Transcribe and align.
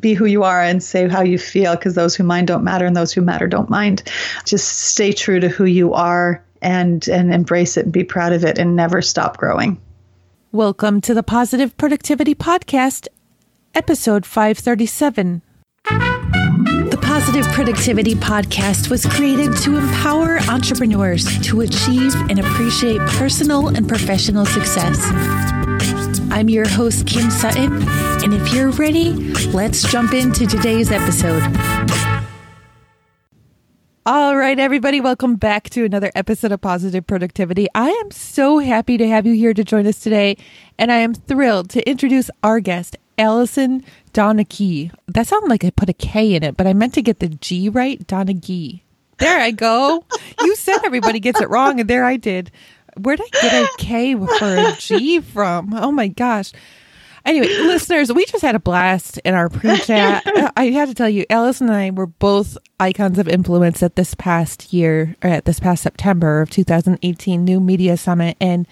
be 0.00 0.14
who 0.14 0.24
you 0.24 0.42
are 0.42 0.62
and 0.62 0.82
say 0.82 1.08
how 1.08 1.22
you 1.22 1.38
feel 1.38 1.76
because 1.76 1.94
those 1.94 2.16
who 2.16 2.24
mind 2.24 2.48
don't 2.48 2.64
matter 2.64 2.86
and 2.86 2.96
those 2.96 3.12
who 3.12 3.20
matter 3.20 3.46
don't 3.46 3.70
mind. 3.70 4.02
Just 4.44 4.68
stay 4.68 5.12
true 5.12 5.40
to 5.40 5.48
who 5.48 5.64
you 5.64 5.94
are 5.94 6.42
and 6.62 7.08
and 7.08 7.32
embrace 7.32 7.76
it 7.76 7.84
and 7.84 7.92
be 7.92 8.04
proud 8.04 8.32
of 8.32 8.44
it 8.44 8.58
and 8.58 8.76
never 8.76 9.02
stop 9.02 9.36
growing. 9.36 9.80
Welcome 10.52 11.00
to 11.02 11.14
the 11.14 11.22
Positive 11.22 11.76
Productivity 11.76 12.34
Podcast, 12.34 13.06
episode 13.74 14.26
537. 14.26 15.42
The 15.84 16.98
Positive 17.00 17.46
Productivity 17.52 18.14
Podcast 18.14 18.90
was 18.90 19.06
created 19.06 19.56
to 19.58 19.76
empower 19.76 20.38
entrepreneurs 20.48 21.38
to 21.46 21.60
achieve 21.60 22.14
and 22.28 22.38
appreciate 22.38 23.00
personal 23.00 23.68
and 23.68 23.88
professional 23.88 24.44
success. 24.44 24.98
I'm 26.32 26.48
your 26.48 26.68
host, 26.68 27.06
Kim 27.06 27.28
Sutton, 27.28 27.82
and 28.22 28.32
if 28.32 28.54
you're 28.54 28.70
ready, 28.70 29.12
let's 29.48 29.82
jump 29.90 30.14
into 30.14 30.46
today's 30.46 30.92
episode. 30.92 31.42
All 34.06 34.36
right, 34.36 34.58
everybody, 34.58 35.00
welcome 35.00 35.34
back 35.36 35.68
to 35.70 35.84
another 35.84 36.12
episode 36.14 36.52
of 36.52 36.60
Positive 36.60 37.04
Productivity. 37.06 37.66
I 37.74 37.90
am 37.90 38.12
so 38.12 38.58
happy 38.58 38.96
to 38.96 39.08
have 39.08 39.26
you 39.26 39.34
here 39.34 39.52
to 39.52 39.64
join 39.64 39.86
us 39.88 39.98
today, 39.98 40.36
and 40.78 40.92
I 40.92 40.98
am 40.98 41.14
thrilled 41.14 41.68
to 41.70 41.88
introduce 41.88 42.30
our 42.44 42.60
guest, 42.60 42.96
Allison 43.18 43.84
Donaghy. 44.12 44.92
That 45.08 45.26
sounded 45.26 45.50
like 45.50 45.64
I 45.64 45.70
put 45.70 45.88
a 45.88 45.94
K 45.94 46.34
in 46.34 46.44
it, 46.44 46.56
but 46.56 46.66
I 46.66 46.72
meant 46.72 46.94
to 46.94 47.02
get 47.02 47.18
the 47.18 47.28
G 47.28 47.68
right, 47.68 48.04
Donaghy. 48.06 48.82
There 49.18 49.38
I 49.38 49.50
go. 49.50 50.04
you 50.40 50.56
said 50.56 50.78
everybody 50.84 51.20
gets 51.20 51.40
it 51.42 51.50
wrong, 51.50 51.78
and 51.78 51.90
there 51.90 52.04
I 52.04 52.16
did. 52.16 52.50
Where 52.96 53.16
did 53.16 53.26
I 53.34 53.42
get 53.42 53.62
a 53.62 53.68
K 53.78 54.14
for 54.14 54.56
a 54.56 54.76
G 54.78 55.20
from? 55.20 55.72
Oh 55.74 55.92
my 55.92 56.08
gosh. 56.08 56.52
Anyway, 57.24 57.46
listeners, 57.46 58.12
we 58.12 58.24
just 58.24 58.42
had 58.42 58.54
a 58.54 58.60
blast 58.60 59.18
in 59.18 59.34
our 59.34 59.48
pre 59.48 59.78
chat. 59.78 60.22
I 60.56 60.66
had 60.66 60.88
to 60.88 60.94
tell 60.94 61.08
you, 61.08 61.26
Alice 61.28 61.60
and 61.60 61.70
I 61.70 61.90
were 61.90 62.06
both 62.06 62.56
icons 62.78 63.18
of 63.18 63.28
influence 63.28 63.82
at 63.82 63.96
this 63.96 64.14
past 64.14 64.72
year, 64.72 65.16
or 65.22 65.28
at 65.28 65.44
this 65.44 65.60
past 65.60 65.82
September 65.82 66.40
of 66.40 66.50
2018 66.50 67.44
New 67.44 67.60
Media 67.60 67.96
Summit. 67.96 68.36
And 68.40 68.66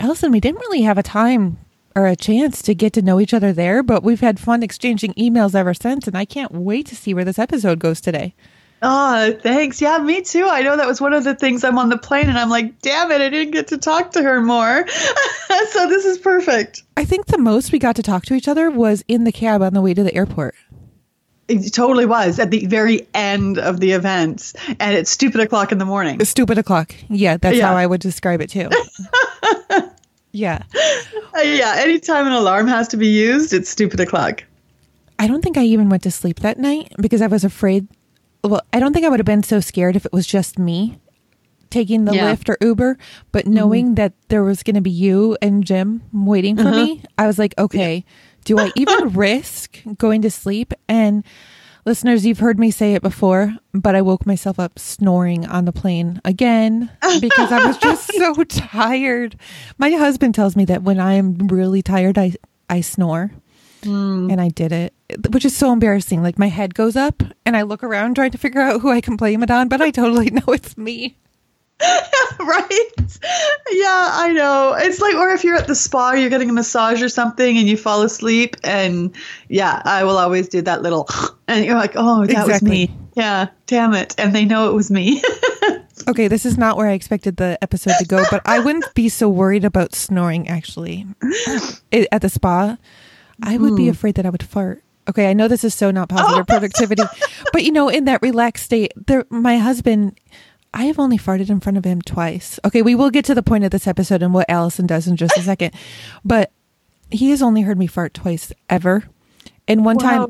Allison, 0.00 0.32
we 0.32 0.40
didn't 0.40 0.60
really 0.60 0.82
have 0.82 0.98
a 0.98 1.02
time 1.02 1.58
or 1.94 2.06
a 2.06 2.16
chance 2.16 2.60
to 2.62 2.74
get 2.74 2.92
to 2.94 3.02
know 3.02 3.20
each 3.20 3.34
other 3.34 3.52
there, 3.52 3.82
but 3.82 4.02
we've 4.02 4.20
had 4.20 4.40
fun 4.40 4.62
exchanging 4.62 5.14
emails 5.14 5.54
ever 5.54 5.74
since. 5.74 6.06
And 6.06 6.16
I 6.16 6.24
can't 6.24 6.52
wait 6.52 6.86
to 6.86 6.96
see 6.96 7.14
where 7.14 7.24
this 7.24 7.38
episode 7.38 7.78
goes 7.78 8.00
today. 8.00 8.34
Oh, 8.80 9.32
thanks. 9.42 9.80
Yeah, 9.80 9.98
me 9.98 10.22
too. 10.22 10.46
I 10.48 10.62
know 10.62 10.76
that 10.76 10.86
was 10.86 11.00
one 11.00 11.12
of 11.12 11.24
the 11.24 11.34
things 11.34 11.64
I'm 11.64 11.78
on 11.78 11.88
the 11.88 11.98
plane 11.98 12.28
and 12.28 12.38
I'm 12.38 12.48
like, 12.48 12.80
damn 12.80 13.10
it, 13.10 13.20
I 13.20 13.28
didn't 13.28 13.52
get 13.52 13.68
to 13.68 13.78
talk 13.78 14.12
to 14.12 14.22
her 14.22 14.40
more. 14.40 14.86
so 15.70 15.88
this 15.88 16.04
is 16.04 16.18
perfect. 16.18 16.82
I 16.96 17.04
think 17.04 17.26
the 17.26 17.38
most 17.38 17.72
we 17.72 17.78
got 17.78 17.96
to 17.96 18.02
talk 18.02 18.24
to 18.26 18.34
each 18.34 18.46
other 18.46 18.70
was 18.70 19.04
in 19.08 19.24
the 19.24 19.32
cab 19.32 19.62
on 19.62 19.74
the 19.74 19.80
way 19.80 19.94
to 19.94 20.02
the 20.02 20.14
airport. 20.14 20.54
It 21.48 21.72
totally 21.72 22.06
was 22.06 22.38
at 22.38 22.50
the 22.50 22.66
very 22.66 23.08
end 23.14 23.58
of 23.58 23.80
the 23.80 23.92
event 23.92 24.52
and 24.78 24.94
it's 24.96 25.10
stupid 25.10 25.40
o'clock 25.40 25.72
in 25.72 25.78
the 25.78 25.86
morning. 25.86 26.22
Stupid 26.24 26.58
o'clock. 26.58 26.94
Yeah, 27.08 27.38
that's 27.38 27.56
yeah. 27.56 27.68
how 27.68 27.74
I 27.74 27.86
would 27.86 28.00
describe 28.00 28.40
it 28.42 28.50
too. 28.50 28.68
yeah. 30.32 30.62
Uh, 31.34 31.40
yeah, 31.40 31.74
anytime 31.78 32.26
an 32.26 32.32
alarm 32.32 32.68
has 32.68 32.88
to 32.88 32.96
be 32.96 33.08
used, 33.08 33.52
it's 33.52 33.70
stupid 33.70 33.98
o'clock. 33.98 34.44
I 35.18 35.26
don't 35.26 35.42
think 35.42 35.56
I 35.56 35.64
even 35.64 35.88
went 35.88 36.04
to 36.04 36.10
sleep 36.10 36.40
that 36.40 36.58
night 36.58 36.92
because 37.00 37.22
I 37.22 37.26
was 37.26 37.44
afraid 37.44 37.88
well, 38.42 38.62
I 38.72 38.80
don't 38.80 38.92
think 38.92 39.04
I 39.04 39.08
would 39.08 39.20
have 39.20 39.26
been 39.26 39.42
so 39.42 39.60
scared 39.60 39.96
if 39.96 40.06
it 40.06 40.12
was 40.12 40.26
just 40.26 40.58
me 40.58 40.98
taking 41.70 42.04
the 42.04 42.14
yeah. 42.14 42.34
Lyft 42.34 42.48
or 42.48 42.56
Uber, 42.60 42.96
but 43.32 43.44
mm-hmm. 43.44 43.54
knowing 43.54 43.84
mm-hmm. 43.86 43.94
that 43.94 44.14
there 44.28 44.42
was 44.42 44.62
going 44.62 44.76
to 44.76 44.80
be 44.80 44.90
you 44.90 45.36
and 45.42 45.64
Jim 45.64 46.02
waiting 46.12 46.56
for 46.56 46.62
uh-huh. 46.62 46.84
me, 46.84 47.02
I 47.16 47.26
was 47.26 47.38
like, 47.38 47.54
okay, 47.58 48.04
do 48.44 48.58
I 48.58 48.72
even 48.76 49.10
risk 49.12 49.78
going 49.98 50.22
to 50.22 50.30
sleep? 50.30 50.72
And 50.88 51.24
listeners, 51.84 52.24
you've 52.24 52.38
heard 52.38 52.58
me 52.58 52.70
say 52.70 52.94
it 52.94 53.02
before, 53.02 53.54
but 53.72 53.94
I 53.94 54.02
woke 54.02 54.26
myself 54.26 54.58
up 54.58 54.78
snoring 54.78 55.46
on 55.46 55.64
the 55.64 55.72
plane 55.72 56.20
again 56.24 56.90
because 57.20 57.52
I 57.52 57.66
was 57.66 57.76
just 57.78 58.12
so 58.16 58.44
tired. 58.44 59.36
My 59.76 59.90
husband 59.90 60.34
tells 60.34 60.56
me 60.56 60.64
that 60.66 60.82
when 60.82 61.00
I'm 61.00 61.34
really 61.48 61.82
tired, 61.82 62.18
I 62.18 62.34
I 62.70 62.82
snore. 62.82 63.32
Mm. 63.82 64.30
And 64.30 64.40
I 64.40 64.48
did 64.48 64.72
it, 64.72 64.94
which 65.30 65.44
is 65.44 65.56
so 65.56 65.72
embarrassing. 65.72 66.22
Like 66.22 66.38
my 66.38 66.48
head 66.48 66.74
goes 66.74 66.96
up 66.96 67.22
and 67.44 67.56
I 67.56 67.62
look 67.62 67.82
around 67.82 68.14
trying 68.14 68.32
to 68.32 68.38
figure 68.38 68.60
out 68.60 68.80
who 68.80 68.90
I 68.90 69.00
can 69.00 69.16
blame 69.16 69.42
it 69.42 69.50
on, 69.50 69.68
but 69.68 69.80
I 69.80 69.90
totally 69.90 70.30
know 70.30 70.52
it's 70.52 70.76
me. 70.76 71.16
right? 72.40 72.92
Yeah, 73.70 74.08
I 74.12 74.32
know. 74.34 74.74
It's 74.76 75.00
like, 75.00 75.14
or 75.14 75.30
if 75.30 75.44
you're 75.44 75.54
at 75.54 75.68
the 75.68 75.76
spa, 75.76 76.12
you're 76.12 76.30
getting 76.30 76.50
a 76.50 76.52
massage 76.52 77.00
or 77.02 77.08
something 77.08 77.56
and 77.56 77.68
you 77.68 77.76
fall 77.76 78.02
asleep. 78.02 78.56
And 78.64 79.14
yeah, 79.48 79.80
I 79.84 80.02
will 80.02 80.18
always 80.18 80.48
do 80.48 80.60
that 80.62 80.82
little, 80.82 81.08
and 81.48 81.64
you're 81.64 81.76
like, 81.76 81.92
oh, 81.94 82.26
that 82.26 82.30
exactly. 82.30 82.52
was 82.52 82.62
me. 82.62 82.96
Yeah, 83.14 83.48
damn 83.66 83.94
it. 83.94 84.14
And 84.18 84.34
they 84.34 84.44
know 84.44 84.68
it 84.70 84.74
was 84.74 84.90
me. 84.90 85.22
okay, 86.08 86.26
this 86.26 86.44
is 86.44 86.58
not 86.58 86.76
where 86.76 86.88
I 86.88 86.92
expected 86.92 87.36
the 87.36 87.58
episode 87.62 87.94
to 87.98 88.06
go, 88.06 88.24
but 88.30 88.42
I 88.44 88.58
wouldn't 88.58 88.92
be 88.94 89.08
so 89.08 89.28
worried 89.28 89.64
about 89.64 89.94
snoring 89.94 90.48
actually 90.48 91.06
at 91.92 92.22
the 92.22 92.28
spa 92.28 92.76
I 93.42 93.56
would 93.58 93.76
be 93.76 93.88
afraid 93.88 94.16
that 94.16 94.26
I 94.26 94.30
would 94.30 94.42
fart. 94.42 94.82
Okay, 95.08 95.30
I 95.30 95.32
know 95.32 95.48
this 95.48 95.64
is 95.64 95.74
so 95.74 95.90
not 95.90 96.08
positive 96.08 96.46
productivity, 96.46 97.02
but 97.52 97.64
you 97.64 97.72
know, 97.72 97.88
in 97.88 98.04
that 98.04 98.20
relaxed 98.20 98.64
state, 98.64 98.92
there, 99.06 99.24
my 99.30 99.56
husband, 99.56 100.18
I 100.74 100.84
have 100.84 100.98
only 100.98 101.16
farted 101.16 101.48
in 101.48 101.60
front 101.60 101.78
of 101.78 101.84
him 101.84 102.02
twice. 102.02 102.60
Okay, 102.64 102.82
we 102.82 102.94
will 102.94 103.10
get 103.10 103.24
to 103.26 103.34
the 103.34 103.42
point 103.42 103.64
of 103.64 103.70
this 103.70 103.86
episode 103.86 104.22
and 104.22 104.34
what 104.34 104.50
Allison 104.50 104.86
does 104.86 105.08
in 105.08 105.16
just 105.16 105.36
a 105.38 105.42
second, 105.42 105.74
but 106.24 106.52
he 107.10 107.30
has 107.30 107.40
only 107.40 107.62
heard 107.62 107.78
me 107.78 107.86
fart 107.86 108.12
twice 108.12 108.52
ever. 108.68 109.04
And 109.66 109.84
one 109.84 109.96
wow. 109.96 110.02
time, 110.02 110.28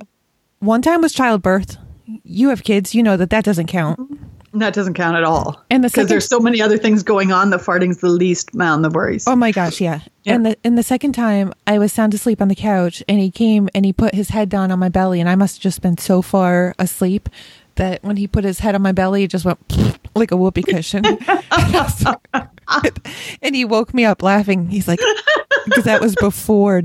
one 0.60 0.82
time 0.82 1.00
was 1.00 1.12
childbirth. 1.12 1.76
You 2.22 2.50
have 2.50 2.62
kids, 2.62 2.94
you 2.94 3.02
know 3.02 3.16
that 3.16 3.30
that 3.30 3.44
doesn't 3.44 3.66
count. 3.66 3.98
Mm-hmm. 3.98 4.17
That 4.54 4.74
doesn't 4.74 4.94
count 4.94 5.16
at 5.16 5.24
all. 5.24 5.62
And 5.70 5.84
the 5.84 5.88
because 5.88 6.08
there's 6.08 6.26
so 6.26 6.40
many 6.40 6.62
other 6.62 6.78
things 6.78 7.02
going 7.02 7.32
on, 7.32 7.50
the 7.50 7.58
farting's 7.58 7.98
the 7.98 8.08
least 8.08 8.54
amount 8.54 8.86
of 8.86 8.94
worries. 8.94 9.26
Oh 9.26 9.36
my 9.36 9.52
gosh, 9.52 9.80
yeah. 9.80 10.00
yeah. 10.24 10.34
And 10.34 10.46
the 10.46 10.56
and 10.64 10.78
the 10.78 10.82
second 10.82 11.12
time, 11.12 11.52
I 11.66 11.78
was 11.78 11.92
sound 11.92 12.14
asleep 12.14 12.40
on 12.40 12.48
the 12.48 12.54
couch, 12.54 13.02
and 13.08 13.18
he 13.20 13.30
came 13.30 13.68
and 13.74 13.84
he 13.84 13.92
put 13.92 14.14
his 14.14 14.30
head 14.30 14.48
down 14.48 14.70
on 14.70 14.78
my 14.78 14.88
belly, 14.88 15.20
and 15.20 15.28
I 15.28 15.34
must 15.34 15.56
have 15.56 15.62
just 15.62 15.82
been 15.82 15.98
so 15.98 16.22
far 16.22 16.74
asleep 16.78 17.28
that 17.78 18.02
when 18.02 18.16
he 18.16 18.26
put 18.26 18.44
his 18.44 18.58
head 18.58 18.74
on 18.74 18.82
my 18.82 18.92
belly, 18.92 19.24
it 19.24 19.30
just 19.30 19.44
went 19.44 19.58
like 20.14 20.30
a 20.30 20.36
whoopee 20.36 20.62
cushion. 20.62 21.04
and 23.42 23.54
he 23.54 23.64
woke 23.64 23.94
me 23.94 24.04
up 24.04 24.22
laughing. 24.22 24.68
He's 24.68 24.86
like, 24.86 25.00
because 25.68 25.84
that 25.84 26.00
was 26.00 26.14
before 26.16 26.82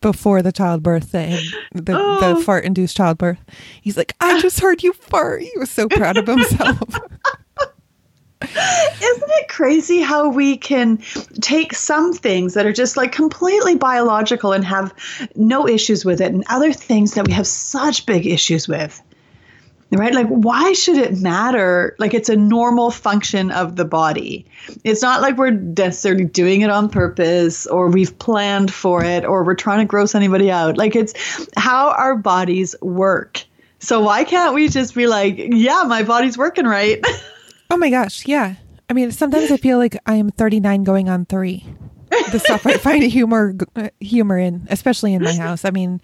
before 0.00 0.42
the 0.42 0.52
childbirth 0.52 1.04
thing, 1.04 1.38
the, 1.72 1.96
oh. 1.96 2.34
the 2.34 2.42
fart 2.42 2.64
induced 2.64 2.96
childbirth. 2.96 3.38
He's 3.80 3.96
like, 3.96 4.14
I 4.20 4.40
just 4.40 4.60
heard 4.60 4.82
you 4.82 4.92
fart. 4.92 5.42
He 5.42 5.52
was 5.56 5.70
so 5.70 5.88
proud 5.88 6.16
of 6.16 6.26
himself. 6.26 6.78
Isn't 8.42 9.30
it 9.30 9.48
crazy 9.48 10.00
how 10.00 10.28
we 10.28 10.56
can 10.56 10.98
take 11.40 11.74
some 11.74 12.12
things 12.12 12.54
that 12.54 12.66
are 12.66 12.72
just 12.72 12.96
like 12.96 13.12
completely 13.12 13.76
biological 13.76 14.52
and 14.52 14.64
have 14.64 14.92
no 15.36 15.68
issues 15.68 16.04
with 16.04 16.20
it, 16.20 16.32
and 16.32 16.44
other 16.48 16.72
things 16.72 17.14
that 17.14 17.26
we 17.26 17.32
have 17.32 17.46
such 17.46 18.04
big 18.04 18.26
issues 18.26 18.66
with? 18.66 19.00
Right? 19.98 20.14
Like, 20.14 20.28
why 20.28 20.72
should 20.72 20.96
it 20.96 21.20
matter? 21.20 21.94
Like, 21.98 22.14
it's 22.14 22.28
a 22.28 22.36
normal 22.36 22.90
function 22.90 23.50
of 23.50 23.76
the 23.76 23.84
body. 23.84 24.46
It's 24.84 25.02
not 25.02 25.20
like 25.20 25.36
we're 25.36 25.50
necessarily 25.50 26.24
doing 26.24 26.62
it 26.62 26.70
on 26.70 26.88
purpose 26.88 27.66
or 27.66 27.88
we've 27.88 28.18
planned 28.18 28.72
for 28.72 29.04
it 29.04 29.24
or 29.24 29.44
we're 29.44 29.54
trying 29.54 29.80
to 29.80 29.84
gross 29.84 30.14
anybody 30.14 30.50
out. 30.50 30.76
Like, 30.76 30.96
it's 30.96 31.14
how 31.56 31.90
our 31.90 32.16
bodies 32.16 32.74
work. 32.80 33.44
So, 33.78 34.00
why 34.00 34.24
can't 34.24 34.54
we 34.54 34.68
just 34.68 34.94
be 34.94 35.06
like, 35.06 35.36
yeah, 35.38 35.84
my 35.86 36.04
body's 36.04 36.38
working 36.38 36.66
right? 36.66 37.04
oh 37.70 37.76
my 37.76 37.90
gosh. 37.90 38.26
Yeah. 38.26 38.54
I 38.88 38.94
mean, 38.94 39.10
sometimes 39.10 39.50
I 39.50 39.56
feel 39.56 39.78
like 39.78 39.96
I 40.06 40.14
am 40.14 40.30
39 40.30 40.84
going 40.84 41.08
on 41.08 41.24
three. 41.24 41.64
The 42.30 42.38
stuff 42.38 42.66
I 42.66 42.74
find 42.76 43.02
humor 43.02 43.54
uh, 43.74 43.88
humor 44.00 44.38
in, 44.38 44.66
especially 44.70 45.14
in 45.14 45.22
my 45.22 45.34
house. 45.34 45.64
I 45.64 45.70
mean, 45.70 46.00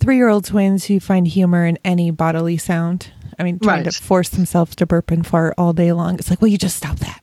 three 0.00 0.16
year 0.16 0.28
old 0.28 0.44
twins 0.44 0.86
who 0.86 1.00
find 1.00 1.26
humor 1.26 1.64
in 1.64 1.78
any 1.84 2.10
bodily 2.10 2.56
sound. 2.56 3.12
I 3.38 3.42
mean, 3.42 3.58
trying 3.58 3.84
right. 3.84 3.92
to 3.92 4.02
force 4.02 4.30
themselves 4.30 4.76
to 4.76 4.86
burp 4.86 5.10
and 5.10 5.26
fart 5.26 5.54
all 5.58 5.72
day 5.72 5.92
long. 5.92 6.14
It's 6.14 6.30
like, 6.30 6.40
well, 6.40 6.48
you 6.48 6.58
just 6.58 6.76
stop 6.76 6.98
that? 6.98 7.20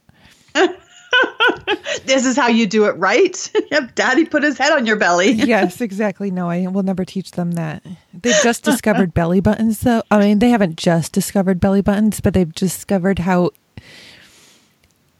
this 2.06 2.26
is 2.26 2.36
how 2.36 2.48
you 2.48 2.68
do 2.68 2.86
it 2.86 2.96
right. 2.98 3.52
yep, 3.72 3.96
daddy 3.96 4.26
put 4.26 4.44
his 4.44 4.58
head 4.58 4.72
on 4.72 4.86
your 4.86 4.96
belly. 4.96 5.32
yes, 5.32 5.82
exactly. 5.82 6.32
No, 6.32 6.50
I 6.50 6.68
will 6.68 6.84
never 6.84 7.06
teach 7.06 7.32
them 7.32 7.52
that. 7.52 7.84
They've 8.14 8.42
just 8.44 8.64
discovered 8.64 9.14
belly 9.14 9.40
buttons, 9.40 9.80
though. 9.82 10.04
I 10.12 10.20
mean, 10.20 10.40
they 10.40 10.50
haven't 10.50 10.78
just 10.78 11.12
discovered 11.12 11.60
belly 11.60 11.82
buttons, 11.82 12.22
but 12.22 12.34
they've 12.34 12.54
discovered 12.54 13.20
how 13.20 13.52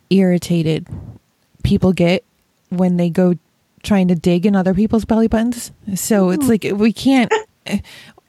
irritated 0.10 0.88
people 1.64 1.94
get 1.94 2.24
when 2.70 2.98
they 2.98 3.10
go 3.10 3.36
trying 3.82 4.08
to 4.08 4.16
dig 4.16 4.46
in 4.46 4.56
other 4.56 4.74
people's 4.74 5.06
belly 5.06 5.28
buttons. 5.28 5.72
So 5.96 6.30
it's 6.30 6.48
like 6.48 6.66
we 6.74 6.94
can't 6.94 7.32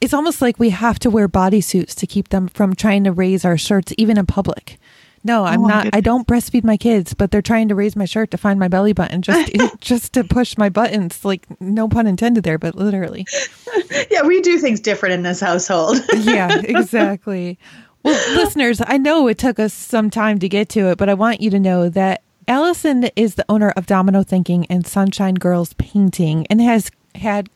it's 0.01 0.13
almost 0.15 0.43
like 0.43 0.59
we 0.59 0.71
have 0.71 0.99
to 1.01 1.11
wear 1.11 1.29
bodysuits 1.29 1.95
to 1.95 2.07
keep 2.07 2.29
them 2.29 2.49
from 2.49 2.75
trying 2.75 3.05
to 3.05 3.13
raise 3.13 3.45
our 3.45 3.57
shirts 3.57 3.93
even 3.99 4.19
in 4.19 4.27
public 4.27 4.79
No, 5.27 5.45
I'm 5.45 5.65
Oh, 5.65 5.67
not. 5.69 5.89
I 5.95 6.01
don't 6.03 6.27
breastfeed 6.29 6.65
my 6.65 6.77
kids, 6.77 7.15
but 7.15 7.31
they're 7.31 7.41
trying 7.41 7.69
to 7.69 7.75
raise 7.75 7.97
my 7.97 8.05
shirt 8.05 8.31
to 8.33 8.37
find 8.37 8.61
my 8.61 8.69
belly 8.69 8.93
button 8.93 9.23
just 9.23 9.51
just 9.81 10.13
to 10.13 10.23
push 10.25 10.59
my 10.59 10.69
buttons. 10.69 11.25
Like 11.25 11.47
no 11.61 11.89
pun 11.89 12.07
intended 12.07 12.45
there, 12.45 12.59
but 12.59 12.75
literally. 12.75 13.27
Yeah, 14.11 14.23
we 14.27 14.41
do 14.43 14.59
things 14.59 14.81
different 14.81 15.15
in 15.15 15.23
this 15.23 15.41
household. 15.41 15.99
Yeah, 16.15 16.61
exactly. 16.63 17.59
Well, 18.03 18.37
listeners, 18.37 18.81
I 18.85 18.99
know 18.99 19.29
it 19.29 19.39
took 19.39 19.59
us 19.59 19.73
some 19.73 20.11
time 20.11 20.39
to 20.41 20.49
get 20.49 20.69
to 20.71 20.91
it, 20.91 20.99
but 20.99 21.09
I 21.09 21.15
want 21.15 21.41
you 21.41 21.49
to 21.51 21.59
know 21.59 21.89
that 21.89 22.23
Allison 22.47 23.05
is 23.17 23.37
the 23.37 23.45
owner 23.49 23.71
of 23.71 23.87
Domino 23.87 24.23
Thinking 24.23 24.67
and 24.67 24.87
Sunshine 24.87 25.35
Girls 25.37 25.73
Painting 25.75 26.47
and 26.51 26.61
has 26.61 26.91
had 27.15 27.49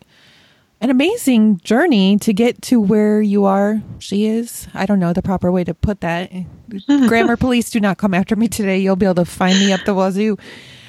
an 0.80 0.90
amazing 0.90 1.58
journey 1.58 2.18
to 2.18 2.32
get 2.32 2.62
to 2.62 2.80
where 2.80 3.20
you 3.20 3.44
are. 3.44 3.82
She 3.98 4.26
is. 4.26 4.68
I 4.74 4.86
don't 4.86 5.00
know 5.00 5.12
the 5.12 5.22
proper 5.22 5.50
way 5.50 5.64
to 5.64 5.74
put 5.74 6.00
that. 6.02 6.30
Grammar 6.86 7.36
police 7.36 7.70
do 7.70 7.80
not 7.80 7.98
come 7.98 8.14
after 8.14 8.36
me 8.36 8.48
today. 8.48 8.78
You'll 8.78 8.96
be 8.96 9.06
able 9.06 9.16
to 9.16 9.24
find 9.24 9.58
me 9.58 9.72
up 9.72 9.80
the 9.84 9.94
wazoo. 9.94 10.36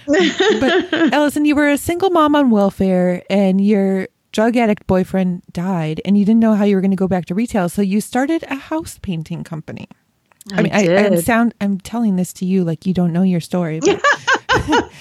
But 0.08 0.94
Allison, 1.14 1.46
you 1.46 1.56
were 1.56 1.70
a 1.70 1.78
single 1.78 2.10
mom 2.10 2.36
on 2.36 2.50
welfare 2.50 3.24
and 3.30 3.60
your 3.62 4.08
drug 4.32 4.56
addict 4.58 4.86
boyfriend 4.86 5.42
died 5.52 6.02
and 6.06 6.18
you 6.18 6.26
didn't 6.26 6.40
know 6.40 6.54
how 6.54 6.66
you 6.66 6.76
were 6.76 6.82
going 6.82 6.92
to 6.92 6.98
go 6.98 7.08
back 7.08 7.26
to 7.26 7.36
retail. 7.36 7.70
So 7.70 7.82
you 7.82 8.02
started 8.02 8.44
a 8.44 8.56
house 8.56 9.00
painting 9.02 9.44
company. 9.44 9.88
I, 10.54 10.60
I 10.60 10.62
mean, 10.64 10.74
I, 10.74 11.06
I'm 11.06 11.22
sound. 11.22 11.54
I'm 11.62 11.80
telling 11.80 12.16
this 12.16 12.34
to 12.34 12.46
you 12.46 12.64
like 12.64 12.86
you 12.86 12.94
don't 12.94 13.14
know 13.14 13.24
your 13.24 13.42
story. 13.42 13.80
But 13.80 14.02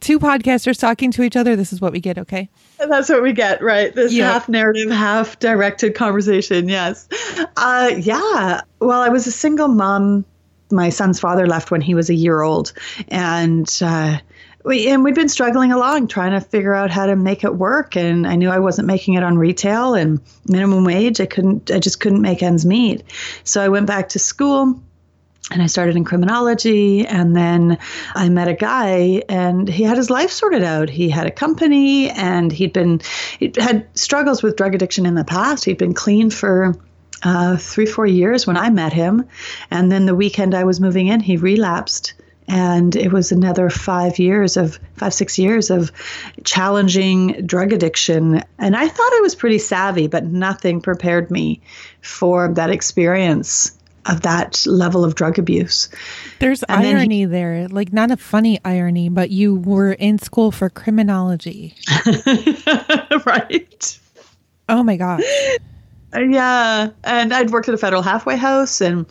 two 0.00 0.18
podcasters 0.18 0.78
talking 0.78 1.10
to 1.12 1.22
each 1.22 1.36
other. 1.36 1.56
This 1.56 1.72
is 1.72 1.80
what 1.80 1.92
we 1.92 2.00
get. 2.00 2.18
Okay. 2.18 2.48
That's 2.78 3.08
what 3.08 3.22
we 3.22 3.32
get, 3.32 3.62
right? 3.62 3.94
This 3.94 4.12
Yeah. 4.12 4.32
half 4.32 4.48
narrative, 4.48 4.90
half 4.90 5.38
directed 5.38 5.94
conversation. 5.94 6.68
Yes. 6.68 7.08
Uh, 7.56 7.92
yeah. 7.98 8.60
Well, 8.80 9.00
I 9.00 9.08
was 9.08 9.26
a 9.26 9.32
single 9.32 9.68
mom. 9.68 10.24
My 10.70 10.88
son's 10.90 11.20
father 11.20 11.46
left 11.46 11.70
when 11.70 11.80
he 11.80 11.94
was 11.94 12.10
a 12.10 12.14
year 12.14 12.40
old, 12.40 12.72
and 13.08 13.70
uh, 13.82 14.18
we 14.64 14.88
and 14.88 15.04
we'd 15.04 15.14
been 15.14 15.28
struggling 15.28 15.72
along 15.72 16.08
trying 16.08 16.32
to 16.32 16.40
figure 16.40 16.74
out 16.74 16.90
how 16.90 17.06
to 17.06 17.16
make 17.16 17.44
it 17.44 17.54
work. 17.56 17.96
And 17.96 18.26
I 18.26 18.34
knew 18.34 18.48
I 18.50 18.58
wasn't 18.58 18.86
making 18.88 19.14
it 19.14 19.22
on 19.22 19.36
retail 19.38 19.94
and 19.94 20.20
minimum 20.48 20.84
wage. 20.84 21.20
I 21.20 21.26
couldn't. 21.26 21.70
I 21.70 21.78
just 21.78 22.00
couldn't 22.00 22.22
make 22.22 22.42
ends 22.42 22.64
meet. 22.64 23.04
So 23.44 23.62
I 23.62 23.68
went 23.68 23.86
back 23.86 24.08
to 24.10 24.18
school 24.18 24.80
and 25.50 25.62
I 25.62 25.66
started 25.66 25.96
in 25.96 26.04
criminology. 26.04 27.06
And 27.06 27.36
then 27.36 27.78
I 28.14 28.28
met 28.28 28.48
a 28.48 28.54
guy, 28.54 29.22
and 29.28 29.68
he 29.68 29.82
had 29.82 29.96
his 29.96 30.10
life 30.10 30.30
sorted 30.30 30.62
out. 30.62 30.88
He 30.88 31.08
had 31.08 31.26
a 31.26 31.30
company, 31.30 32.10
and 32.10 32.50
he'd 32.50 32.72
been 32.72 33.00
he'd 33.38 33.56
had 33.56 33.86
struggles 33.96 34.42
with 34.42 34.56
drug 34.56 34.74
addiction 34.74 35.06
in 35.06 35.14
the 35.14 35.24
past. 35.24 35.64
He'd 35.64 35.78
been 35.78 35.94
clean 35.94 36.30
for 36.30 36.74
uh, 37.22 37.56
three, 37.56 37.86
four 37.86 38.06
years 38.06 38.46
when 38.46 38.56
I 38.56 38.70
met 38.70 38.92
him, 38.92 39.26
and 39.70 39.92
then 39.92 40.06
the 40.06 40.14
weekend 40.14 40.54
I 40.54 40.64
was 40.64 40.80
moving 40.80 41.08
in, 41.08 41.20
he 41.20 41.36
relapsed. 41.36 42.14
And 42.46 42.94
it 42.94 43.10
was 43.10 43.32
another 43.32 43.70
five 43.70 44.18
years 44.18 44.58
of 44.58 44.78
five, 44.96 45.14
six 45.14 45.38
years 45.38 45.70
of 45.70 45.90
challenging 46.44 47.46
drug 47.46 47.72
addiction. 47.72 48.42
And 48.58 48.76
I 48.76 48.86
thought 48.86 49.12
I 49.14 49.20
was 49.22 49.34
pretty 49.34 49.56
savvy, 49.56 50.08
but 50.08 50.26
nothing 50.26 50.82
prepared 50.82 51.30
me 51.30 51.62
for 52.02 52.52
that 52.52 52.68
experience 52.68 53.78
of 54.06 54.22
that 54.22 54.64
level 54.66 55.04
of 55.04 55.14
drug 55.14 55.38
abuse. 55.38 55.88
There's 56.38 56.62
And 56.64 56.84
then 56.84 56.96
he- 56.96 57.00
irony 57.00 57.24
there, 57.26 57.68
like 57.68 57.92
not 57.92 58.10
a 58.10 58.16
funny 58.16 58.60
irony, 58.64 59.08
but 59.08 59.30
you 59.30 59.56
were 59.56 59.92
in 59.92 60.18
school 60.18 60.50
for 60.52 60.68
criminology. 60.70 61.74
right. 63.26 63.98
Oh 64.68 64.82
my 64.82 64.96
gosh. 64.96 65.22
Uh, 66.14 66.20
yeah, 66.20 66.90
and 67.02 67.34
I'd 67.34 67.50
worked 67.50 67.68
at 67.68 67.74
a 67.74 67.78
federal 67.78 68.00
halfway 68.02 68.36
house, 68.36 68.80
and 68.80 69.04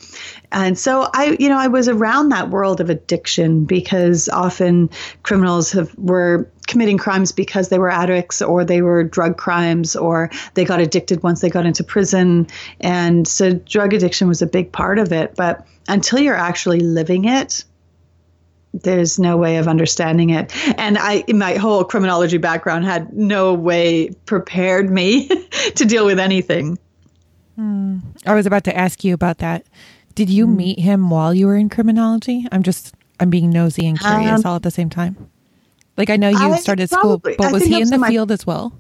and 0.54 0.80
so 0.80 1.10
I, 1.14 1.36
you 1.38 1.50
know, 1.50 1.58
I 1.58 1.68
was 1.68 1.90
around 1.90 2.30
that 2.30 2.50
world 2.50 2.80
of 2.80 2.90
addiction 2.90 3.66
because 3.66 4.30
often 4.30 4.90
criminals 5.24 5.72
have 5.74 5.94
were 5.98 6.50
committing 6.68 6.98
crimes 6.98 7.32
because 7.32 7.70
they 7.70 7.80
were 7.80 7.90
addicts 7.92 8.42
or 8.42 8.64
they 8.66 8.82
were 8.82 9.04
drug 9.04 9.38
crimes 9.38 9.96
or 9.96 10.30
they 10.54 10.66
got 10.66 10.80
addicted 10.80 11.24
once 11.24 11.42
they 11.42 11.50
got 11.50 11.66
into 11.66 11.84
prison, 11.84 12.48
and 12.80 13.28
so 13.28 13.54
drug 13.54 13.94
addiction 13.94 14.28
was 14.28 14.42
a 14.42 14.48
big 14.48 14.72
part 14.72 15.00
of 15.00 15.12
it. 15.12 15.36
But 15.36 15.66
until 15.88 16.20
you're 16.20 16.36
actually 16.36 16.80
living 16.80 17.26
it, 17.26 17.64
there's 18.74 19.20
no 19.20 19.38
way 19.38 19.58
of 19.58 19.68
understanding 19.68 20.32
it. 20.32 20.52
And 20.80 20.98
I, 20.98 21.24
my 21.28 21.56
whole 21.56 21.84
criminology 21.84 22.38
background 22.40 22.86
had 22.86 23.14
no 23.14 23.54
way 23.54 24.10
prepared 24.26 24.90
me 24.90 25.28
to 25.76 25.86
deal 25.86 26.06
with 26.06 26.20
anything. 26.20 26.80
I 28.26 28.34
was 28.34 28.46
about 28.48 28.64
to 28.64 28.76
ask 28.76 29.04
you 29.04 29.14
about 29.14 29.38
that. 29.40 29.66
Did 30.16 30.30
you 30.30 30.46
Hmm. 30.46 30.56
meet 30.58 30.80
him 30.80 31.10
while 31.10 31.34
you 31.34 31.46
were 31.48 31.56
in 31.56 31.70
criminology? 31.70 32.48
I'm 32.52 32.64
just 32.64 32.94
I'm 33.20 33.30
being 33.30 33.52
nosy 33.52 33.86
and 33.88 34.00
curious 34.00 34.44
Um, 34.44 34.50
all 34.50 34.56
at 34.56 34.64
the 34.64 34.72
same 34.72 34.90
time. 34.90 35.30
Like 35.98 36.10
I 36.10 36.18
know 36.18 36.30
you 36.30 36.38
I- 36.38 36.58
started 36.58 36.90
school, 36.90 37.18
but 37.20 37.40
was 37.52 37.64
he 37.64 37.82
in 37.82 37.90
the 37.90 37.98
my- 37.98 38.10
field 38.10 38.32
as 38.32 38.46
well? 38.46 38.74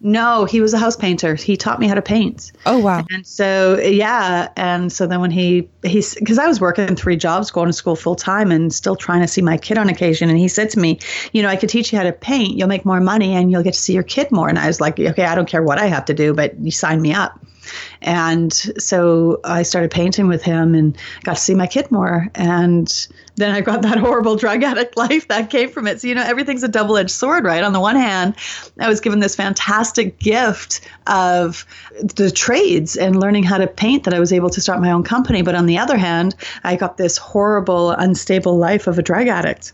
No, 0.00 0.44
he 0.44 0.60
was 0.60 0.74
a 0.74 0.78
house 0.78 0.96
painter. 0.96 1.36
He 1.36 1.56
taught 1.56 1.78
me 1.78 1.86
how 1.86 1.94
to 1.94 2.02
paint. 2.02 2.52
Oh 2.66 2.78
wow. 2.78 3.04
And 3.10 3.26
so, 3.26 3.78
yeah. 3.78 4.48
And 4.56 4.92
so 4.92 5.06
then 5.06 5.20
when 5.20 5.30
he, 5.30 5.68
he's, 5.84 6.14
because 6.16 6.38
I 6.38 6.46
was 6.46 6.60
working 6.60 6.96
three 6.96 7.16
jobs, 7.16 7.50
going 7.50 7.68
to 7.68 7.72
school 7.72 7.96
full 7.96 8.16
time 8.16 8.50
and 8.50 8.74
still 8.74 8.96
trying 8.96 9.20
to 9.20 9.28
see 9.28 9.42
my 9.42 9.56
kid 9.56 9.78
on 9.78 9.88
occasion. 9.88 10.28
And 10.28 10.38
he 10.38 10.48
said 10.48 10.70
to 10.70 10.78
me, 10.78 10.98
you 11.32 11.40
know, 11.40 11.48
I 11.48 11.56
could 11.56 11.68
teach 11.70 11.92
you 11.92 11.98
how 11.98 12.04
to 12.04 12.12
paint. 12.12 12.58
You'll 12.58 12.68
make 12.68 12.84
more 12.84 13.00
money 13.00 13.34
and 13.34 13.50
you'll 13.50 13.62
get 13.62 13.74
to 13.74 13.80
see 13.80 13.94
your 13.94 14.02
kid 14.02 14.30
more. 14.32 14.48
And 14.48 14.58
I 14.58 14.66
was 14.66 14.80
like, 14.80 14.98
okay, 14.98 15.24
I 15.24 15.34
don't 15.34 15.48
care 15.48 15.62
what 15.62 15.78
I 15.78 15.86
have 15.86 16.04
to 16.06 16.14
do, 16.14 16.34
but 16.34 16.58
you 16.58 16.70
sign 16.72 17.00
me 17.00 17.14
up. 17.14 17.38
And 18.02 18.52
so 18.52 19.40
I 19.44 19.62
started 19.62 19.90
painting 19.90 20.28
with 20.28 20.42
him 20.42 20.74
and 20.74 20.96
got 21.24 21.36
to 21.36 21.42
see 21.42 21.54
my 21.54 21.66
kid 21.66 21.90
more. 21.90 22.28
And 22.34 23.08
then 23.36 23.52
I 23.52 23.60
got 23.60 23.82
that 23.82 23.98
horrible 24.06 24.36
drug 24.36 24.62
addict 24.62 24.96
life 24.96 25.28
that 25.28 25.50
came 25.50 25.70
from 25.70 25.86
it. 25.86 26.00
So, 26.00 26.08
you 26.08 26.14
know, 26.14 26.22
everything's 26.22 26.62
a 26.62 26.68
double 26.68 26.96
edged 26.96 27.10
sword, 27.10 27.44
right? 27.44 27.62
On 27.62 27.72
the 27.72 27.80
one 27.80 27.96
hand, 27.96 28.34
I 28.78 28.88
was 28.88 29.00
given 29.00 29.20
this 29.20 29.36
fantastic 29.36 30.18
gift 30.18 30.80
of 31.06 31.66
the 32.00 32.30
trades 32.30 32.96
and 32.96 33.20
learning 33.20 33.44
how 33.44 33.58
to 33.58 33.66
paint 33.66 34.04
that 34.04 34.14
I 34.14 34.20
was 34.20 34.32
able 34.32 34.50
to 34.50 34.60
start 34.60 34.80
my 34.80 34.90
own 34.90 35.02
company. 35.02 35.42
But 35.42 35.54
on 35.54 35.66
the 35.66 35.78
other 35.78 35.96
hand, 35.96 36.34
I 36.64 36.76
got 36.76 36.96
this 36.96 37.16
horrible, 37.16 37.90
unstable 37.90 38.56
life 38.56 38.86
of 38.86 38.98
a 38.98 39.02
drug 39.02 39.28
addict. 39.28 39.72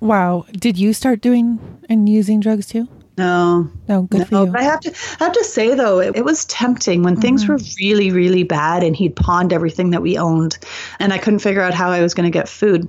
Wow. 0.00 0.44
Did 0.52 0.76
you 0.76 0.92
start 0.92 1.20
doing 1.20 1.58
and 1.88 2.08
using 2.08 2.40
drugs 2.40 2.66
too? 2.66 2.88
No, 3.16 3.70
No, 3.88 4.02
good 4.02 4.26
for 4.26 4.34
No, 4.34 4.44
you. 4.44 4.50
but 4.50 4.60
I 4.60 4.64
have 4.64 4.80
to 4.80 4.92
I 5.20 5.24
have 5.24 5.32
to 5.34 5.44
say 5.44 5.74
though, 5.74 6.00
it, 6.00 6.16
it 6.16 6.24
was 6.24 6.44
tempting 6.46 7.02
when 7.02 7.16
things 7.16 7.46
were 7.46 7.58
really, 7.80 8.10
really 8.10 8.42
bad 8.42 8.82
and 8.82 8.96
he'd 8.96 9.14
pawned 9.14 9.52
everything 9.52 9.90
that 9.90 10.02
we 10.02 10.18
owned 10.18 10.58
and 10.98 11.12
I 11.12 11.18
couldn't 11.18 11.38
figure 11.38 11.62
out 11.62 11.74
how 11.74 11.90
I 11.90 12.02
was 12.02 12.14
gonna 12.14 12.30
get 12.30 12.48
food 12.48 12.88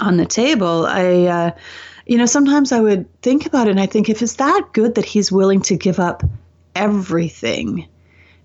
on 0.00 0.16
the 0.16 0.26
table. 0.26 0.86
I 0.86 1.26
uh, 1.26 1.50
you 2.06 2.16
know, 2.16 2.26
sometimes 2.26 2.72
I 2.72 2.80
would 2.80 3.06
think 3.20 3.46
about 3.46 3.66
it 3.66 3.72
and 3.72 3.80
I 3.80 3.86
think 3.86 4.08
if 4.08 4.22
it's 4.22 4.34
that 4.34 4.68
good 4.72 4.94
that 4.94 5.04
he's 5.04 5.30
willing 5.30 5.60
to 5.62 5.76
give 5.76 5.98
up 6.00 6.22
everything 6.74 7.88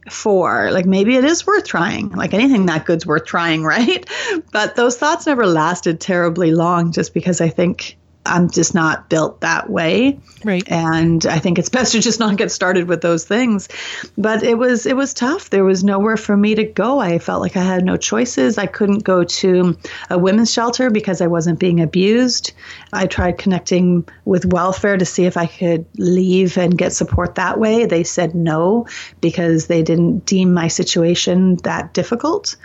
for 0.10 0.72
like 0.72 0.86
maybe 0.86 1.16
it 1.16 1.24
is 1.24 1.46
worth 1.46 1.66
trying 1.66 2.10
like 2.10 2.34
anything 2.34 2.66
that 2.66 2.86
good's 2.86 3.06
worth 3.06 3.26
trying 3.26 3.64
right 3.76 4.10
but 4.52 4.76
those 4.76 4.98
thoughts 4.98 5.28
never 5.28 5.46
lasted 5.46 6.00
terribly 6.00 6.52
long 6.52 6.92
just 6.92 7.14
because 7.14 7.40
i 7.40 7.48
think 7.48 7.98
i'm 8.26 8.50
just 8.50 8.74
not 8.74 9.10
built 9.10 9.42
that 9.42 9.70
way 9.70 10.20
Right. 10.44 10.64
and 10.72 11.24
I 11.26 11.40
think 11.40 11.60
it's 11.60 11.70
best 11.78 11.92
to 11.92 12.00
just 12.00 12.20
not 12.20 12.36
get 12.36 12.52
started 12.52 12.88
with 12.88 13.02
those 13.02 13.26
things. 13.26 13.70
But 14.18 14.42
it 14.44 14.58
was 14.58 14.86
it 14.86 14.96
was 14.96 15.14
tough. 15.14 15.50
There 15.50 15.64
was 15.64 15.84
nowhere 15.84 16.18
for 16.18 16.36
me 16.36 16.56
to 16.56 16.64
go. 16.64 17.00
I 17.00 17.20
felt 17.20 17.42
like 17.42 17.56
I 17.56 17.64
had 17.64 17.86
no 17.86 17.98
choices. 17.98 18.58
I 18.58 18.66
couldn't 18.66 19.04
go 19.04 19.24
to 19.24 19.78
a 20.10 20.18
women's 20.18 20.52
shelter 20.52 20.90
because 20.90 21.22
I 21.22 21.28
wasn't 21.28 21.60
being 21.60 21.80
abused. 21.80 22.54
I 22.92 23.06
tried 23.06 23.38
connecting 23.38 24.08
with 24.26 24.46
welfare 24.46 24.98
to 24.98 25.06
see 25.06 25.26
if 25.26 25.38
I 25.38 25.46
could 25.46 25.86
leave 25.98 26.58
and 26.58 26.78
get 26.78 26.94
support 26.94 27.36
that 27.36 27.60
way. 27.60 27.86
They 27.86 28.04
said 28.04 28.34
no 28.34 28.88
because 29.22 29.68
they 29.68 29.84
didn't 29.84 30.26
deem 30.26 30.54
my 30.54 30.70
situation 30.70 31.58
that 31.58 31.94
difficult. 31.94 32.56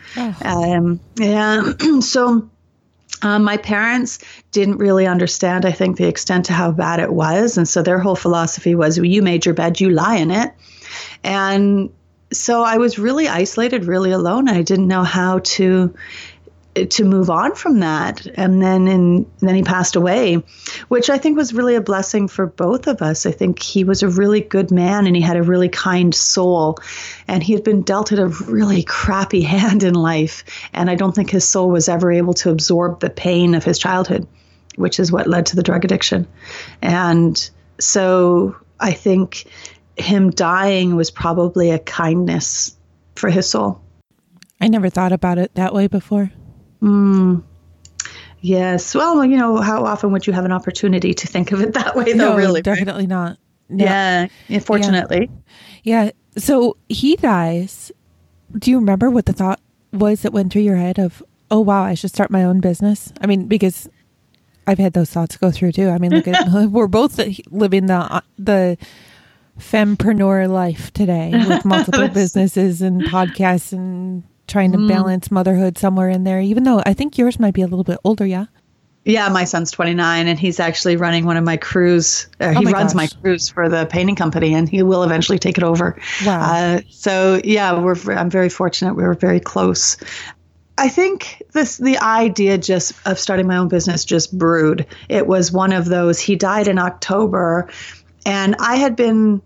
Um, 0.42 1.00
yeah, 1.16 1.72
so. 2.00 2.48
Um, 3.22 3.44
my 3.44 3.56
parents 3.56 4.18
didn't 4.52 4.78
really 4.78 5.06
understand, 5.06 5.64
I 5.64 5.72
think, 5.72 5.96
the 5.96 6.06
extent 6.06 6.46
to 6.46 6.52
how 6.52 6.70
bad 6.70 7.00
it 7.00 7.12
was. 7.12 7.56
And 7.56 7.68
so 7.68 7.82
their 7.82 7.98
whole 7.98 8.16
philosophy 8.16 8.74
was 8.74 8.98
well, 8.98 9.06
you 9.06 9.22
made 9.22 9.44
your 9.44 9.54
bed, 9.54 9.80
you 9.80 9.90
lie 9.90 10.16
in 10.16 10.30
it. 10.30 10.52
And 11.24 11.90
so 12.32 12.62
I 12.62 12.78
was 12.78 12.98
really 12.98 13.28
isolated, 13.28 13.84
really 13.84 14.10
alone. 14.10 14.48
I 14.48 14.62
didn't 14.62 14.88
know 14.88 15.04
how 15.04 15.40
to 15.40 15.94
to 16.84 17.04
move 17.04 17.30
on 17.30 17.54
from 17.54 17.80
that. 17.80 18.26
And 18.26 18.60
then 18.60 18.86
in, 18.86 19.30
then 19.38 19.54
he 19.54 19.62
passed 19.62 19.96
away, 19.96 20.42
which 20.88 21.08
I 21.08 21.18
think 21.18 21.36
was 21.36 21.54
really 21.54 21.74
a 21.74 21.80
blessing 21.80 22.28
for 22.28 22.46
both 22.46 22.86
of 22.86 23.00
us. 23.00 23.24
I 23.24 23.30
think 23.30 23.62
he 23.62 23.84
was 23.84 24.02
a 24.02 24.08
really 24.08 24.40
good 24.40 24.70
man 24.70 25.06
and 25.06 25.16
he 25.16 25.22
had 25.22 25.36
a 25.36 25.42
really 25.42 25.68
kind 25.68 26.14
soul. 26.14 26.78
And 27.26 27.42
he 27.42 27.54
had 27.54 27.64
been 27.64 27.82
dealt 27.82 28.12
a 28.12 28.28
really 28.28 28.82
crappy 28.82 29.42
hand 29.42 29.82
in 29.82 29.94
life. 29.94 30.44
And 30.72 30.90
I 30.90 30.94
don't 30.94 31.14
think 31.14 31.30
his 31.30 31.48
soul 31.48 31.70
was 31.70 31.88
ever 31.88 32.12
able 32.12 32.34
to 32.34 32.50
absorb 32.50 33.00
the 33.00 33.10
pain 33.10 33.54
of 33.54 33.64
his 33.64 33.78
childhood, 33.78 34.26
which 34.76 35.00
is 35.00 35.10
what 35.10 35.26
led 35.26 35.46
to 35.46 35.56
the 35.56 35.62
drug 35.62 35.84
addiction. 35.84 36.26
And 36.82 37.50
so 37.78 38.56
I 38.78 38.92
think 38.92 39.46
him 39.96 40.30
dying 40.30 40.94
was 40.94 41.10
probably 41.10 41.70
a 41.70 41.78
kindness 41.78 42.76
for 43.14 43.30
his 43.30 43.48
soul. 43.48 43.80
I 44.60 44.68
never 44.68 44.90
thought 44.90 45.12
about 45.12 45.38
it 45.38 45.54
that 45.54 45.74
way 45.74 45.86
before. 45.86 46.30
Mm. 46.86 47.42
Yes. 48.40 48.94
Well, 48.94 49.24
you 49.24 49.36
know, 49.36 49.56
how 49.56 49.84
often 49.84 50.12
would 50.12 50.26
you 50.26 50.32
have 50.32 50.44
an 50.44 50.52
opportunity 50.52 51.14
to 51.14 51.26
think 51.26 51.52
of 51.52 51.60
it 51.60 51.74
that 51.74 51.96
way, 51.96 52.12
though, 52.12 52.30
no, 52.30 52.36
really? 52.36 52.62
definitely 52.62 53.06
not. 53.06 53.38
No. 53.68 53.84
Yeah, 53.84 54.28
unfortunately. 54.48 55.28
Yeah. 55.82 56.04
yeah. 56.04 56.10
So 56.38 56.76
he 56.88 57.16
dies. 57.16 57.90
Do 58.56 58.70
you 58.70 58.78
remember 58.78 59.10
what 59.10 59.26
the 59.26 59.32
thought 59.32 59.60
was 59.92 60.22
that 60.22 60.32
went 60.32 60.52
through 60.52 60.62
your 60.62 60.76
head 60.76 60.98
of, 60.98 61.22
oh, 61.50 61.60
wow, 61.60 61.82
I 61.82 61.94
should 61.94 62.10
start 62.10 62.30
my 62.30 62.44
own 62.44 62.60
business? 62.60 63.12
I 63.20 63.26
mean, 63.26 63.46
because 63.46 63.88
I've 64.66 64.78
had 64.78 64.92
those 64.92 65.10
thoughts 65.10 65.36
go 65.36 65.50
through 65.50 65.72
too. 65.72 65.88
I 65.88 65.98
mean, 65.98 66.12
look 66.12 66.28
at, 66.28 66.48
we're 66.70 66.86
both 66.86 67.18
living 67.50 67.86
the, 67.86 68.22
the, 68.38 68.78
fempreneur 69.58 70.50
life 70.50 70.92
today 70.92 71.32
with 71.32 71.64
multiple 71.64 72.08
businesses 72.12 72.82
and 72.82 73.00
podcasts 73.04 73.72
and 73.72 74.22
trying 74.46 74.72
to 74.72 74.78
mm. 74.78 74.88
balance 74.88 75.30
motherhood 75.30 75.78
somewhere 75.78 76.08
in 76.08 76.24
there, 76.24 76.40
even 76.40 76.64
though 76.64 76.82
I 76.84 76.94
think 76.94 77.18
yours 77.18 77.38
might 77.38 77.54
be 77.54 77.62
a 77.62 77.66
little 77.66 77.84
bit 77.84 77.98
older, 78.04 78.26
yeah? 78.26 78.46
Yeah, 79.04 79.28
my 79.28 79.44
son's 79.44 79.70
29 79.70 80.26
and 80.26 80.36
he's 80.36 80.58
actually 80.58 80.96
running 80.96 81.26
one 81.26 81.36
of 81.36 81.44
my 81.44 81.56
crews. 81.56 82.26
Uh, 82.40 82.54
oh 82.56 82.58
he 82.58 82.64
my 82.64 82.72
runs 82.72 82.92
gosh. 82.92 83.12
my 83.12 83.20
crews 83.22 83.48
for 83.48 83.68
the 83.68 83.86
painting 83.86 84.16
company 84.16 84.52
and 84.52 84.68
he 84.68 84.82
will 84.82 85.04
eventually 85.04 85.38
take 85.38 85.56
it 85.56 85.62
over. 85.62 85.96
Wow. 86.24 86.40
Uh, 86.40 86.80
so, 86.90 87.40
yeah, 87.44 87.80
we're 87.80 87.94
I'm 88.12 88.30
very 88.30 88.48
fortunate. 88.48 88.94
We 88.94 89.04
were 89.04 89.14
very 89.14 89.38
close. 89.38 89.96
I 90.76 90.88
think 90.88 91.40
this 91.52 91.78
the 91.78 91.98
idea 91.98 92.58
just 92.58 92.94
of 93.06 93.20
starting 93.20 93.46
my 93.46 93.56
own 93.58 93.68
business 93.68 94.04
just 94.04 94.36
brewed. 94.36 94.86
It 95.08 95.28
was 95.28 95.52
one 95.52 95.72
of 95.72 95.84
those 95.84 96.18
he 96.18 96.34
died 96.34 96.66
in 96.66 96.78
October 96.78 97.70
and 98.26 98.56
I 98.58 98.74
had 98.74 98.96
been 98.96 99.40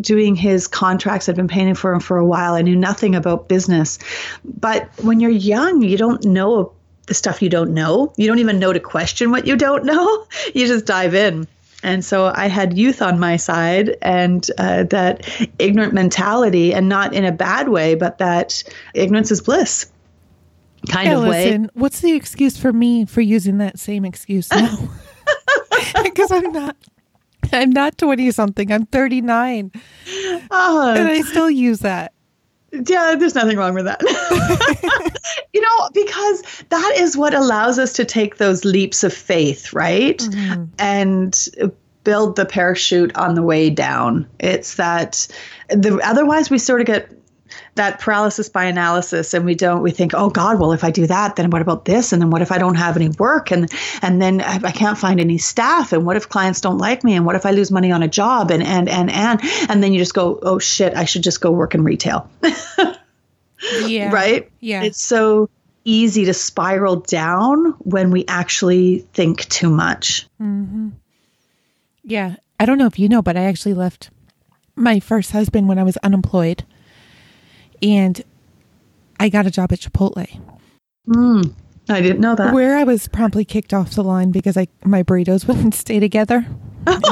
doing 0.00 0.34
his 0.34 0.66
contracts. 0.66 1.28
I'd 1.28 1.36
been 1.36 1.48
painting 1.48 1.74
for 1.74 1.92
him 1.92 2.00
for 2.00 2.16
a 2.16 2.24
while. 2.24 2.54
I 2.54 2.62
knew 2.62 2.76
nothing 2.76 3.14
about 3.14 3.48
business. 3.48 3.98
But 4.44 4.88
when 5.02 5.20
you're 5.20 5.30
young, 5.30 5.82
you 5.82 5.96
don't 5.96 6.24
know 6.24 6.72
the 7.06 7.14
stuff 7.14 7.42
you 7.42 7.48
don't 7.48 7.74
know. 7.74 8.12
You 8.16 8.26
don't 8.26 8.38
even 8.38 8.58
know 8.58 8.72
to 8.72 8.80
question 8.80 9.30
what 9.30 9.46
you 9.46 9.56
don't 9.56 9.84
know. 9.84 10.26
You 10.54 10.66
just 10.66 10.86
dive 10.86 11.14
in. 11.14 11.46
And 11.82 12.04
so 12.04 12.32
I 12.34 12.46
had 12.48 12.78
youth 12.78 13.02
on 13.02 13.18
my 13.18 13.36
side 13.36 13.96
and 14.00 14.48
uh, 14.56 14.84
that 14.84 15.28
ignorant 15.58 15.92
mentality, 15.92 16.72
and 16.72 16.88
not 16.88 17.12
in 17.12 17.24
a 17.24 17.32
bad 17.32 17.68
way, 17.68 17.94
but 17.94 18.18
that 18.18 18.62
ignorance 18.94 19.30
is 19.30 19.42
bliss 19.42 19.90
kind 20.88 21.08
yeah, 21.08 21.16
of 21.16 21.24
listen, 21.24 21.62
way. 21.62 21.68
What's 21.74 22.00
the 22.00 22.12
excuse 22.12 22.56
for 22.56 22.72
me 22.72 23.04
for 23.04 23.20
using 23.20 23.58
that 23.58 23.78
same 23.78 24.04
excuse 24.04 24.50
now? 24.50 24.76
Because 26.02 26.30
I'm 26.30 26.52
not 26.52 26.76
I'm 27.60 27.70
not 27.70 27.96
20 27.98 28.30
something. 28.30 28.72
I'm 28.72 28.86
39. 28.86 29.70
Uh, 30.50 30.94
and 30.96 31.08
I 31.08 31.20
still 31.22 31.50
use 31.50 31.80
that. 31.80 32.12
Yeah, 32.72 33.14
there's 33.16 33.36
nothing 33.36 33.56
wrong 33.56 33.74
with 33.74 33.84
that. 33.84 34.00
you 35.52 35.60
know, 35.60 35.90
because 35.94 36.42
that 36.70 36.94
is 36.96 37.16
what 37.16 37.32
allows 37.32 37.78
us 37.78 37.92
to 37.94 38.04
take 38.04 38.38
those 38.38 38.64
leaps 38.64 39.04
of 39.04 39.12
faith, 39.12 39.72
right? 39.72 40.18
Mm-hmm. 40.18 40.64
And 40.80 41.48
build 42.04 42.36
the 42.36 42.44
parachute 42.44 43.16
on 43.16 43.34
the 43.34 43.42
way 43.42 43.70
down. 43.70 44.28
It's 44.38 44.74
that 44.74 45.26
the 45.68 46.00
otherwise 46.04 46.50
we 46.50 46.58
sort 46.58 46.80
of 46.80 46.86
get 46.86 47.10
that 47.74 47.98
paralysis 47.98 48.48
by 48.48 48.64
analysis 48.64 49.34
and 49.34 49.44
we 49.44 49.54
don't 49.54 49.82
we 49.82 49.90
think 49.90 50.12
oh 50.14 50.30
god 50.30 50.60
well 50.60 50.72
if 50.72 50.84
i 50.84 50.90
do 50.90 51.06
that 51.06 51.36
then 51.36 51.50
what 51.50 51.62
about 51.62 51.84
this? 51.84 52.12
And 52.12 52.22
then 52.22 52.30
what 52.30 52.42
if 52.42 52.52
i 52.52 52.58
don't 52.58 52.76
have 52.76 52.96
any 52.96 53.08
work? 53.08 53.50
And 53.50 53.70
and 54.02 54.20
then 54.20 54.40
i, 54.40 54.60
I 54.62 54.70
can't 54.70 54.98
find 54.98 55.20
any 55.20 55.38
staff? 55.38 55.92
And 55.92 56.06
what 56.06 56.16
if 56.16 56.28
clients 56.28 56.60
don't 56.60 56.78
like 56.78 57.04
me? 57.04 57.14
And 57.14 57.26
what 57.26 57.36
if 57.36 57.46
i 57.46 57.50
lose 57.50 57.70
money 57.70 57.90
on 57.92 58.02
a 58.02 58.08
job? 58.08 58.50
And 58.50 58.62
and 58.62 58.88
and 58.88 59.10
and 59.10 59.40
and 59.68 59.82
then 59.82 59.92
you 59.92 59.98
just 59.98 60.14
go 60.14 60.38
oh 60.42 60.58
shit 60.58 60.94
i 60.94 61.04
should 61.04 61.22
just 61.22 61.40
go 61.40 61.50
work 61.50 61.74
in 61.74 61.84
retail. 61.84 62.30
Yeah. 63.86 64.12
Right? 64.12 64.50
Yeah. 64.60 64.82
It's 64.82 65.02
so 65.02 65.48
easy 65.84 66.26
to 66.26 66.34
spiral 66.34 66.96
down 66.96 67.72
when 67.78 68.10
we 68.10 68.26
actually 68.26 69.06
think 69.14 69.48
too 69.48 69.70
much. 69.70 70.26
Mm-hmm. 70.40 70.90
yeah. 72.02 72.36
I 72.60 72.66
don't 72.66 72.78
know 72.78 72.86
if 72.86 72.98
you 72.98 73.08
know 73.08 73.20
but 73.20 73.36
i 73.36 73.42
actually 73.42 73.74
left 73.74 74.10
my 74.76 75.00
first 75.00 75.32
husband 75.32 75.68
when 75.68 75.78
i 75.78 75.82
was 75.82 75.96
unemployed 75.98 76.64
and 77.84 78.24
I 79.20 79.28
got 79.28 79.46
a 79.46 79.50
job 79.50 79.72
at 79.72 79.80
Chipotle. 79.80 80.40
Mm, 81.08 81.54
I 81.88 82.00
didn't 82.00 82.20
know 82.20 82.34
that. 82.34 82.54
Where 82.54 82.76
I 82.76 82.84
was 82.84 83.08
promptly 83.08 83.44
kicked 83.44 83.74
off 83.74 83.92
the 83.92 84.02
line 84.02 84.30
because 84.30 84.56
I 84.56 84.68
my 84.84 85.02
burritos 85.02 85.46
wouldn't 85.48 85.74
stay 85.74 86.00
together. 86.00 86.46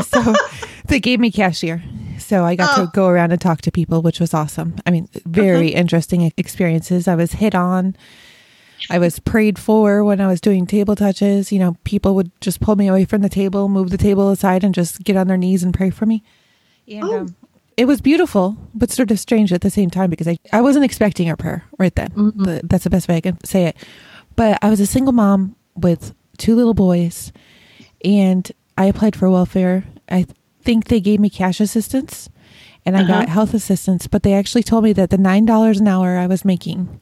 so 0.07 0.35
they 0.87 0.99
gave 0.99 1.21
me 1.21 1.31
cashier. 1.31 1.83
So 2.19 2.45
I 2.45 2.55
got 2.55 2.79
oh. 2.79 2.87
to 2.87 2.91
go 2.93 3.09
around 3.09 3.33
and 3.33 3.41
talk 3.41 3.61
to 3.63 3.73
people, 3.73 4.01
which 4.01 4.21
was 4.21 4.33
awesome. 4.33 4.77
I 4.87 4.91
mean, 4.91 5.09
very 5.27 5.73
uh-huh. 5.73 5.81
interesting 5.81 6.33
experiences. 6.37 7.09
I 7.09 7.15
was 7.15 7.33
hit 7.33 7.55
on. 7.55 7.97
I 8.91 8.99
was 8.99 9.19
prayed 9.19 9.59
for 9.59 10.03
when 10.05 10.21
I 10.21 10.27
was 10.27 10.41
doing 10.41 10.67
table 10.67 10.97
touches. 10.97 11.53
You 11.53 11.59
know, 11.59 11.77
people 11.85 12.15
would 12.15 12.31
just 12.41 12.61
pull 12.61 12.77
me 12.77 12.89
away 12.89 13.05
from 13.05 13.23
the 13.23 13.29
table, 13.29 13.69
move 13.69 13.91
the 13.91 13.99
table 13.99 14.31
aside, 14.31 14.65
and 14.65 14.75
just 14.75 15.03
get 15.05 15.17
on 15.17 15.27
their 15.27 15.37
knees 15.37 15.63
and 15.63 15.75
pray 15.75 15.91
for 15.91 16.07
me. 16.07 16.23
And 16.89 17.05
oh. 17.05 17.19
um, 17.21 17.37
it 17.77 17.87
was 17.87 18.01
beautiful, 18.01 18.57
but 18.75 18.91
sort 18.91 19.11
of 19.11 19.19
strange 19.19 19.53
at 19.53 19.61
the 19.61 19.71
same 19.71 19.91
time 19.91 20.11
because 20.11 20.29
I, 20.29 20.39
I 20.53 20.61
wasn't 20.61 20.85
expecting 20.85 21.29
a 21.29 21.37
prayer 21.37 21.65
right 21.79 21.95
then. 21.95 22.11
Mm-hmm. 22.11 22.67
That's 22.67 22.85
the 22.85 22.91
best 22.91 23.09
way 23.09 23.17
I 23.17 23.21
can 23.21 23.43
say 23.45 23.67
it. 23.67 23.77
But 24.37 24.59
I 24.63 24.71
was 24.71 24.81
a 24.81 24.87
single 24.87 25.13
mom 25.13 25.57
with 25.75 26.15
two 26.39 26.55
little 26.55 26.75
boys, 26.75 27.33
and 28.05 28.51
I 28.77 28.87
applied 28.87 29.17
for 29.17 29.31
welfare. 29.31 29.85
I 30.09 30.27
think 30.63 30.89
they 30.89 31.01
gave 31.01 31.21
me 31.21 31.31
cash 31.31 31.61
assistance 31.61 32.29
and 32.85 32.97
I 32.97 33.03
uh-huh. 33.03 33.21
got 33.21 33.29
health 33.29 33.55
assistance, 33.55 34.07
but 34.07 34.23
they 34.23 34.35
actually 34.35 34.63
told 34.63 34.85
me 34.85 34.93
that 34.95 35.11
the 35.11 35.17
$9 35.17 35.81
an 35.81 35.89
hour 35.89 36.17
I 36.17 36.27
was 36.27 36.45
making 36.45 37.01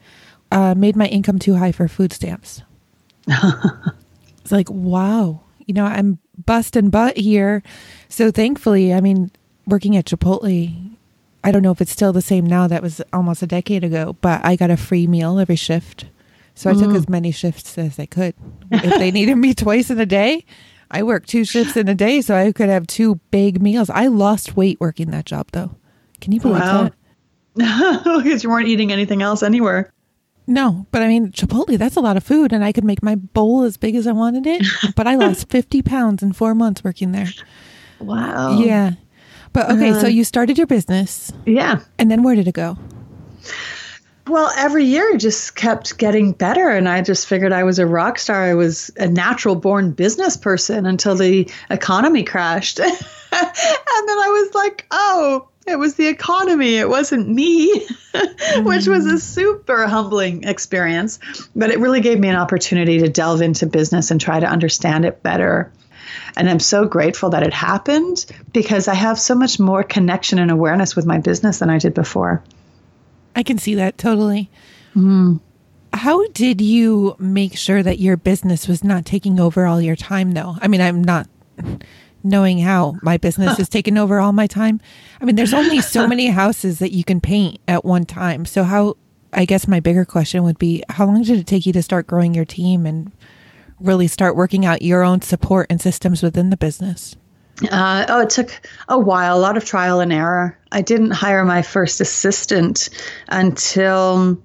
uh, 0.52 0.74
made 0.74 0.96
my 0.96 1.06
income 1.06 1.38
too 1.38 1.56
high 1.56 1.72
for 1.72 1.88
food 1.88 2.12
stamps. 2.12 2.62
it's 3.26 4.52
like, 4.52 4.68
wow, 4.70 5.40
you 5.66 5.74
know, 5.74 5.84
I'm 5.84 6.18
busting 6.44 6.90
butt 6.90 7.16
here. 7.16 7.62
So 8.08 8.30
thankfully, 8.30 8.92
I 8.92 9.00
mean, 9.00 9.30
working 9.70 9.96
at 9.96 10.04
Chipotle, 10.04 10.96
I 11.42 11.50
don't 11.50 11.62
know 11.62 11.70
if 11.70 11.80
it's 11.80 11.92
still 11.92 12.12
the 12.12 12.22
same 12.22 12.44
now. 12.44 12.66
That 12.66 12.82
was 12.82 13.00
almost 13.12 13.42
a 13.42 13.46
decade 13.46 13.84
ago, 13.84 14.16
but 14.20 14.44
I 14.44 14.56
got 14.56 14.70
a 14.70 14.76
free 14.76 15.06
meal 15.06 15.38
every 15.38 15.56
shift. 15.56 16.06
So 16.54 16.68
I 16.68 16.74
mm. 16.74 16.80
took 16.80 16.94
as 16.94 17.08
many 17.08 17.30
shifts 17.30 17.78
as 17.78 17.98
I 17.98 18.06
could. 18.06 18.34
if 18.70 18.98
they 18.98 19.10
needed 19.10 19.36
me 19.36 19.54
twice 19.54 19.90
in 19.90 19.98
a 19.98 20.06
day, 20.06 20.44
I 20.90 21.02
worked 21.02 21.28
two 21.28 21.44
shifts 21.44 21.76
in 21.76 21.88
a 21.88 21.94
day 21.94 22.20
so 22.20 22.34
I 22.34 22.52
could 22.52 22.68
have 22.68 22.86
two 22.86 23.16
big 23.30 23.62
meals. 23.62 23.88
I 23.88 24.08
lost 24.08 24.56
weight 24.56 24.78
working 24.80 25.10
that 25.12 25.24
job 25.24 25.48
though. 25.52 25.74
Can 26.20 26.32
you 26.32 26.40
believe 26.40 26.60
wow. 26.60 26.90
that? 26.90 26.94
because 28.22 28.44
you 28.44 28.50
weren't 28.50 28.68
eating 28.68 28.92
anything 28.92 29.22
else 29.22 29.42
anywhere. 29.42 29.92
No, 30.46 30.86
but 30.90 31.02
I 31.02 31.08
mean, 31.08 31.30
Chipotle, 31.30 31.78
that's 31.78 31.96
a 31.96 32.00
lot 32.00 32.16
of 32.16 32.24
food, 32.24 32.52
and 32.52 32.64
I 32.64 32.72
could 32.72 32.84
make 32.84 33.02
my 33.02 33.14
bowl 33.14 33.62
as 33.62 33.76
big 33.76 33.94
as 33.94 34.06
I 34.06 34.12
wanted 34.12 34.46
it. 34.46 34.66
But 34.96 35.06
I 35.06 35.14
lost 35.14 35.48
50 35.48 35.82
pounds 35.82 36.22
in 36.22 36.32
four 36.32 36.54
months 36.54 36.82
working 36.82 37.12
there. 37.12 37.28
Wow. 38.00 38.58
Yeah. 38.58 38.94
But 39.52 39.70
okay, 39.70 39.90
uh, 39.90 40.00
so 40.00 40.06
you 40.06 40.24
started 40.24 40.58
your 40.58 40.66
business. 40.66 41.32
Yeah. 41.46 41.80
And 41.98 42.10
then 42.10 42.22
where 42.22 42.34
did 42.34 42.46
it 42.46 42.54
go? 42.54 42.78
Well, 44.30 44.52
every 44.56 44.84
year 44.84 45.16
just 45.16 45.56
kept 45.56 45.98
getting 45.98 46.32
better. 46.32 46.68
And 46.68 46.88
I 46.88 47.02
just 47.02 47.26
figured 47.26 47.52
I 47.52 47.64
was 47.64 47.80
a 47.80 47.86
rock 47.86 48.18
star. 48.18 48.44
I 48.44 48.54
was 48.54 48.90
a 48.96 49.08
natural 49.08 49.56
born 49.56 49.90
business 49.90 50.36
person 50.36 50.86
until 50.86 51.16
the 51.16 51.50
economy 51.68 52.22
crashed. 52.22 52.78
and 52.78 52.88
then 52.92 52.98
I 53.32 54.28
was 54.28 54.54
like, 54.54 54.86
oh, 54.92 55.48
it 55.66 55.78
was 55.78 55.96
the 55.96 56.06
economy. 56.06 56.76
It 56.76 56.88
wasn't 56.88 57.28
me, 57.28 57.86
which 58.58 58.86
was 58.86 59.06
a 59.06 59.18
super 59.18 59.86
humbling 59.88 60.44
experience. 60.44 61.18
But 61.56 61.70
it 61.70 61.80
really 61.80 62.00
gave 62.00 62.20
me 62.20 62.28
an 62.28 62.36
opportunity 62.36 62.98
to 62.98 63.08
delve 63.08 63.42
into 63.42 63.66
business 63.66 64.12
and 64.12 64.20
try 64.20 64.38
to 64.38 64.46
understand 64.46 65.04
it 65.04 65.22
better. 65.24 65.72
And 66.36 66.48
I'm 66.48 66.60
so 66.60 66.86
grateful 66.86 67.30
that 67.30 67.42
it 67.42 67.52
happened 67.52 68.26
because 68.52 68.88
I 68.88 68.94
have 68.94 69.18
so 69.18 69.34
much 69.34 69.58
more 69.58 69.82
connection 69.82 70.38
and 70.38 70.50
awareness 70.50 70.96
with 70.96 71.06
my 71.06 71.18
business 71.18 71.58
than 71.58 71.70
I 71.70 71.78
did 71.78 71.94
before. 71.94 72.42
I 73.34 73.42
can 73.42 73.58
see 73.58 73.74
that 73.76 73.98
totally. 73.98 74.50
Mm. 74.94 75.40
How 75.92 76.26
did 76.28 76.60
you 76.60 77.16
make 77.18 77.56
sure 77.56 77.82
that 77.82 77.98
your 77.98 78.16
business 78.16 78.68
was 78.68 78.84
not 78.84 79.04
taking 79.04 79.40
over 79.40 79.66
all 79.66 79.80
your 79.80 79.96
time, 79.96 80.32
though? 80.32 80.56
I 80.60 80.68
mean, 80.68 80.80
I'm 80.80 81.02
not 81.02 81.28
knowing 82.22 82.58
how 82.58 82.96
my 83.02 83.16
business 83.16 83.58
is 83.58 83.68
taking 83.70 83.98
over 83.98 84.20
all 84.20 84.32
my 84.32 84.46
time. 84.46 84.80
I 85.20 85.24
mean, 85.24 85.36
there's 85.36 85.54
only 85.54 85.80
so 85.80 86.06
many 86.06 86.26
houses 86.30 86.78
that 86.78 86.92
you 86.92 87.04
can 87.04 87.20
paint 87.20 87.60
at 87.66 87.84
one 87.84 88.04
time. 88.04 88.44
So, 88.44 88.64
how, 88.64 88.96
I 89.32 89.44
guess 89.44 89.66
my 89.66 89.80
bigger 89.80 90.04
question 90.04 90.42
would 90.44 90.58
be 90.58 90.82
how 90.88 91.06
long 91.06 91.22
did 91.22 91.38
it 91.38 91.46
take 91.46 91.66
you 91.66 91.72
to 91.72 91.82
start 91.82 92.06
growing 92.06 92.34
your 92.34 92.44
team 92.44 92.86
and 92.86 93.12
really 93.80 94.06
start 94.06 94.36
working 94.36 94.64
out 94.64 94.82
your 94.82 95.02
own 95.02 95.22
support 95.22 95.66
and 95.70 95.80
systems 95.80 96.22
within 96.22 96.50
the 96.50 96.56
business? 96.56 97.16
Uh, 97.70 98.06
oh, 98.08 98.20
it 98.20 98.30
took 98.30 98.50
a 98.88 98.98
while, 98.98 99.36
a 99.36 99.40
lot 99.40 99.56
of 99.56 99.64
trial 99.64 100.00
and 100.00 100.12
error. 100.12 100.58
I 100.72 100.82
didn't 100.82 101.10
hire 101.10 101.44
my 101.44 101.62
first 101.62 102.00
assistant 102.00 102.88
until 103.28 104.38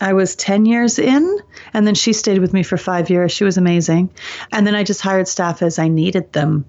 I 0.00 0.12
was 0.14 0.34
10 0.34 0.66
years 0.66 0.98
in, 0.98 1.38
and 1.72 1.86
then 1.86 1.94
she 1.94 2.12
stayed 2.12 2.40
with 2.40 2.52
me 2.52 2.64
for 2.64 2.76
five 2.76 3.10
years. 3.10 3.30
She 3.30 3.44
was 3.44 3.56
amazing. 3.56 4.10
And 4.50 4.66
then 4.66 4.74
I 4.74 4.82
just 4.82 5.00
hired 5.00 5.28
staff 5.28 5.62
as 5.62 5.78
I 5.78 5.88
needed 5.88 6.32
them. 6.32 6.64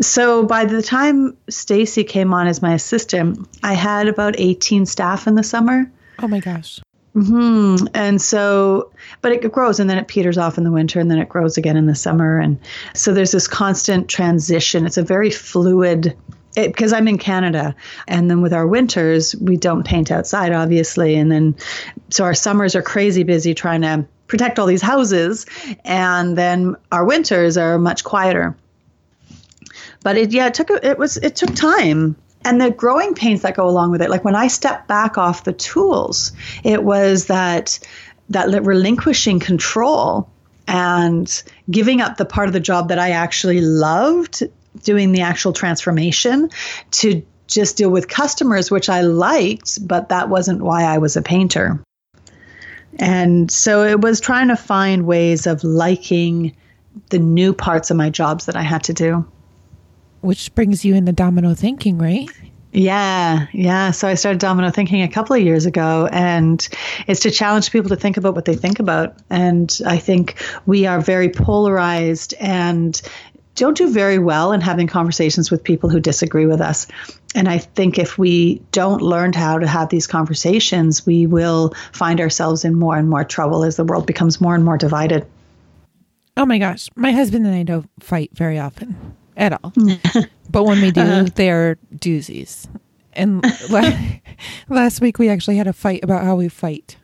So 0.00 0.44
by 0.44 0.64
the 0.64 0.82
time 0.82 1.36
Stacy 1.48 2.04
came 2.04 2.32
on 2.32 2.46
as 2.46 2.62
my 2.62 2.74
assistant, 2.74 3.48
I 3.62 3.72
had 3.74 4.08
about 4.08 4.34
18 4.38 4.86
staff 4.86 5.26
in 5.26 5.34
the 5.34 5.42
summer. 5.42 5.90
Oh 6.20 6.28
my 6.28 6.40
gosh. 6.40 6.80
Mm-hmm. 7.14 7.86
And 7.94 8.20
so, 8.20 8.90
but 9.22 9.30
it 9.30 9.52
grows 9.52 9.78
and 9.78 9.88
then 9.88 9.98
it 9.98 10.08
peters 10.08 10.36
off 10.36 10.58
in 10.58 10.64
the 10.64 10.72
winter 10.72 10.98
and 10.98 11.10
then 11.10 11.18
it 11.18 11.28
grows 11.28 11.56
again 11.56 11.76
in 11.76 11.86
the 11.86 11.94
summer. 11.94 12.40
And 12.40 12.58
so 12.92 13.14
there's 13.14 13.30
this 13.30 13.46
constant 13.46 14.08
transition. 14.08 14.84
It's 14.84 14.96
a 14.96 15.02
very 15.02 15.30
fluid 15.30 16.16
because 16.54 16.92
I'm 16.92 17.08
in 17.08 17.18
Canada, 17.18 17.74
and 18.06 18.30
then 18.30 18.40
with 18.40 18.52
our 18.52 18.66
winters, 18.66 19.34
we 19.36 19.56
don't 19.56 19.84
paint 19.84 20.12
outside, 20.12 20.52
obviously, 20.52 21.16
and 21.16 21.30
then 21.30 21.56
so 22.10 22.22
our 22.22 22.34
summers 22.34 22.76
are 22.76 22.82
crazy 22.82 23.24
busy 23.24 23.54
trying 23.54 23.82
to 23.82 24.06
protect 24.28 24.58
all 24.58 24.66
these 24.66 24.82
houses, 24.82 25.46
and 25.84 26.38
then 26.38 26.76
our 26.92 27.04
winters 27.04 27.56
are 27.56 27.78
much 27.78 28.04
quieter. 28.04 28.56
But 30.04 30.16
it 30.16 30.32
yeah, 30.32 30.46
it 30.46 30.54
took 30.54 30.70
it 30.70 30.98
was 30.98 31.16
it 31.16 31.34
took 31.34 31.54
time 31.54 32.14
and 32.44 32.60
the 32.60 32.70
growing 32.70 33.14
pains 33.14 33.42
that 33.42 33.56
go 33.56 33.68
along 33.68 33.90
with 33.90 34.02
it 34.02 34.10
like 34.10 34.24
when 34.24 34.36
i 34.36 34.46
stepped 34.46 34.86
back 34.86 35.18
off 35.18 35.44
the 35.44 35.52
tools 35.52 36.32
it 36.62 36.82
was 36.84 37.26
that 37.26 37.78
that 38.28 38.48
relinquishing 38.64 39.40
control 39.40 40.28
and 40.66 41.42
giving 41.70 42.00
up 42.00 42.16
the 42.16 42.24
part 42.24 42.48
of 42.48 42.52
the 42.52 42.60
job 42.60 42.88
that 42.88 42.98
i 42.98 43.10
actually 43.10 43.60
loved 43.60 44.42
doing 44.82 45.12
the 45.12 45.20
actual 45.20 45.52
transformation 45.52 46.50
to 46.90 47.24
just 47.46 47.76
deal 47.76 47.90
with 47.90 48.08
customers 48.08 48.70
which 48.70 48.88
i 48.88 49.00
liked 49.00 49.86
but 49.86 50.08
that 50.08 50.28
wasn't 50.28 50.62
why 50.62 50.82
i 50.84 50.98
was 50.98 51.16
a 51.16 51.22
painter. 51.22 51.80
And 52.96 53.50
so 53.50 53.82
it 53.82 54.00
was 54.00 54.20
trying 54.20 54.48
to 54.48 54.56
find 54.56 55.04
ways 55.04 55.48
of 55.48 55.64
liking 55.64 56.54
the 57.10 57.18
new 57.18 57.52
parts 57.52 57.90
of 57.90 57.96
my 57.96 58.08
jobs 58.08 58.46
that 58.46 58.56
i 58.56 58.62
had 58.62 58.84
to 58.84 58.92
do 58.92 59.26
which 60.24 60.54
brings 60.54 60.84
you 60.84 60.94
into 60.94 61.12
domino 61.12 61.54
thinking, 61.54 61.98
right? 61.98 62.28
Yeah, 62.72 63.46
yeah. 63.52 63.92
So 63.92 64.08
I 64.08 64.14
started 64.14 64.40
domino 64.40 64.70
thinking 64.70 65.02
a 65.02 65.08
couple 65.08 65.36
of 65.36 65.42
years 65.42 65.64
ago, 65.64 66.08
and 66.10 66.66
it's 67.06 67.20
to 67.20 67.30
challenge 67.30 67.70
people 67.70 67.88
to 67.90 67.96
think 67.96 68.16
about 68.16 68.34
what 68.34 68.46
they 68.46 68.56
think 68.56 68.80
about. 68.80 69.14
And 69.30 69.78
I 69.86 69.98
think 69.98 70.42
we 70.66 70.84
are 70.84 71.00
very 71.00 71.28
polarized 71.28 72.34
and 72.40 73.00
don't 73.54 73.76
do 73.76 73.92
very 73.92 74.18
well 74.18 74.52
in 74.52 74.60
having 74.60 74.88
conversations 74.88 75.52
with 75.52 75.62
people 75.62 75.88
who 75.88 76.00
disagree 76.00 76.46
with 76.46 76.60
us. 76.60 76.88
And 77.36 77.48
I 77.48 77.58
think 77.58 77.96
if 77.96 78.18
we 78.18 78.60
don't 78.72 79.00
learn 79.00 79.32
how 79.32 79.58
to 79.58 79.68
have 79.68 79.90
these 79.90 80.08
conversations, 80.08 81.06
we 81.06 81.26
will 81.26 81.72
find 81.92 82.20
ourselves 82.20 82.64
in 82.64 82.74
more 82.74 82.96
and 82.96 83.08
more 83.08 83.22
trouble 83.22 83.62
as 83.62 83.76
the 83.76 83.84
world 83.84 84.06
becomes 84.06 84.40
more 84.40 84.56
and 84.56 84.64
more 84.64 84.78
divided. 84.78 85.24
Oh 86.36 86.46
my 86.46 86.58
gosh. 86.58 86.88
My 86.96 87.12
husband 87.12 87.46
and 87.46 87.54
I 87.54 87.62
don't 87.62 87.88
fight 88.00 88.30
very 88.34 88.58
often 88.58 89.16
at 89.36 89.52
all. 89.52 89.72
but 90.50 90.64
when 90.64 90.80
we 90.80 90.90
do, 90.90 91.00
uh-huh. 91.00 91.26
they're 91.34 91.76
doozies. 91.94 92.68
And 93.12 93.44
last 94.68 95.00
week 95.00 95.18
we 95.18 95.28
actually 95.28 95.56
had 95.56 95.66
a 95.66 95.72
fight 95.72 96.02
about 96.04 96.24
how 96.24 96.36
we 96.36 96.48
fight. 96.48 96.96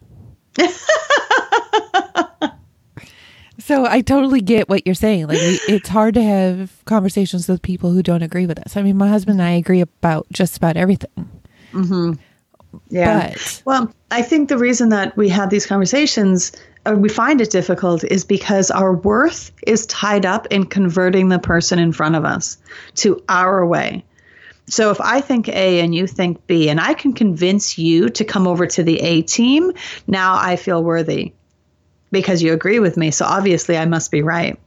so 3.58 3.86
I 3.86 4.00
totally 4.00 4.40
get 4.40 4.68
what 4.68 4.86
you're 4.86 4.94
saying. 4.94 5.28
Like 5.28 5.38
we, 5.38 5.60
it's 5.68 5.88
hard 5.88 6.14
to 6.14 6.22
have 6.22 6.84
conversations 6.84 7.48
with 7.48 7.62
people 7.62 7.92
who 7.92 8.02
don't 8.02 8.22
agree 8.22 8.46
with 8.46 8.58
us. 8.58 8.76
I 8.76 8.82
mean, 8.82 8.96
my 8.96 9.08
husband 9.08 9.40
and 9.40 9.48
I 9.48 9.52
agree 9.52 9.80
about 9.80 10.26
just 10.32 10.56
about 10.56 10.76
everything. 10.76 11.30
Mm-hmm. 11.72 12.12
Yeah. 12.88 13.30
But, 13.30 13.62
well, 13.64 13.94
I 14.10 14.22
think 14.22 14.48
the 14.48 14.58
reason 14.58 14.90
that 14.90 15.16
we 15.16 15.28
have 15.28 15.50
these 15.50 15.66
conversations 15.66 16.52
Uh, 16.86 16.94
we 16.96 17.08
find 17.08 17.40
it 17.40 17.50
difficult 17.50 18.04
is 18.04 18.24
because 18.24 18.70
our 18.70 18.94
worth 18.94 19.52
is 19.66 19.86
tied 19.86 20.24
up 20.24 20.46
in 20.46 20.64
converting 20.64 21.28
the 21.28 21.38
person 21.38 21.78
in 21.78 21.92
front 21.92 22.16
of 22.16 22.24
us 22.24 22.56
to 22.94 23.22
our 23.28 23.66
way. 23.66 24.04
So 24.66 24.90
if 24.90 25.00
I 25.00 25.20
think 25.20 25.48
A 25.48 25.80
and 25.80 25.94
you 25.94 26.06
think 26.06 26.46
B, 26.46 26.68
and 26.68 26.80
I 26.80 26.94
can 26.94 27.12
convince 27.12 27.76
you 27.76 28.08
to 28.10 28.24
come 28.24 28.46
over 28.46 28.66
to 28.66 28.82
the 28.82 29.00
A 29.00 29.22
team, 29.22 29.72
now 30.06 30.36
I 30.36 30.56
feel 30.56 30.82
worthy 30.82 31.32
because 32.12 32.42
you 32.42 32.52
agree 32.52 32.78
with 32.78 32.96
me. 32.96 33.10
So 33.10 33.24
obviously 33.24 33.76
I 33.76 33.84
must 33.86 34.10
be 34.10 34.22
right. 34.22 34.58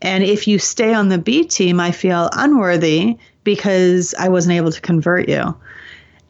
And 0.00 0.22
if 0.22 0.46
you 0.46 0.58
stay 0.58 0.94
on 0.94 1.08
the 1.08 1.18
B 1.18 1.44
team, 1.44 1.80
I 1.80 1.90
feel 1.90 2.28
unworthy 2.32 3.18
because 3.42 4.14
I 4.14 4.28
wasn't 4.28 4.56
able 4.56 4.72
to 4.72 4.80
convert 4.80 5.28
you. 5.28 5.56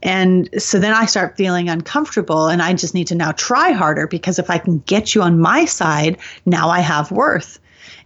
And 0.07 0.49
so 0.63 0.79
then 0.79 0.95
I 0.95 1.07
start 1.07 1.37
feeling 1.37 1.69
uncomfortable 1.69 2.47
and 2.47 2.63
I 2.63 2.73
just 2.75 2.95
need 2.95 3.09
to 3.09 3.17
now 3.17 3.33
try 3.33 3.73
harder 3.73 4.07
because 4.07 4.39
if 4.39 4.51
I 4.51 4.59
can 4.59 4.79
get 4.87 5.17
you 5.17 5.23
on 5.23 5.41
my 5.41 5.65
side, 5.65 6.19
now 6.47 6.69
I 6.69 6.79
have 6.79 7.11
worth. 7.11 7.59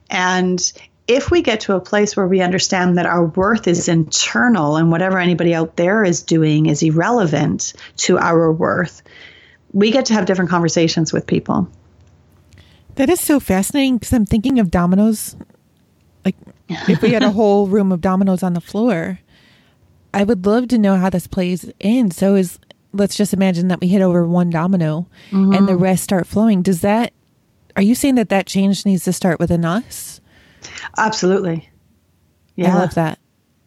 And 0.09 0.73
if 1.07 1.31
we 1.31 1.43
get 1.43 1.61
to 1.61 1.77
a 1.77 1.81
place 1.81 2.17
where 2.17 2.27
we 2.27 2.41
understand 2.41 2.97
that 2.97 3.05
our 3.05 3.27
worth 3.27 3.69
is 3.69 3.87
internal 3.87 4.77
and 4.77 4.91
whatever 4.91 5.19
anybody 5.19 5.55
out 5.55 5.77
there 5.77 6.03
is 6.03 6.23
doing 6.23 6.67
is 6.67 6.83
irrelevant 6.83 7.75
to 7.99 8.19
our 8.19 8.51
worth, 8.51 9.03
we 9.75 9.91
get 9.91 10.07
to 10.07 10.15
have 10.15 10.25
different 10.25 10.51
conversations 10.51 11.13
with 11.13 11.27
people. 11.27 11.69
That 12.95 13.11
is 13.11 13.21
so 13.21 13.39
fascinating 13.41 13.99
because 13.99 14.15
I'm 14.15 14.25
thinking 14.25 14.59
of 14.59 14.71
dominoes. 14.71 15.37
Like, 16.25 16.37
if 16.71 17.03
we 17.03 17.11
had 17.11 17.23
a 17.23 17.31
whole 17.39 17.67
room 17.67 17.93
of 17.93 18.01
dominoes 18.01 18.43
on 18.43 18.55
the 18.55 18.61
floor, 18.63 19.21
I 20.13 20.25
would 20.25 20.47
love 20.47 20.69
to 20.69 20.79
know 20.79 20.97
how 20.97 21.11
this 21.11 21.27
plays 21.27 21.71
in. 21.79 22.11
So 22.11 22.35
is 22.35 22.59
let's 22.93 23.17
just 23.17 23.33
imagine 23.33 23.69
that 23.69 23.81
we 23.81 23.89
hit 23.89 24.03
over 24.03 24.27
one 24.27 24.51
domino 24.51 25.07
mm-hmm. 25.31 25.53
and 25.53 25.69
the 25.69 25.77
rest 25.77 26.03
start 26.05 26.27
flowing. 26.27 26.63
Does 26.63 26.81
that 26.81 27.13
are 27.77 27.83
you 27.83 27.95
saying 27.95 28.17
that 28.17 28.29
that 28.31 28.47
change 28.47 28.85
needs 28.85 29.05
to 29.05 29.13
start 29.13 29.39
within 29.39 29.65
us? 29.65 30.21
Absolutely. 30.99 31.69
Yeah. 32.57 32.75
I 32.75 32.79
love 32.79 32.95
that. 32.95 33.19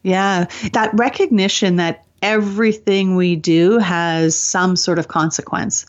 Yeah. 0.04 0.46
That 0.74 0.92
recognition 0.94 1.78
that 1.78 2.06
everything 2.22 3.16
we 3.16 3.36
do 3.36 3.78
has 3.80 4.38
some 4.38 4.76
sort 4.76 5.00
of 5.00 5.08
consequence 5.08 5.86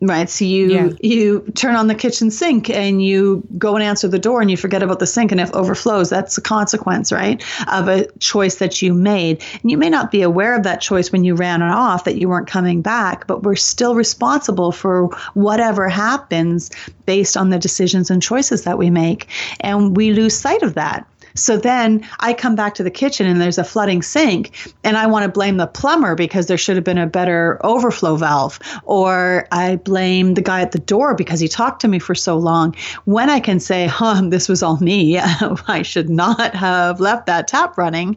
right 0.00 0.30
so 0.30 0.44
you 0.44 0.70
yeah. 0.70 0.88
you 1.00 1.40
turn 1.54 1.74
on 1.74 1.86
the 1.86 1.94
kitchen 1.94 2.30
sink 2.30 2.70
and 2.70 3.02
you 3.04 3.42
go 3.58 3.74
and 3.74 3.84
answer 3.84 4.08
the 4.08 4.18
door 4.18 4.40
and 4.40 4.50
you 4.50 4.56
forget 4.56 4.82
about 4.82 4.98
the 4.98 5.06
sink 5.06 5.30
and 5.30 5.40
it 5.40 5.50
overflows. 5.52 6.08
That's 6.10 6.38
a 6.38 6.40
consequence 6.40 7.12
right 7.12 7.42
of 7.70 7.88
a 7.88 8.06
choice 8.18 8.56
that 8.56 8.80
you 8.80 8.94
made. 8.94 9.42
And 9.60 9.70
you 9.70 9.76
may 9.76 9.90
not 9.90 10.10
be 10.10 10.22
aware 10.22 10.56
of 10.56 10.62
that 10.62 10.80
choice 10.80 11.12
when 11.12 11.24
you 11.24 11.34
ran 11.34 11.62
it 11.62 11.70
off 11.70 12.04
that 12.04 12.16
you 12.16 12.28
weren't 12.28 12.46
coming 12.46 12.80
back 12.82 13.26
but 13.26 13.42
we're 13.42 13.56
still 13.56 13.94
responsible 13.94 14.72
for 14.72 15.06
whatever 15.34 15.88
happens 15.88 16.70
based 17.06 17.36
on 17.36 17.50
the 17.50 17.58
decisions 17.58 18.10
and 18.10 18.22
choices 18.22 18.64
that 18.64 18.78
we 18.78 18.90
make. 18.90 19.28
And 19.60 19.96
we 19.96 20.12
lose 20.12 20.36
sight 20.36 20.62
of 20.62 20.74
that 20.74 21.06
so 21.34 21.56
then 21.56 22.06
I 22.20 22.32
come 22.32 22.54
back 22.54 22.74
to 22.74 22.82
the 22.82 22.90
kitchen 22.90 23.26
and 23.26 23.40
there's 23.40 23.58
a 23.58 23.64
flooding 23.64 24.02
sink, 24.02 24.72
and 24.84 24.96
I 24.96 25.06
want 25.06 25.24
to 25.24 25.28
blame 25.28 25.56
the 25.56 25.66
plumber 25.66 26.14
because 26.14 26.46
there 26.46 26.58
should 26.58 26.76
have 26.76 26.84
been 26.84 26.98
a 26.98 27.06
better 27.06 27.58
overflow 27.64 28.16
valve, 28.16 28.58
or 28.84 29.46
I 29.52 29.76
blame 29.76 30.34
the 30.34 30.42
guy 30.42 30.60
at 30.60 30.72
the 30.72 30.78
door 30.78 31.14
because 31.14 31.40
he 31.40 31.48
talked 31.48 31.80
to 31.82 31.88
me 31.88 31.98
for 31.98 32.14
so 32.14 32.36
long. 32.36 32.74
When 33.04 33.30
I 33.30 33.40
can 33.40 33.60
say, 33.60 33.86
huh, 33.90 34.22
this 34.28 34.48
was 34.48 34.62
all 34.62 34.78
me, 34.78 35.18
I 35.20 35.82
should 35.82 36.10
not 36.10 36.54
have 36.54 37.00
left 37.00 37.26
that 37.26 37.48
tap 37.48 37.78
running. 37.78 38.16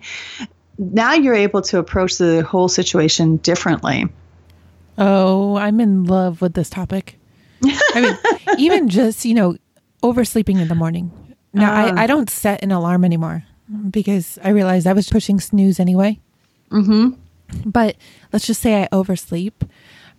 Now 0.77 1.13
you're 1.13 1.35
able 1.35 1.61
to 1.63 1.77
approach 1.77 2.17
the 2.17 2.43
whole 2.43 2.67
situation 2.67 3.37
differently. 3.37 4.07
Oh, 4.97 5.55
I'm 5.55 5.79
in 5.79 6.03
love 6.03 6.41
with 6.41 6.53
this 6.53 6.69
topic. 6.69 7.19
I 7.63 8.01
mean, 8.01 8.57
even 8.57 8.89
just, 8.89 9.25
you 9.25 9.33
know, 9.33 9.55
oversleeping 10.01 10.59
in 10.59 10.67
the 10.67 10.75
morning. 10.75 11.11
No, 11.53 11.65
uh, 11.65 11.93
I, 11.95 12.03
I 12.03 12.07
don't 12.07 12.29
set 12.29 12.63
an 12.63 12.71
alarm 12.71 13.05
anymore 13.05 13.43
because 13.89 14.39
I 14.43 14.49
realized 14.49 14.87
I 14.87 14.93
was 14.93 15.09
pushing 15.09 15.39
snooze 15.39 15.79
anyway. 15.79 16.19
Mm-hmm. 16.71 17.11
But 17.65 17.95
let's 18.31 18.47
just 18.47 18.61
say 18.61 18.81
I 18.81 18.89
oversleep. 18.91 19.63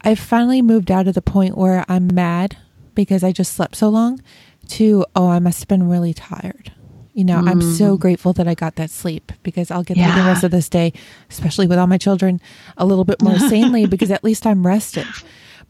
I've 0.03 0.19
finally 0.19 0.63
moved 0.63 0.91
out 0.91 1.09
of 1.09 1.15
the 1.15 1.23
point 1.23 1.57
where 1.57 1.85
I'm 1.89 2.15
mad 2.15 2.57
because 2.95 3.25
I 3.25 3.33
just 3.33 3.53
slept 3.53 3.77
so 3.77 3.89
long 3.89 4.21
to, 4.69 5.05
oh, 5.17 5.29
I 5.29 5.39
must 5.39 5.61
have 5.61 5.69
been 5.69 5.89
really 5.89 6.15
tired. 6.15 6.73
You 7.13 7.25
know, 7.25 7.41
mm. 7.41 7.49
I'm 7.49 7.63
so 7.63 7.97
mm. 7.97 8.01
grateful 8.01 8.33
that 8.35 8.49
I 8.49 8.55
got 8.55 8.77
that 8.77 8.91
sleep 8.91 9.33
because 9.43 9.71
I'll 9.71 9.85
get 9.85 9.97
yeah. 9.97 10.13
through 10.13 10.23
the 10.23 10.29
rest 10.29 10.45
of 10.45 10.51
this 10.51 10.69
day, 10.69 10.93
especially 11.31 11.67
with 11.67 11.79
all 11.79 11.87
my 11.87 11.99
children, 11.99 12.41
a 12.77 12.85
little 12.85 13.05
bit 13.05 13.23
more 13.23 13.39
sanely 13.49 13.87
because 13.87 14.11
at 14.11 14.25
least 14.25 14.47
I'm 14.47 14.67
rested. 14.67 15.07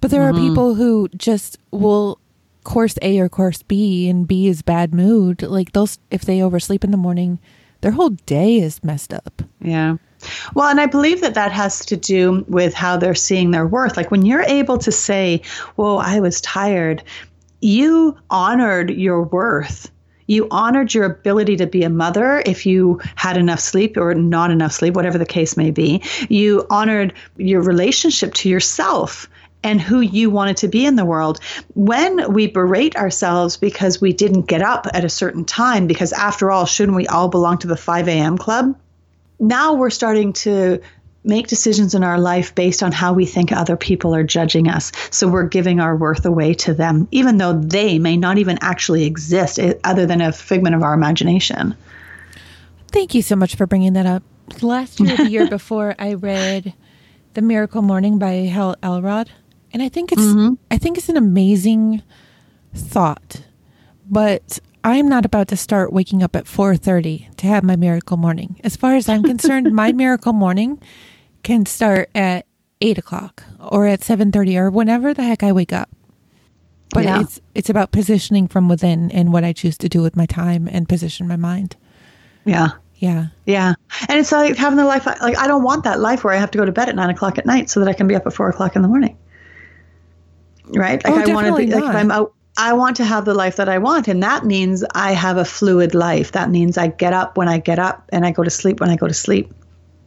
But 0.00 0.10
there 0.10 0.22
mm-hmm. 0.22 0.36
are 0.36 0.48
people 0.48 0.74
who 0.74 1.08
just 1.16 1.58
will 1.70 2.18
course 2.64 2.96
A 3.02 3.18
or 3.18 3.28
course 3.28 3.62
B 3.62 4.08
and 4.08 4.26
B 4.26 4.48
is 4.48 4.62
bad 4.62 4.94
mood, 4.94 5.42
like 5.42 5.72
those 5.72 5.98
if 6.10 6.22
they 6.22 6.42
oversleep 6.42 6.84
in 6.84 6.90
the 6.90 6.96
morning, 6.96 7.38
their 7.82 7.92
whole 7.92 8.10
day 8.10 8.56
is 8.56 8.82
messed 8.82 9.12
up. 9.12 9.42
Yeah. 9.60 9.96
Well, 10.54 10.68
and 10.68 10.80
I 10.80 10.86
believe 10.86 11.20
that 11.20 11.34
that 11.34 11.52
has 11.52 11.84
to 11.86 11.96
do 11.96 12.44
with 12.48 12.72
how 12.74 12.96
they're 12.96 13.14
seeing 13.14 13.50
their 13.50 13.66
worth. 13.66 13.96
Like 13.96 14.10
when 14.10 14.24
you're 14.24 14.42
able 14.42 14.78
to 14.78 14.90
say, 14.90 15.42
"Whoa, 15.76 15.98
I 15.98 16.20
was 16.20 16.40
tired," 16.40 17.02
you 17.60 18.16
honored 18.30 18.90
your 18.90 19.22
worth. 19.22 19.90
You 20.26 20.48
honored 20.50 20.94
your 20.94 21.04
ability 21.04 21.56
to 21.56 21.66
be 21.66 21.82
a 21.82 21.90
mother 21.90 22.42
if 22.46 22.64
you 22.64 23.00
had 23.16 23.36
enough 23.36 23.60
sleep 23.60 23.96
or 23.98 24.14
not 24.14 24.50
enough 24.50 24.72
sleep, 24.72 24.94
whatever 24.94 25.18
the 25.18 25.26
case 25.26 25.56
may 25.56 25.70
be. 25.70 26.02
You 26.30 26.66
honored 26.70 27.12
your 27.36 27.60
relationship 27.60 28.32
to 28.34 28.48
yourself 28.48 29.28
and 29.64 29.80
who 29.80 30.00
you 30.00 30.30
wanted 30.30 30.58
to 30.58 30.68
be 30.68 30.86
in 30.86 30.94
the 30.94 31.04
world. 31.04 31.40
When 31.74 32.32
we 32.32 32.46
berate 32.46 32.94
ourselves 32.94 33.56
because 33.56 34.00
we 34.00 34.12
didn't 34.12 34.42
get 34.42 34.62
up 34.62 34.86
at 34.92 35.04
a 35.04 35.08
certain 35.08 35.44
time, 35.44 35.88
because 35.88 36.12
after 36.12 36.50
all, 36.50 36.66
shouldn't 36.66 36.96
we 36.96 37.08
all 37.08 37.28
belong 37.28 37.58
to 37.58 37.66
the 37.66 37.76
5 37.76 38.06
a.m. 38.06 38.38
club? 38.38 38.78
Now 39.40 39.74
we're 39.74 39.90
starting 39.90 40.32
to 40.34 40.80
make 41.24 41.46
decisions 41.46 41.94
in 41.94 42.04
our 42.04 42.20
life 42.20 42.54
based 42.54 42.82
on 42.82 42.92
how 42.92 43.12
we 43.12 43.24
think 43.24 43.50
other 43.50 43.76
people 43.76 44.14
are 44.14 44.22
judging 44.22 44.68
us. 44.68 44.92
So 45.10 45.26
we're 45.26 45.48
giving 45.48 45.80
our 45.80 45.96
worth 45.96 46.26
away 46.26 46.54
to 46.54 46.74
them, 46.74 47.08
even 47.10 47.38
though 47.38 47.54
they 47.54 47.98
may 47.98 48.16
not 48.16 48.38
even 48.38 48.58
actually 48.60 49.04
exist 49.04 49.58
eh, 49.58 49.74
other 49.82 50.06
than 50.06 50.20
a 50.20 50.32
figment 50.32 50.74
of 50.74 50.82
our 50.82 50.92
imagination. 50.92 51.74
Thank 52.88 53.14
you 53.14 53.22
so 53.22 53.34
much 53.34 53.56
for 53.56 53.66
bringing 53.66 53.94
that 53.94 54.06
up. 54.06 54.22
Last 54.60 55.00
year, 55.00 55.16
the 55.16 55.30
year 55.30 55.48
before, 55.50 55.94
I 55.98 56.14
read 56.14 56.74
"The 57.32 57.42
Miracle 57.42 57.82
Morning" 57.82 58.18
by 58.18 58.32
Hal 58.32 58.76
Elrod, 58.82 59.30
and 59.74 59.82
I 59.82 59.88
think 59.90 60.12
it's 60.12 60.22
mm-hmm. 60.22 60.54
I 60.70 60.78
think 60.78 60.96
it's 60.96 61.10
an 61.10 61.18
amazing 61.18 62.02
thought. 62.72 63.42
But 64.08 64.60
I'm 64.84 65.08
not 65.08 65.24
about 65.24 65.48
to 65.48 65.56
start 65.56 65.92
waking 65.92 66.22
up 66.22 66.36
at 66.36 66.44
4:30 66.44 67.34
to 67.36 67.46
have 67.48 67.64
my 67.64 67.76
miracle 67.76 68.16
morning. 68.16 68.60
As 68.62 68.76
far 68.76 68.94
as 68.94 69.08
I'm 69.08 69.22
concerned, 69.32 69.70
my 69.74 69.92
miracle 69.92 70.32
morning 70.32 70.80
can 71.42 71.66
start 71.66 72.08
at 72.14 72.46
eight 72.80 72.98
o'clock 72.98 73.42
or 73.58 73.86
at 73.86 74.00
7:30 74.00 74.56
or 74.56 74.70
whenever 74.70 75.12
the 75.12 75.24
heck 75.24 75.42
I 75.42 75.52
wake 75.52 75.72
up. 75.72 75.90
But 76.90 77.04
yeah. 77.04 77.20
it's 77.20 77.40
it's 77.56 77.68
about 77.68 77.90
positioning 77.90 78.46
from 78.46 78.68
within 78.68 79.10
and 79.10 79.32
what 79.32 79.42
I 79.42 79.52
choose 79.52 79.76
to 79.78 79.88
do 79.88 80.02
with 80.02 80.14
my 80.14 80.26
time 80.26 80.68
and 80.70 80.88
position 80.88 81.26
my 81.26 81.36
mind. 81.36 81.76
Yeah. 82.44 82.68
Yeah. 82.96 83.26
Yeah. 83.44 83.74
And 84.08 84.20
it's 84.20 84.30
like 84.30 84.56
having 84.56 84.76
the 84.76 84.84
life, 84.84 85.04
like, 85.04 85.36
I 85.36 85.48
don't 85.48 85.64
want 85.64 85.84
that 85.84 85.98
life 85.98 86.22
where 86.22 86.32
I 86.32 86.38
have 86.38 86.50
to 86.52 86.58
go 86.58 86.64
to 86.64 86.72
bed 86.72 86.88
at 86.88 86.94
nine 86.94 87.10
o'clock 87.10 87.38
at 87.38 87.44
night 87.44 87.68
so 87.68 87.80
that 87.80 87.88
I 87.88 87.92
can 87.92 88.06
be 88.06 88.14
up 88.14 88.26
at 88.26 88.32
four 88.32 88.48
o'clock 88.48 88.76
in 88.76 88.82
the 88.82 88.88
morning. 88.88 89.18
Right. 90.68 91.02
Like, 91.04 91.12
oh, 91.12 91.30
I 91.30 91.34
want 91.34 91.46
to 91.46 91.56
be, 91.56 91.66
like, 91.66 91.84
if 91.84 91.96
I'm 91.96 92.10
out, 92.10 92.32
I 92.56 92.72
want 92.72 92.96
to 92.96 93.04
have 93.04 93.24
the 93.24 93.34
life 93.34 93.56
that 93.56 93.68
I 93.68 93.78
want. 93.78 94.08
And 94.08 94.22
that 94.22 94.44
means 94.44 94.84
I 94.94 95.12
have 95.12 95.36
a 95.36 95.44
fluid 95.44 95.94
life. 95.94 96.32
That 96.32 96.50
means 96.50 96.78
I 96.78 96.88
get 96.88 97.12
up 97.12 97.36
when 97.36 97.48
I 97.48 97.58
get 97.58 97.78
up 97.78 98.08
and 98.12 98.24
I 98.24 98.30
go 98.30 98.44
to 98.44 98.50
sleep 98.50 98.80
when 98.80 98.90
I 98.90 98.96
go 98.96 99.08
to 99.08 99.14
sleep 99.14 99.52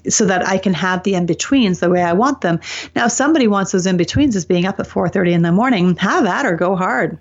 so 0.07 0.25
that 0.25 0.47
I 0.47 0.57
can 0.57 0.73
have 0.73 1.03
the 1.03 1.15
in-betweens 1.15 1.81
the 1.81 1.89
way 1.89 2.01
I 2.01 2.13
want 2.13 2.41
them. 2.41 2.59
Now, 2.95 3.07
if 3.07 3.11
somebody 3.11 3.47
wants 3.47 3.73
those 3.73 3.85
in-betweens 3.85 4.35
as 4.35 4.45
being 4.45 4.65
up 4.65 4.79
at 4.79 4.87
4.30 4.87 5.33
in 5.33 5.41
the 5.41 5.51
morning, 5.51 5.97
have 5.97 6.25
at 6.25 6.45
or 6.45 6.55
go 6.55 6.75
hard. 6.75 7.19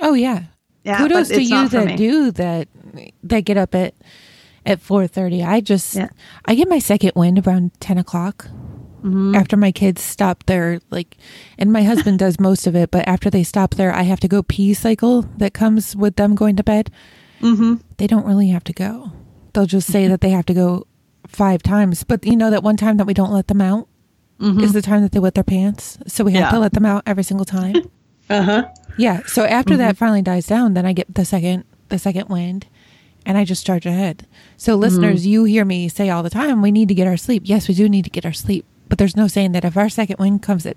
Oh, 0.00 0.14
yeah. 0.14 0.44
Yeah, 0.84 0.98
Kudos 0.98 1.28
to 1.28 1.42
you 1.42 1.68
that 1.68 1.86
me. 1.86 1.96
do 1.96 2.30
that, 2.32 2.68
that 3.24 3.40
get 3.40 3.56
up 3.56 3.74
at 3.74 3.94
at 4.66 4.80
4.30 4.80 5.46
i 5.46 5.60
just 5.60 5.94
yeah. 5.94 6.08
i 6.46 6.54
get 6.54 6.68
my 6.68 6.78
second 6.78 7.12
wind 7.14 7.46
around 7.46 7.78
10 7.80 7.98
o'clock 7.98 8.48
mm-hmm. 9.04 9.34
after 9.34 9.56
my 9.56 9.70
kids 9.70 10.02
stop 10.02 10.44
their 10.46 10.80
like 10.90 11.16
and 11.58 11.72
my 11.72 11.82
husband 11.82 12.18
does 12.18 12.40
most 12.40 12.66
of 12.66 12.74
it 12.74 12.90
but 12.90 13.06
after 13.06 13.28
they 13.28 13.42
stop 13.44 13.74
there 13.74 13.94
i 13.94 14.02
have 14.02 14.20
to 14.20 14.28
go 14.28 14.42
pee 14.42 14.72
cycle 14.72 15.22
that 15.36 15.52
comes 15.52 15.94
with 15.94 16.16
them 16.16 16.34
going 16.34 16.56
to 16.56 16.64
bed 16.64 16.90
mm-hmm. 17.40 17.74
they 17.98 18.06
don't 18.06 18.26
really 18.26 18.48
have 18.48 18.64
to 18.64 18.72
go 18.72 19.12
they'll 19.52 19.66
just 19.66 19.90
say 19.90 20.08
that 20.08 20.20
they 20.20 20.30
have 20.30 20.46
to 20.46 20.54
go 20.54 20.86
five 21.26 21.62
times 21.62 22.04
but 22.04 22.24
you 22.24 22.36
know 22.36 22.50
that 22.50 22.62
one 22.62 22.76
time 22.76 22.96
that 22.96 23.06
we 23.06 23.14
don't 23.14 23.32
let 23.32 23.48
them 23.48 23.60
out 23.60 23.88
mm-hmm. 24.40 24.60
is 24.60 24.72
the 24.72 24.82
time 24.82 25.02
that 25.02 25.12
they 25.12 25.18
wet 25.18 25.34
their 25.34 25.44
pants 25.44 25.98
so 26.06 26.24
we 26.24 26.32
have 26.32 26.44
yeah. 26.44 26.50
to 26.50 26.58
let 26.58 26.72
them 26.72 26.86
out 26.86 27.02
every 27.06 27.24
single 27.24 27.46
time 27.46 27.74
uh-huh 28.30 28.66
yeah 28.96 29.20
so 29.26 29.44
after 29.44 29.76
that 29.76 29.94
mm-hmm. 29.94 29.98
finally 29.98 30.22
dies 30.22 30.46
down 30.46 30.74
then 30.74 30.86
i 30.86 30.92
get 30.92 31.12
the 31.14 31.24
second 31.24 31.64
the 31.88 31.98
second 31.98 32.28
wind 32.28 32.66
and 33.26 33.38
I 33.38 33.44
just 33.44 33.64
charge 33.64 33.86
ahead. 33.86 34.26
So, 34.56 34.74
listeners, 34.74 35.22
mm-hmm. 35.22 35.30
you 35.30 35.44
hear 35.44 35.64
me 35.64 35.88
say 35.88 36.10
all 36.10 36.22
the 36.22 36.30
time, 36.30 36.60
we 36.60 36.70
need 36.70 36.88
to 36.88 36.94
get 36.94 37.06
our 37.06 37.16
sleep. 37.16 37.42
Yes, 37.46 37.68
we 37.68 37.74
do 37.74 37.88
need 37.88 38.04
to 38.04 38.10
get 38.10 38.26
our 38.26 38.32
sleep, 38.32 38.66
but 38.88 38.98
there's 38.98 39.16
no 39.16 39.26
saying 39.26 39.52
that 39.52 39.64
if 39.64 39.76
our 39.76 39.88
second 39.88 40.16
wind 40.18 40.42
comes 40.42 40.66
at 40.66 40.76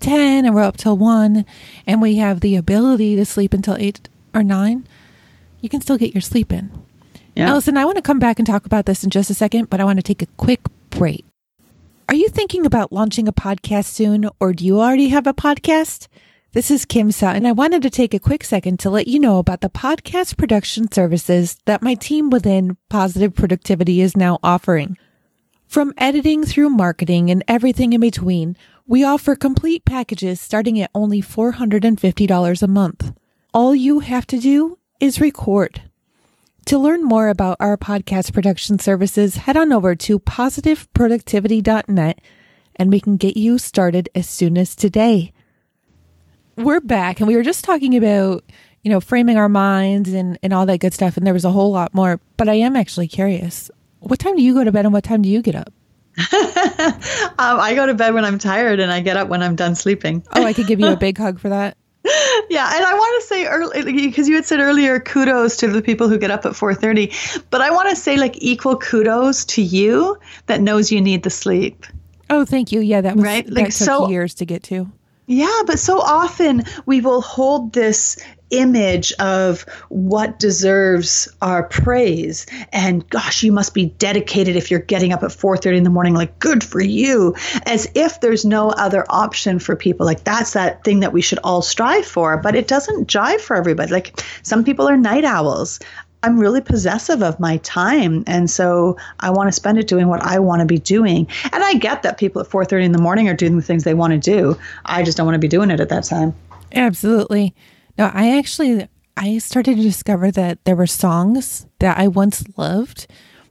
10 0.00 0.44
and 0.44 0.54
we're 0.54 0.62
up 0.62 0.76
till 0.76 0.96
1 0.96 1.44
and 1.86 2.02
we 2.02 2.16
have 2.16 2.40
the 2.40 2.56
ability 2.56 3.16
to 3.16 3.24
sleep 3.24 3.52
until 3.52 3.76
8 3.76 4.08
or 4.34 4.42
9, 4.42 4.86
you 5.60 5.68
can 5.68 5.80
still 5.80 5.98
get 5.98 6.14
your 6.14 6.22
sleep 6.22 6.52
in. 6.52 6.70
Yeah. 7.36 7.50
Allison, 7.50 7.76
I 7.76 7.84
want 7.84 7.96
to 7.96 8.02
come 8.02 8.18
back 8.18 8.38
and 8.38 8.46
talk 8.46 8.66
about 8.66 8.86
this 8.86 9.04
in 9.04 9.10
just 9.10 9.30
a 9.30 9.34
second, 9.34 9.70
but 9.70 9.80
I 9.80 9.84
want 9.84 9.98
to 9.98 10.02
take 10.02 10.22
a 10.22 10.26
quick 10.36 10.60
break. 10.90 11.24
Are 12.08 12.14
you 12.14 12.28
thinking 12.28 12.66
about 12.66 12.92
launching 12.92 13.28
a 13.28 13.32
podcast 13.32 13.84
soon, 13.84 14.28
or 14.40 14.52
do 14.52 14.64
you 14.64 14.80
already 14.80 15.10
have 15.10 15.28
a 15.28 15.32
podcast? 15.32 16.08
This 16.52 16.68
is 16.68 16.84
Kim 16.84 17.12
Sutton, 17.12 17.36
and 17.36 17.46
I 17.46 17.52
wanted 17.52 17.82
to 17.82 17.90
take 17.90 18.12
a 18.12 18.18
quick 18.18 18.42
second 18.42 18.80
to 18.80 18.90
let 18.90 19.06
you 19.06 19.20
know 19.20 19.38
about 19.38 19.60
the 19.60 19.70
podcast 19.70 20.36
production 20.36 20.90
services 20.90 21.56
that 21.66 21.82
my 21.82 21.94
team 21.94 22.28
within 22.28 22.76
Positive 22.88 23.32
Productivity 23.32 24.00
is 24.00 24.16
now 24.16 24.40
offering. 24.42 24.98
From 25.70 25.94
editing 25.98 26.42
through 26.42 26.70
marketing 26.70 27.30
and 27.30 27.44
everything 27.46 27.92
in 27.92 28.00
between, 28.00 28.56
we 28.88 29.04
offer 29.04 29.36
complete 29.36 29.84
packages 29.84 30.40
starting 30.40 30.80
at 30.80 30.90
only 30.96 31.22
$450 31.22 32.62
a 32.62 32.66
month. 32.66 33.12
All 33.54 33.72
you 33.72 34.00
have 34.00 34.26
to 34.26 34.40
do 34.40 34.78
is 34.98 35.20
record. 35.20 35.82
To 36.64 36.76
learn 36.76 37.04
more 37.04 37.28
about 37.28 37.56
our 37.60 37.76
podcast 37.76 38.32
production 38.32 38.80
services, 38.80 39.36
head 39.36 39.56
on 39.56 39.72
over 39.72 39.94
to 39.94 40.18
positiveproductivity.net 40.18 42.20
and 42.74 42.90
we 42.90 42.98
can 42.98 43.16
get 43.16 43.36
you 43.36 43.56
started 43.56 44.08
as 44.12 44.28
soon 44.28 44.58
as 44.58 44.74
today 44.74 45.32
we're 46.56 46.80
back 46.80 47.20
and 47.20 47.28
we 47.28 47.36
were 47.36 47.44
just 47.44 47.64
talking 47.64 47.96
about 47.96 48.42
you 48.82 48.90
know 48.90 49.00
framing 49.00 49.36
our 49.36 49.48
minds 49.48 50.12
and 50.12 50.36
and 50.42 50.52
all 50.52 50.66
that 50.66 50.80
good 50.80 50.92
stuff 50.92 51.16
and 51.16 51.24
there 51.26 51.32
was 51.32 51.44
a 51.44 51.52
whole 51.52 51.70
lot 51.70 51.94
more 51.94 52.20
but 52.36 52.48
i 52.48 52.54
am 52.54 52.74
actually 52.76 53.08
curious 53.08 53.70
what 54.00 54.18
time 54.18 54.36
do 54.36 54.42
you 54.42 54.54
go 54.54 54.64
to 54.64 54.72
bed 54.72 54.84
and 54.84 54.92
what 54.92 55.04
time 55.04 55.22
do 55.22 55.28
you 55.28 55.42
get 55.42 55.54
up? 55.54 55.72
Um, 57.40 57.58
i 57.58 57.74
go 57.74 57.86
to 57.86 57.94
bed 57.94 58.12
when 58.12 58.24
i'm 58.24 58.38
tired 58.38 58.80
and 58.80 58.92
i 58.92 59.00
get 59.00 59.16
up 59.16 59.28
when 59.28 59.42
i'm 59.42 59.56
done 59.56 59.74
sleeping. 59.74 60.22
Oh 60.34 60.44
i 60.44 60.52
could 60.52 60.66
give 60.66 60.78
you 60.78 60.88
a 60.88 60.96
big 61.06 61.16
hug 61.16 61.38
for 61.38 61.48
that? 61.48 61.76
Yeah 62.50 62.70
and 62.74 62.84
i 62.84 62.92
want 62.92 63.22
to 63.22 63.28
say 63.28 63.46
early 63.46 63.92
because 64.10 64.28
you 64.28 64.34
had 64.34 64.44
said 64.44 64.60
earlier 64.60 65.00
kudos 65.00 65.56
to 65.58 65.68
the 65.68 65.80
people 65.80 66.08
who 66.08 66.18
get 66.18 66.30
up 66.30 66.44
at 66.44 66.52
4.30 66.52 67.44
but 67.50 67.62
i 67.62 67.70
want 67.70 67.88
to 67.88 67.96
say 67.96 68.16
like 68.16 68.34
equal 68.38 68.76
kudos 68.76 69.44
to 69.46 69.62
you 69.62 70.18
that 70.46 70.60
knows 70.60 70.92
you 70.92 71.00
need 71.00 71.22
the 71.22 71.30
sleep. 71.30 71.86
Oh 72.28 72.44
thank 72.44 72.72
you. 72.72 72.80
Yeah 72.80 73.00
that 73.00 73.16
was 73.16 73.24
right? 73.24 73.46
like 73.46 73.54
that 73.54 73.72
took 73.72 73.72
so 73.72 74.08
years 74.10 74.34
to 74.34 74.44
get 74.44 74.62
to. 74.64 74.90
Yeah, 75.26 75.62
but 75.64 75.78
so 75.78 76.00
often 76.00 76.64
we 76.86 77.00
will 77.00 77.20
hold 77.20 77.72
this 77.72 78.18
image 78.50 79.12
of 79.14 79.62
what 79.88 80.38
deserves 80.38 81.28
our 81.42 81.64
praise 81.64 82.46
and 82.72 83.08
gosh 83.10 83.42
you 83.42 83.52
must 83.52 83.74
be 83.74 83.86
dedicated 83.86 84.56
if 84.56 84.70
you're 84.70 84.80
getting 84.80 85.12
up 85.12 85.22
at 85.22 85.30
4:30 85.30 85.78
in 85.78 85.84
the 85.84 85.90
morning 85.90 86.14
like 86.14 86.38
good 86.38 86.62
for 86.62 86.80
you 86.80 87.34
as 87.66 87.88
if 87.94 88.20
there's 88.20 88.44
no 88.44 88.70
other 88.70 89.04
option 89.08 89.58
for 89.58 89.76
people 89.76 90.06
like 90.06 90.24
that's 90.24 90.52
that 90.52 90.84
thing 90.84 91.00
that 91.00 91.12
we 91.12 91.22
should 91.22 91.38
all 91.44 91.62
strive 91.62 92.04
for 92.04 92.36
but 92.36 92.54
it 92.54 92.68
doesn't 92.68 93.08
jive 93.08 93.40
for 93.40 93.56
everybody 93.56 93.92
like 93.92 94.20
some 94.42 94.64
people 94.64 94.88
are 94.88 94.96
night 94.96 95.24
owls 95.24 95.78
I'm 96.22 96.38
really 96.38 96.60
possessive 96.60 97.22
of 97.22 97.40
my 97.40 97.56
time, 97.58 98.24
and 98.26 98.50
so 98.50 98.98
I 99.20 99.30
want 99.30 99.48
to 99.48 99.52
spend 99.52 99.78
it 99.78 99.88
doing 99.88 100.08
what 100.08 100.20
I 100.22 100.38
want 100.38 100.60
to 100.60 100.66
be 100.66 100.78
doing. 100.78 101.26
And 101.50 101.64
I 101.64 101.74
get 101.74 102.02
that 102.02 102.18
people 102.18 102.42
at 102.42 102.48
4:30 102.48 102.84
in 102.84 102.92
the 102.92 103.00
morning 103.00 103.28
are 103.28 103.34
doing 103.34 103.56
the 103.56 103.62
things 103.62 103.84
they 103.84 103.94
want 103.94 104.12
to 104.12 104.18
do. 104.18 104.58
I 104.84 105.02
just 105.02 105.16
don't 105.16 105.26
want 105.26 105.36
to 105.36 105.40
be 105.40 105.48
doing 105.48 105.70
it 105.70 105.80
at 105.80 105.88
that 105.88 106.04
time. 106.04 106.34
Absolutely. 106.72 107.54
No, 107.98 108.10
I 108.12 108.38
actually 108.38 108.88
I 109.16 109.38
started 109.38 109.76
to 109.76 109.82
discover 109.82 110.30
that 110.30 110.64
there 110.64 110.76
were 110.76 110.86
songs 110.86 111.66
that 111.80 111.98
I 111.98 112.08
once 112.08 112.44
loved, 112.56 113.06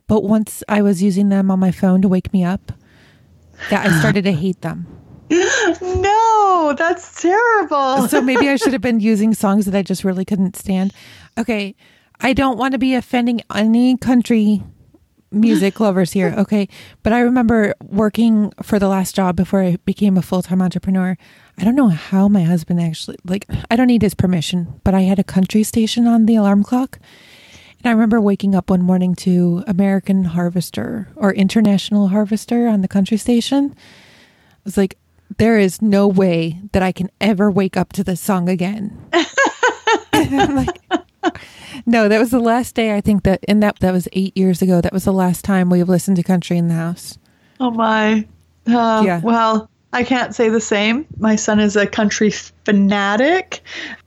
but 0.08 0.24
once 0.24 0.64
I 0.68 0.82
was 0.82 1.04
using 1.04 1.30
them 1.30 1.52
on 1.52 1.60
my 1.60 1.72
phone 1.72 2.02
to 2.02 2.08
wake 2.08 2.34
me 2.34 2.44
up, 2.44 2.72
that 3.70 3.86
I 3.86 4.00
started 4.00 4.24
to 4.24 4.32
hate 4.34 4.62
them. 4.62 4.88
No, 5.82 6.74
that's 6.78 7.22
terrible. 7.22 8.08
so 8.08 8.22
maybe 8.22 8.50
I 8.50 8.56
should 8.56 8.74
have 8.74 8.82
been 8.82 9.00
using 9.00 9.34
songs 9.34 9.66
that 9.66 9.76
I 9.76 9.84
just 9.84 10.04
really 10.04 10.26
couldn't 10.26 10.56
stand. 10.56 10.92
Okay, 11.38 11.76
I 12.20 12.34
don't 12.34 12.58
want 12.58 12.72
to 12.74 12.78
be 12.80 12.96
offending 12.96 13.42
any 13.54 13.96
country 13.98 14.64
music 15.32 15.80
lovers 15.80 16.12
here, 16.12 16.34
okay? 16.38 16.68
But 17.04 17.14
I 17.14 17.20
remember 17.22 17.76
working 17.82 18.52
for 18.64 18.80
the 18.80 18.88
last 18.88 19.16
job 19.16 19.36
before 19.36 19.62
I 19.62 19.78
became 19.86 20.18
a 20.18 20.22
full 20.22 20.42
time 20.42 20.62
entrepreneur. 20.62 21.18
I 21.60 21.66
don't 21.66 21.76
know 21.76 21.90
how 21.90 22.30
my 22.30 22.44
husband 22.44 22.80
actually, 22.80 23.18
like, 23.26 23.46
I 23.70 23.76
don't 23.76 23.88
need 23.88 24.02
his 24.02 24.14
permission, 24.14 24.80
but 24.86 24.94
I 24.94 25.02
had 25.02 25.20
a 25.20 25.26
country 25.26 25.64
station 25.64 26.08
on 26.08 26.26
the 26.26 26.36
alarm 26.36 26.64
clock. 26.64 27.00
And 27.80 27.90
I 27.90 27.92
remember 27.92 28.22
waking 28.22 28.56
up 28.56 28.70
one 28.70 28.82
morning 28.82 29.14
to 29.16 29.66
American 29.68 30.24
Harvester 30.24 31.10
or 31.18 31.34
International 31.34 32.08
Harvester 32.08 32.68
on 32.68 32.82
the 32.82 32.88
country 32.88 33.18
station. 33.18 33.76
I 33.76 34.62
was 34.64 34.78
like, 34.78 34.98
there 35.38 35.58
is 35.58 35.82
no 35.82 36.08
way 36.08 36.62
that 36.72 36.82
I 36.82 36.94
can 36.94 37.10
ever 37.20 37.52
wake 37.52 37.76
up 37.76 37.92
to 37.94 38.06
this 38.06 38.22
song 38.22 38.48
again. 38.48 38.98
I'm 40.14 40.56
like, 40.56 40.82
no, 41.86 42.08
that 42.08 42.20
was 42.20 42.32
the 42.32 42.40
last 42.40 42.74
day. 42.74 42.96
I 42.96 43.02
think 43.02 43.24
that 43.24 43.44
in 43.46 43.60
that 43.60 43.80
that 43.80 43.92
was 43.92 44.08
eight 44.14 44.36
years 44.38 44.62
ago. 44.62 44.80
That 44.80 44.94
was 44.94 45.04
the 45.04 45.14
last 45.14 45.44
time 45.44 45.70
we've 45.70 45.90
listened 45.90 46.18
to 46.18 46.24
country 46.24 46.58
in 46.58 46.70
the 46.70 46.74
house. 46.74 47.18
Oh 47.60 47.72
my. 47.72 48.28
Uh, 48.68 49.04
yeah. 49.06 49.22
Well, 49.22 49.70
I 49.92 50.04
can't 50.04 50.36
say 50.36 50.50
the 50.50 50.62
same. 50.62 51.06
My 51.18 51.36
son 51.36 51.60
is 51.60 51.76
a 51.76 51.88
country 51.88 52.30
fanatic, 52.30 53.62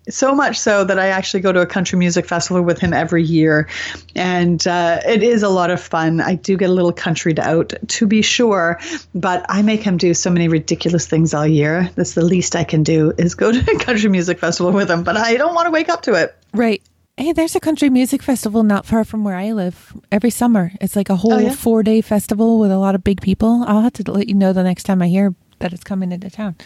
so 0.08 0.34
much 0.34 0.58
so 0.58 0.84
that 0.84 0.98
I 0.98 1.08
actually 1.08 1.40
go 1.40 1.52
to 1.52 1.60
a 1.60 1.66
country 1.66 1.98
music 1.98 2.26
festival 2.26 2.62
with 2.62 2.78
him 2.78 2.92
every 2.92 3.22
year. 3.24 3.68
And 4.14 4.64
uh, 4.66 5.00
it 5.06 5.22
is 5.22 5.42
a 5.42 5.48
lot 5.48 5.70
of 5.70 5.80
fun. 5.80 6.20
I 6.20 6.36
do 6.36 6.56
get 6.56 6.70
a 6.70 6.72
little 6.72 6.92
country 6.92 7.36
out, 7.38 7.72
to 7.88 8.06
be 8.06 8.22
sure, 8.22 8.78
but 9.14 9.44
I 9.48 9.62
make 9.62 9.82
him 9.82 9.96
do 9.96 10.14
so 10.14 10.30
many 10.30 10.48
ridiculous 10.48 11.06
things 11.06 11.34
all 11.34 11.46
year. 11.46 11.90
That's 11.96 12.14
the 12.14 12.24
least 12.24 12.54
I 12.54 12.64
can 12.64 12.82
do 12.84 13.12
is 13.18 13.34
go 13.34 13.50
to 13.56 13.58
a 13.72 13.78
country 13.78 14.08
music 14.08 14.38
festival 14.38 14.72
with 14.72 14.90
him, 14.90 15.02
but 15.02 15.16
I 15.16 15.36
don't 15.36 15.54
want 15.54 15.66
to 15.66 15.70
wake 15.72 15.88
up 15.88 16.02
to 16.02 16.14
it. 16.14 16.36
Right. 16.54 16.80
Hey, 17.16 17.32
there's 17.32 17.54
a 17.54 17.60
country 17.60 17.90
music 17.90 18.22
festival 18.22 18.62
not 18.62 18.86
far 18.86 19.04
from 19.04 19.22
where 19.22 19.36
I 19.36 19.52
live 19.52 19.92
every 20.10 20.30
summer. 20.30 20.72
It's 20.80 20.96
like 20.96 21.10
a 21.10 21.16
whole 21.16 21.34
Oh, 21.34 21.38
yeah? 21.38 21.54
four 21.54 21.82
day 21.82 22.00
festival 22.00 22.58
with 22.58 22.70
a 22.70 22.78
lot 22.78 22.94
of 22.94 23.04
big 23.04 23.20
people. 23.20 23.64
I'll 23.66 23.82
have 23.82 23.92
to 23.94 24.10
let 24.10 24.28
you 24.28 24.34
know 24.34 24.52
the 24.52 24.62
next 24.62 24.84
time 24.84 25.02
I 25.02 25.08
hear 25.08 25.34
that 25.62 25.72
it's 25.72 25.84
coming 25.84 26.12
into 26.12 26.30
town. 26.30 26.56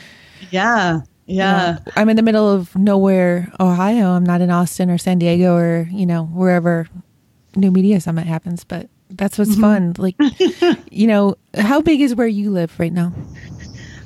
Yeah. 0.50 1.00
Yeah. 1.26 1.68
You 1.68 1.74
know, 1.74 1.92
I'm 1.96 2.08
in 2.08 2.16
the 2.16 2.22
middle 2.22 2.50
of 2.50 2.74
nowhere, 2.76 3.52
Ohio. 3.60 4.10
I'm 4.10 4.24
not 4.24 4.40
in 4.40 4.50
Austin 4.50 4.90
or 4.90 4.98
San 4.98 5.18
Diego 5.18 5.54
or, 5.54 5.88
you 5.90 6.06
know, 6.06 6.24
wherever 6.26 6.88
New 7.54 7.70
Media 7.70 8.00
Summit 8.00 8.26
happens, 8.26 8.64
but 8.64 8.88
that's 9.10 9.38
what's 9.38 9.56
fun. 9.56 9.94
Like, 9.98 10.16
you 10.90 11.06
know, 11.06 11.36
how 11.56 11.80
big 11.80 12.00
is 12.00 12.14
where 12.14 12.26
you 12.26 12.50
live 12.50 12.78
right 12.78 12.92
now? 12.92 13.12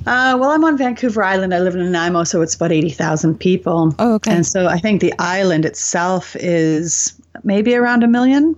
Uh, 0.07 0.35
well, 0.39 0.49
I'm 0.49 0.63
on 0.63 0.77
Vancouver 0.77 1.23
Island. 1.23 1.53
I 1.53 1.59
live 1.59 1.75
in 1.75 1.83
Nanaimo, 1.83 2.23
so 2.23 2.41
it's 2.41 2.55
about 2.55 2.71
80,000 2.71 3.39
people. 3.39 3.95
Oh, 3.99 4.15
okay. 4.15 4.31
And 4.31 4.45
so 4.45 4.67
I 4.67 4.79
think 4.79 4.99
the 4.99 5.13
island 5.19 5.63
itself 5.63 6.35
is 6.39 7.13
maybe 7.43 7.75
around 7.75 8.03
a 8.03 8.07
million. 8.07 8.55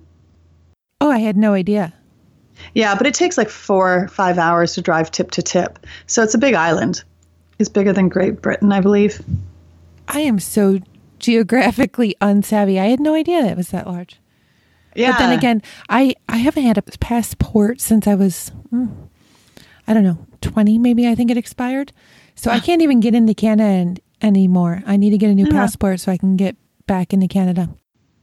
Oh, 1.01 1.11
I 1.11 1.17
had 1.17 1.35
no 1.35 1.53
idea. 1.53 1.93
Yeah, 2.73 2.95
but 2.95 3.05
it 3.07 3.13
takes 3.13 3.37
like 3.37 3.49
four, 3.49 4.07
five 4.09 4.37
hours 4.37 4.73
to 4.75 4.81
drive 4.81 5.11
tip 5.11 5.31
to 5.31 5.41
tip. 5.41 5.79
So 6.07 6.23
it's 6.23 6.33
a 6.33 6.37
big 6.39 6.53
island. 6.55 7.03
It's 7.59 7.69
bigger 7.69 7.93
than 7.93 8.09
Great 8.09 8.41
Britain, 8.41 8.71
I 8.71 8.81
believe. 8.81 9.21
I 10.07 10.21
am 10.21 10.39
so 10.39 10.79
geographically 11.19 12.15
unsavvy. 12.21 12.79
I 12.79 12.85
had 12.87 12.99
no 12.99 13.13
idea 13.13 13.45
it 13.45 13.55
was 13.57 13.69
that 13.69 13.87
large. 13.87 14.19
Yeah. 14.95 15.11
But 15.11 15.19
then 15.19 15.37
again, 15.37 15.61
I 15.89 16.15
I 16.27 16.37
haven't 16.37 16.63
had 16.63 16.77
a 16.77 16.81
passport 16.81 17.79
since 17.81 18.07
I 18.07 18.15
was 18.15 18.51
mm, 18.71 18.91
I 19.87 19.93
don't 19.93 20.03
know, 20.03 20.25
20 20.41 20.77
maybe 20.77 21.07
I 21.07 21.15
think 21.15 21.31
it 21.31 21.37
expired. 21.37 21.91
So 22.35 22.49
I 22.51 22.59
can't 22.59 22.81
even 22.81 22.99
get 22.99 23.13
into 23.15 23.33
Canada 23.35 24.01
anymore. 24.21 24.81
I 24.87 24.97
need 24.97 25.11
to 25.11 25.17
get 25.17 25.29
a 25.29 25.35
new 25.35 25.45
Yeah. 25.45 25.51
passport 25.51 25.99
so 25.99 26.11
I 26.11 26.17
can 26.17 26.35
get 26.35 26.55
back 26.87 27.13
into 27.13 27.27
Canada. 27.27 27.69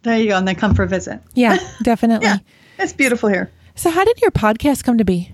there 0.03 0.19
you 0.19 0.29
go. 0.29 0.37
And 0.37 0.47
then 0.49 0.57
come 0.57 0.75
for 0.75 0.83
a 0.83 0.89
visit. 0.89 1.21
Yeah, 1.35 1.57
definitely. 1.83 2.27
Yeah. 2.27 2.39
It's 2.79 2.93
beautiful 2.93 3.29
here. 3.29 3.51
So 3.75 3.91
how 3.91 4.05
did 4.05 4.21
your 4.21 4.31
podcast 4.31 4.85
come 4.85 4.99
to 4.99 5.05
be? 5.05 5.33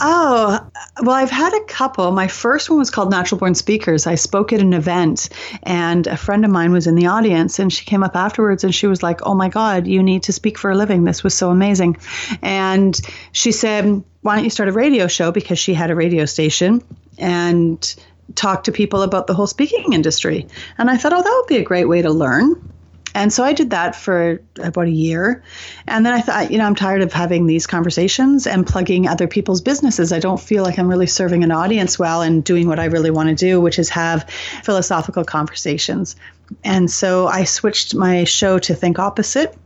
Oh, 0.00 0.70
well, 1.02 1.16
I've 1.16 1.30
had 1.30 1.54
a 1.54 1.64
couple. 1.64 2.12
My 2.12 2.28
first 2.28 2.70
one 2.70 2.78
was 2.78 2.90
called 2.90 3.10
Natural 3.10 3.38
Born 3.38 3.54
Speakers. 3.54 4.06
I 4.06 4.14
spoke 4.14 4.52
at 4.52 4.60
an 4.60 4.72
event, 4.72 5.28
and 5.64 6.06
a 6.06 6.16
friend 6.16 6.44
of 6.44 6.50
mine 6.50 6.70
was 6.70 6.86
in 6.86 6.94
the 6.94 7.06
audience, 7.06 7.58
and 7.58 7.72
she 7.72 7.84
came 7.84 8.04
up 8.04 8.14
afterwards 8.14 8.62
and 8.62 8.74
she 8.74 8.86
was 8.86 9.02
like, 9.02 9.20
Oh 9.24 9.34
my 9.34 9.48
God, 9.48 9.86
you 9.86 10.02
need 10.02 10.24
to 10.24 10.32
speak 10.32 10.58
for 10.58 10.70
a 10.70 10.76
living. 10.76 11.04
This 11.04 11.24
was 11.24 11.34
so 11.34 11.50
amazing. 11.50 11.96
And 12.42 12.98
she 13.32 13.50
said, 13.50 14.04
Why 14.20 14.36
don't 14.36 14.44
you 14.44 14.50
start 14.50 14.68
a 14.68 14.72
radio 14.72 15.08
show? 15.08 15.32
Because 15.32 15.58
she 15.58 15.74
had 15.74 15.90
a 15.90 15.96
radio 15.96 16.26
station 16.26 16.82
and 17.18 17.96
talk 18.34 18.64
to 18.64 18.72
people 18.72 19.02
about 19.02 19.26
the 19.26 19.34
whole 19.34 19.46
speaking 19.46 19.94
industry. 19.94 20.46
And 20.76 20.88
I 20.88 20.96
thought, 20.96 21.12
Oh, 21.12 21.22
that 21.22 21.34
would 21.40 21.48
be 21.48 21.56
a 21.56 21.64
great 21.64 21.86
way 21.86 22.02
to 22.02 22.10
learn. 22.10 22.72
And 23.14 23.32
so 23.32 23.42
I 23.42 23.52
did 23.52 23.70
that 23.70 23.96
for 23.96 24.40
about 24.62 24.86
a 24.86 24.90
year. 24.90 25.42
And 25.86 26.04
then 26.04 26.12
I 26.12 26.20
thought, 26.20 26.50
you 26.50 26.58
know, 26.58 26.64
I'm 26.64 26.74
tired 26.74 27.02
of 27.02 27.12
having 27.12 27.46
these 27.46 27.66
conversations 27.66 28.46
and 28.46 28.66
plugging 28.66 29.08
other 29.08 29.26
people's 29.26 29.60
businesses. 29.60 30.12
I 30.12 30.18
don't 30.18 30.40
feel 30.40 30.62
like 30.62 30.78
I'm 30.78 30.88
really 30.88 31.06
serving 31.06 31.44
an 31.44 31.50
audience 31.50 31.98
well 31.98 32.22
and 32.22 32.44
doing 32.44 32.68
what 32.68 32.78
I 32.78 32.86
really 32.86 33.10
want 33.10 33.28
to 33.30 33.34
do, 33.34 33.60
which 33.60 33.78
is 33.78 33.88
have 33.90 34.28
philosophical 34.62 35.24
conversations. 35.24 36.16
And 36.64 36.90
so 36.90 37.26
I 37.26 37.44
switched 37.44 37.94
my 37.94 38.24
show 38.24 38.58
to 38.58 38.74
Think 38.74 38.98
Opposite. 38.98 39.56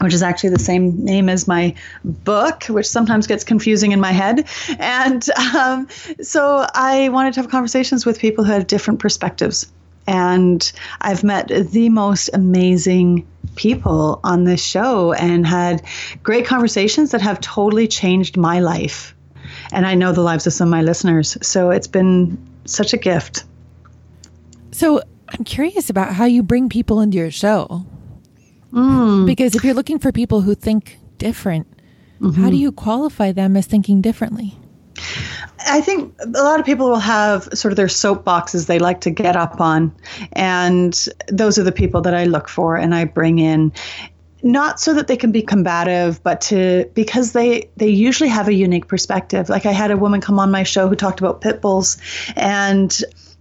Which 0.00 0.14
is 0.14 0.24
actually 0.24 0.50
the 0.50 0.58
same 0.58 1.04
name 1.04 1.28
as 1.28 1.46
my 1.46 1.74
book, 2.04 2.64
which 2.64 2.88
sometimes 2.88 3.28
gets 3.28 3.44
confusing 3.44 3.92
in 3.92 4.00
my 4.00 4.10
head. 4.10 4.48
And 4.80 5.24
um, 5.54 5.86
so 6.20 6.66
I 6.74 7.10
wanted 7.10 7.34
to 7.34 7.42
have 7.42 7.50
conversations 7.50 8.04
with 8.04 8.18
people 8.18 8.42
who 8.42 8.50
have 8.50 8.66
different 8.66 8.98
perspectives 8.98 9.70
and 10.06 10.72
I've 11.00 11.24
met 11.24 11.48
the 11.48 11.88
most 11.88 12.30
amazing 12.32 13.26
people 13.56 14.20
on 14.24 14.44
this 14.44 14.64
show 14.64 15.12
and 15.12 15.46
had 15.46 15.82
great 16.22 16.46
conversations 16.46 17.12
that 17.12 17.20
have 17.20 17.40
totally 17.40 17.88
changed 17.88 18.36
my 18.36 18.60
life. 18.60 19.14
And 19.72 19.86
I 19.86 19.94
know 19.94 20.12
the 20.12 20.22
lives 20.22 20.46
of 20.46 20.52
some 20.52 20.68
of 20.68 20.70
my 20.70 20.82
listeners. 20.82 21.38
So 21.42 21.70
it's 21.70 21.86
been 21.86 22.38
such 22.64 22.92
a 22.92 22.96
gift. 22.96 23.44
So 24.72 25.02
I'm 25.28 25.44
curious 25.44 25.90
about 25.90 26.14
how 26.14 26.24
you 26.24 26.42
bring 26.42 26.68
people 26.68 27.00
into 27.00 27.16
your 27.16 27.30
show. 27.30 27.86
Mm. 28.72 29.26
Because 29.26 29.54
if 29.54 29.64
you're 29.64 29.74
looking 29.74 29.98
for 29.98 30.12
people 30.12 30.40
who 30.40 30.54
think 30.54 30.98
different, 31.18 31.66
how 32.36 32.48
do 32.48 32.56
you 32.56 32.72
qualify 32.72 33.32
them 33.32 33.56
as 33.56 33.66
thinking 33.66 34.00
differently? 34.00 34.54
I 35.66 35.80
think 35.80 36.14
a 36.20 36.42
lot 36.42 36.60
of 36.60 36.66
people 36.66 36.88
will 36.88 36.96
have 36.96 37.44
sort 37.54 37.72
of 37.72 37.76
their 37.76 37.86
soapboxes 37.86 38.66
they 38.66 38.78
like 38.78 39.00
to 39.02 39.10
get 39.10 39.36
up 39.36 39.60
on. 39.60 39.94
And 40.32 41.08
those 41.28 41.58
are 41.58 41.62
the 41.62 41.72
people 41.72 42.02
that 42.02 42.14
I 42.14 42.24
look 42.24 42.48
for 42.48 42.76
and 42.76 42.94
I 42.94 43.04
bring 43.04 43.38
in. 43.38 43.72
Not 44.42 44.78
so 44.78 44.92
that 44.94 45.06
they 45.06 45.16
can 45.16 45.32
be 45.32 45.40
combative, 45.40 46.22
but 46.22 46.42
to 46.42 46.90
because 46.92 47.32
they 47.32 47.70
they 47.78 47.88
usually 47.88 48.28
have 48.28 48.46
a 48.46 48.52
unique 48.52 48.88
perspective. 48.88 49.48
Like 49.48 49.64
I 49.64 49.72
had 49.72 49.90
a 49.90 49.96
woman 49.96 50.20
come 50.20 50.38
on 50.38 50.50
my 50.50 50.64
show 50.64 50.86
who 50.86 50.96
talked 50.96 51.20
about 51.20 51.40
pit 51.40 51.62
bulls 51.62 51.96
and 52.36 52.94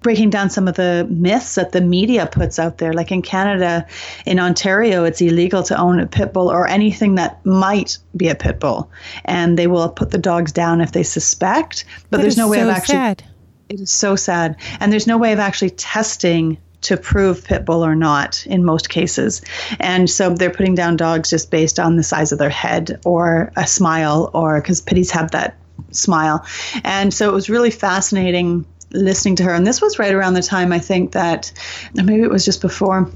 breaking 0.03 0.29
down 0.29 0.49
some 0.49 0.67
of 0.67 0.75
the 0.75 1.07
myths 1.09 1.55
that 1.55 1.71
the 1.71 1.81
media 1.81 2.27
puts 2.27 2.59
out 2.59 2.77
there. 2.77 2.93
Like 2.93 3.11
in 3.11 3.21
Canada, 3.21 3.87
in 4.25 4.39
Ontario, 4.39 5.03
it's 5.05 5.21
illegal 5.21 5.63
to 5.63 5.77
own 5.77 5.99
a 5.99 6.05
pit 6.05 6.33
bull 6.33 6.51
or 6.51 6.67
anything 6.67 7.15
that 7.15 7.43
might 7.45 7.97
be 8.15 8.27
a 8.27 8.35
pit 8.35 8.59
bull, 8.59 8.91
and 9.25 9.57
they 9.57 9.67
will 9.67 9.89
put 9.89 10.11
the 10.11 10.17
dogs 10.17 10.51
down 10.51 10.81
if 10.81 10.91
they 10.91 11.03
suspect. 11.03 11.85
But 12.09 12.17
That 12.17 12.23
there's 12.23 12.37
no 12.37 12.47
way 12.47 12.59
so 12.59 12.69
of 12.69 12.75
actually. 12.75 12.93
sad. 12.93 13.23
It 13.69 13.79
is 13.79 13.91
so 13.91 14.15
sad, 14.15 14.57
and 14.79 14.91
there's 14.91 15.07
no 15.07 15.17
way 15.17 15.33
of 15.33 15.39
actually 15.39 15.71
testing 15.71 16.57
to 16.81 16.97
prove 16.97 17.45
pit 17.45 17.65
bull 17.65 17.83
or 17.83 17.95
not 17.95 18.45
in 18.45 18.65
most 18.65 18.89
cases. 18.89 19.41
And 19.79 20.09
so 20.09 20.35
they're 20.35 20.49
putting 20.49 20.75
down 20.75 20.97
dogs 20.97 21.29
just 21.29 21.49
based 21.49 21.79
on 21.79 21.95
the 21.95 22.03
size 22.03 22.33
of 22.33 22.39
their 22.39 22.49
head 22.49 22.99
or 23.05 23.51
a 23.55 23.65
smile, 23.65 24.29
or 24.33 24.61
because 24.61 24.81
pitties 24.81 25.09
have 25.11 25.31
that 25.31 25.57
smile. 25.91 26.45
And 26.83 27.13
so 27.13 27.29
it 27.29 27.33
was 27.33 27.49
really 27.49 27.71
fascinating 27.71 28.65
listening 28.93 29.35
to 29.37 29.43
her. 29.43 29.53
And 29.53 29.65
this 29.67 29.81
was 29.81 29.99
right 29.99 30.13
around 30.13 30.33
the 30.35 30.41
time 30.41 30.71
I 30.71 30.79
think 30.79 31.11
that, 31.11 31.51
maybe 31.93 32.21
it 32.21 32.29
was 32.29 32.45
just 32.45 32.61
before. 32.61 33.09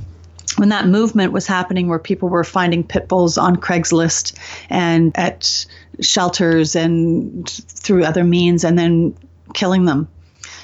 When 0.57 0.69
that 0.69 0.87
movement 0.87 1.33
was 1.33 1.45
happening, 1.45 1.87
where 1.87 1.99
people 1.99 2.29
were 2.29 2.43
finding 2.43 2.83
pit 2.83 3.07
bulls 3.07 3.37
on 3.37 3.57
Craigslist 3.57 4.35
and 4.69 5.15
at 5.17 5.65
shelters 5.99 6.75
and 6.75 7.47
through 7.49 8.03
other 8.05 8.23
means, 8.23 8.63
and 8.63 8.77
then 8.79 9.15
killing 9.53 9.85
them 9.85 10.07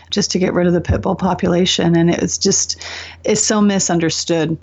just 0.09 0.31
to 0.31 0.39
get 0.39 0.53
rid 0.53 0.67
of 0.67 0.73
the 0.73 0.81
pit 0.81 1.01
bull 1.01 1.15
population. 1.15 1.95
And 1.95 2.09
it's 2.09 2.37
just, 2.37 2.81
it's 3.23 3.41
so 3.41 3.61
misunderstood. 3.61 4.57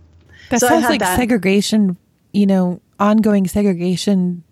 That 0.48 0.60
So 0.60 0.68
sounds 0.68 0.84
like 0.84 1.00
that. 1.00 1.16
segregation, 1.16 1.96
you 2.32 2.46
know, 2.46 2.80
ongoing 2.98 3.46
segregation 3.46 4.42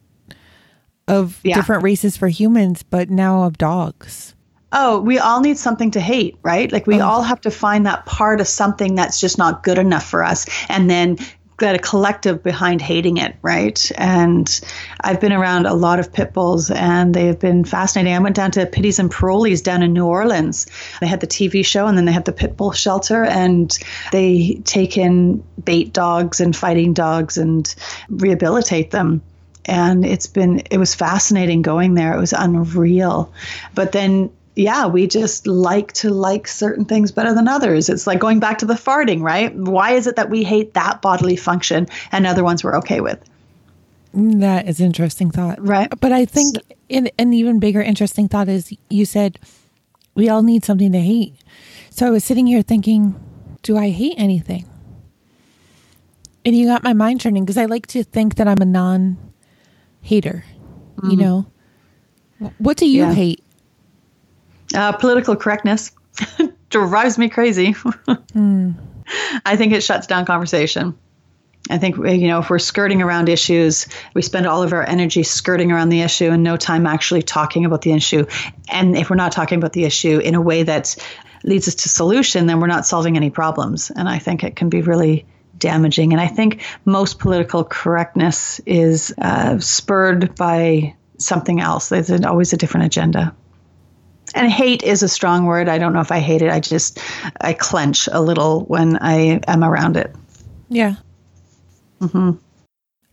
of 1.09 1.41
Yeah. 1.43 1.57
different 1.57 1.83
races 1.83 2.17
for 2.17 2.29
humans, 2.29 2.83
but 2.83 3.11
now 3.11 3.43
of 3.45 3.59
dogs. 3.59 4.35
Oh, 4.73 5.01
we 5.01 5.19
all 5.19 5.41
need 5.41 5.57
something 5.57 5.91
to 5.93 6.01
hate, 6.01 6.37
right? 6.43 6.71
Like 6.71 6.87
we 6.87 7.01
oh. 7.01 7.07
all 7.07 7.23
have 7.23 7.41
to 7.43 7.51
find 7.51 7.87
that 7.87 8.05
part 8.07 8.41
of 8.41 8.49
something 8.49 8.95
that's 8.95 9.21
just 9.21 9.39
not 9.39 9.63
good 9.63 9.79
enough 9.79 10.07
for 10.07 10.23
us 10.23 10.47
and 10.69 10.91
then 10.91 11.19
get 11.59 11.75
a 11.75 11.79
collective 11.79 12.43
behind 12.43 12.81
hating 12.81 13.17
it, 13.17 13.35
right? 13.43 13.91
And 13.97 14.61
I've 15.01 15.21
been 15.21 15.33
around 15.33 15.67
a 15.67 15.75
lot 15.75 15.99
of 15.99 16.13
pit 16.13 16.33
bulls 16.33 16.71
and 16.71 17.15
they 17.15 17.27
have 17.27 17.41
been 17.41 17.65
fascinating. 17.65 18.15
I 18.15 18.19
went 18.21 18.37
down 18.37 18.53
to 18.53 18.65
Pitties 18.65 18.99
and 18.99 19.11
Parolees 19.11 19.63
down 19.63 19.83
in 19.83 19.93
New 19.93 20.07
Orleans. 20.07 20.67
They 21.01 21.09
had 21.09 21.21
the 21.21 21.27
TV 21.27 21.67
show 21.67 21.87
and 21.87 21.99
then 21.99 22.05
they 22.05 22.13
had 22.13 22.27
the 22.27 22.33
pit 22.33 22.57
bull 22.57 22.73
shelter 22.73 23.25
and 23.25 23.77
they 24.13 24.61
take 24.65 24.97
in 24.97 25.43
bait 25.65 25.93
dogs 25.93 26.41
and 26.41 26.55
fighting 26.55 26.93
dogs 26.93 27.37
and 27.37 27.75
rehabilitate 28.09 28.93
them 28.93 29.21
and 29.65 30.07
it's 30.07 30.27
been 30.27 30.63
it 30.71 30.79
was 30.79 30.95
fascinating 30.95 31.61
going 31.61 31.95
there 31.95 32.15
it 32.15 32.19
was 32.19 32.33
unreal 32.33 33.31
but 33.75 33.93
then 33.93 34.31
yeah 34.59 34.87
we 34.87 35.07
just 35.07 35.47
like 35.47 35.93
to 35.93 36.11
like 36.11 36.47
certain 36.49 36.85
things 36.85 37.13
better 37.13 37.33
than 37.35 37.47
others 37.49 37.89
it's 37.89 38.07
like 38.07 38.19
going 38.19 38.41
back 38.41 38.59
to 38.59 38.67
the 38.67 38.75
farting 38.75 39.23
right 39.23 39.55
why 39.55 39.93
is 39.93 40.07
it 40.07 40.17
that 40.17 40.29
we 40.31 40.43
hate 40.45 40.75
that 40.75 41.01
bodily 41.01 41.37
function 41.37 41.87
and 42.13 42.27
other 42.27 42.43
ones 42.45 42.63
we're 42.65 42.77
okay 42.77 43.01
with 43.01 43.19
That 44.13 44.67
is 44.69 44.81
an 44.81 44.87
interesting 44.87 45.31
thought. 45.31 45.59
Right. 45.61 45.89
But 46.01 46.13
I 46.13 46.25
think 46.25 46.57
in, 46.89 47.11
an 47.19 47.33
even 47.33 47.61
bigger 47.61 47.83
interesting 47.83 48.27
thought 48.27 48.49
is 48.49 48.73
you 48.89 49.05
said 49.05 49.39
we 50.15 50.29
all 50.29 50.43
need 50.43 50.65
something 50.65 50.91
to 50.93 51.01
hate. 51.01 51.35
So 51.91 52.07
I 52.07 52.11
was 52.11 52.25
sitting 52.25 52.47
here 52.47 52.63
thinking, 52.63 53.15
do 53.63 53.77
I 53.77 53.91
hate 53.91 54.15
anything? 54.19 54.65
And 56.45 56.57
you 56.57 56.67
got 56.67 56.83
my 56.83 56.95
mind 56.95 57.21
turning 57.21 57.45
because 57.45 57.59
I 57.59 57.67
like 57.67 57.87
to 57.89 58.03
think 58.03 58.37
that 58.37 58.49
I'm 58.49 58.61
a 58.63 58.65
non 58.65 59.19
hater. 60.01 60.45
You 61.05 61.17
know? 61.17 61.47
What 62.59 62.77
do 62.79 62.87
you 62.87 63.03
Mm-hmm. 63.03 63.11
Yeah. 63.11 63.15
hate? 63.15 63.45
Uh, 64.75 64.93
political 64.93 65.37
correctness 65.37 65.93
drives 66.71 67.19
me 67.19 67.29
crazy 67.29 67.75
i 69.45 69.57
think 69.57 69.73
it 69.73 69.83
shuts 69.83 70.07
down 70.07 70.25
conversation 70.25 70.97
I 71.71 71.79
think 71.79 71.97
you 71.97 72.29
know 72.29 72.39
if 72.39 72.49
we're 72.49 72.59
skirting 72.59 73.03
around 73.03 73.29
issues, 73.29 73.89
we 74.15 74.23
spend 74.23 74.47
all 74.47 74.63
of 74.63 74.73
our 74.73 74.87
energy 74.89 75.23
skirting 75.23 75.71
around 75.71 75.91
the 75.91 76.01
issue 76.01 76.31
and 76.31 76.43
no 76.43 76.57
time 76.57 76.87
actually 76.87 77.23
talking 77.23 77.65
about 77.65 77.83
the 77.83 77.93
issue. 77.93 78.27
And 78.71 78.97
if 78.97 79.11
we're 79.11 79.17
not 79.17 79.33
talking 79.33 79.59
about 79.59 79.73
the 79.73 79.85
issue 79.85 80.19
in 80.19 80.35
a 80.35 80.41
way 80.41 80.63
that 80.63 80.97
leads 81.45 81.69
us 81.69 81.75
to 81.75 81.89
solution, 81.89 82.47
then 82.47 82.61
we're 82.61 82.69
not 82.69 82.87
solving 82.87 83.17
any 83.17 83.31
problems. 83.31 83.91
And 83.91 84.09
I 84.09 84.19
think 84.19 84.45
it 84.45 84.57
can 84.57 84.69
be 84.69 84.83
really 84.83 85.27
damaging. 85.59 86.13
And 86.13 86.21
I 86.21 86.27
think 86.27 86.63
most 86.85 87.19
political 87.19 87.65
correctness 87.65 88.61
is 88.61 89.15
uh, 89.19 89.59
spurred 89.59 90.35
by 90.37 90.95
something 91.19 91.61
else. 91.61 91.89
There's 91.89 92.11
always 92.25 92.53
a 92.53 92.57
different 92.57 92.87
agenda. 92.87 93.35
And 94.39 94.53
hate 94.53 94.85
is 94.85 95.03
a 95.03 95.09
strong 95.09 95.47
word. 95.47 95.69
I 95.69 95.79
don't 95.79 95.93
know 95.93 96.01
if 96.01 96.13
I 96.13 96.21
hate 96.21 96.43
it. 96.43 96.51
I 96.51 96.61
just 96.61 97.01
I 97.41 97.53
clench 97.53 98.09
a 98.13 98.21
little 98.21 98.61
when 98.67 98.97
I 98.99 99.41
am 99.49 99.65
around 99.65 99.97
it. 99.97 100.15
Yeah. 100.69 100.95
hmm 102.01 102.33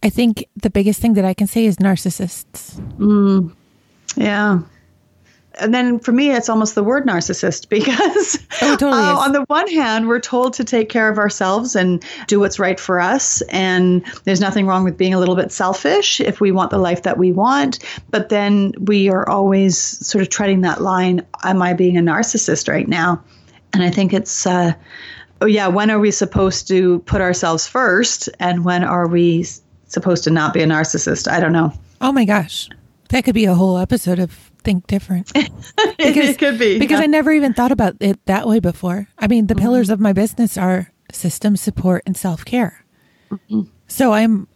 I 0.03 0.09
think 0.09 0.45
the 0.55 0.69
biggest 0.69 1.01
thing 1.01 1.15
that 1.15 1.25
I 1.25 1.33
can 1.33 1.47
say 1.47 1.65
is 1.65 1.77
narcissists. 1.77 2.79
Mm. 2.99 3.51
Yeah. 4.15 4.59
And 5.59 5.73
then 5.73 5.99
for 5.99 6.11
me, 6.11 6.31
it's 6.31 6.49
almost 6.49 6.75
the 6.75 6.83
word 6.83 7.05
narcissist 7.05 7.69
because 7.69 8.39
Oh, 8.61 8.75
totally 8.75 9.03
uh, 9.03 9.17
on 9.17 9.31
the 9.31 9.43
one 9.47 9.67
hand, 9.67 10.07
we're 10.07 10.19
told 10.19 10.53
to 10.55 10.63
take 10.63 10.89
care 10.89 11.09
of 11.09 11.17
ourselves 11.17 11.75
and 11.75 12.03
do 12.27 12.39
what's 12.39 12.59
right 12.59 12.79
for 12.79 12.99
us. 12.99 13.41
And 13.49 14.05
there's 14.23 14.41
nothing 14.41 14.67
wrong 14.67 14.83
with 14.83 14.97
being 14.97 15.13
a 15.13 15.19
little 15.19 15.35
bit 15.35 15.51
selfish 15.51 16.19
if 16.21 16.39
we 16.41 16.51
want 16.51 16.71
the 16.71 16.77
life 16.77 17.03
that 17.03 17.17
we 17.17 17.31
want. 17.31 17.79
But 18.09 18.29
then 18.29 18.73
we 18.79 19.09
are 19.09 19.27
always 19.29 19.77
sort 19.77 20.21
of 20.21 20.29
treading 20.29 20.61
that 20.61 20.81
line 20.81 21.25
Am 21.43 21.61
I 21.61 21.73
being 21.73 21.97
a 21.97 22.01
narcissist 22.01 22.67
right 22.67 22.87
now? 22.87 23.23
And 23.73 23.83
I 23.83 23.89
think 23.89 24.13
it's, 24.13 24.47
uh, 24.47 24.73
oh, 25.41 25.45
yeah, 25.45 25.67
when 25.67 25.91
are 25.91 25.99
we 25.99 26.11
supposed 26.11 26.67
to 26.69 26.99
put 26.99 27.21
ourselves 27.21 27.67
first? 27.67 28.29
And 28.39 28.63
when 28.63 28.83
are 28.83 29.07
we 29.07 29.45
supposed 29.87 30.23
to 30.23 30.29
not 30.31 30.53
be 30.53 30.61
a 30.61 30.65
narcissist? 30.65 31.29
I 31.29 31.39
don't 31.39 31.51
know. 31.51 31.73
Oh 32.01 32.11
my 32.11 32.25
gosh. 32.25 32.69
That 33.09 33.23
could 33.23 33.35
be 33.35 33.45
a 33.45 33.53
whole 33.53 33.77
episode 33.77 34.19
of 34.19 34.31
Think 34.63 34.87
Different. 34.87 35.31
it 35.35 36.39
could 36.39 36.57
be. 36.57 36.79
Because 36.79 36.99
I 36.99 37.05
never 37.05 37.31
even 37.31 37.53
thought 37.53 37.71
about 37.71 37.95
it 37.99 38.23
that 38.25 38.47
way 38.47 38.59
before. 38.59 39.07
I 39.17 39.27
mean, 39.27 39.47
the 39.47 39.53
mm-hmm. 39.53 39.63
pillars 39.63 39.89
of 39.89 39.99
my 39.99 40.13
business 40.13 40.57
are 40.57 40.91
system 41.11 41.55
support 41.55 42.03
and 42.05 42.17
self 42.17 42.43
care. 42.45 42.83
Mm-hmm. 43.29 43.61
So 43.87 44.13
I'm 44.13 44.47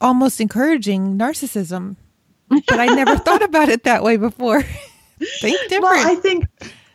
almost 0.00 0.40
encouraging 0.40 1.16
narcissism, 1.16 1.96
but 2.48 2.80
I 2.80 2.86
never 2.86 3.16
thought 3.16 3.42
about 3.42 3.68
it 3.68 3.84
that 3.84 4.02
way 4.02 4.16
before. 4.16 4.62
Think 5.40 5.60
different. 5.68 5.82
Well, 5.82 6.10
I 6.10 6.16
think 6.16 6.46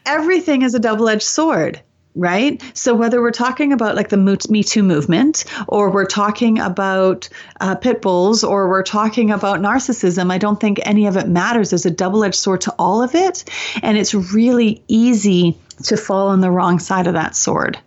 everything 0.05 0.61
is 0.61 0.75
a 0.75 0.79
double 0.79 1.07
edged 1.07 1.23
sword, 1.23 1.81
right? 2.17 2.61
So 2.73 2.95
whether 2.95 3.21
we're 3.21 3.31
talking 3.31 3.71
about 3.71 3.95
like 3.95 4.09
the 4.09 4.17
Me 4.49 4.63
Too 4.63 4.83
movement, 4.83 5.45
or 5.67 5.91
we're 5.91 6.05
talking 6.05 6.59
about 6.59 7.29
uh, 7.61 7.75
pit 7.75 8.01
bulls, 8.01 8.43
or 8.43 8.69
we're 8.69 8.83
talking 8.83 9.31
about 9.31 9.59
narcissism, 9.59 10.31
I 10.31 10.37
don't 10.37 10.59
think 10.59 10.79
any 10.83 11.07
of 11.07 11.17
it 11.17 11.27
matters. 11.27 11.69
There's 11.69 11.85
a 11.85 11.91
double 11.91 12.23
edged 12.23 12.35
sword 12.35 12.61
to 12.61 12.75
all 12.77 13.01
of 13.01 13.15
it. 13.15 13.45
And 13.81 13.97
it's 13.97 14.13
really 14.13 14.83
easy 14.87 15.57
to 15.83 15.97
fall 15.97 16.27
on 16.29 16.41
the 16.41 16.51
wrong 16.51 16.79
side 16.79 17.07
of 17.07 17.13
that 17.13 17.35
sword 17.35 17.79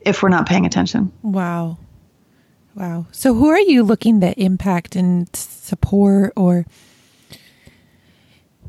if 0.00 0.22
we're 0.22 0.28
not 0.28 0.46
paying 0.46 0.66
attention. 0.66 1.12
wow. 1.22 1.78
Wow. 2.76 3.06
So 3.12 3.34
who 3.34 3.48
are 3.50 3.60
you 3.60 3.84
looking 3.84 4.20
to 4.20 4.32
impact 4.38 4.96
and 4.96 5.28
support 5.36 6.32
or 6.34 6.66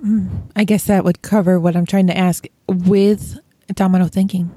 Mm, 0.04 0.52
I 0.56 0.64
guess 0.64 0.86
that 0.86 1.04
would 1.04 1.22
cover 1.22 1.60
what 1.60 1.76
I'm 1.76 1.86
trying 1.86 2.08
to 2.08 2.18
ask 2.18 2.46
with 2.68 3.40
domino 3.74 4.08
thinking. 4.08 4.52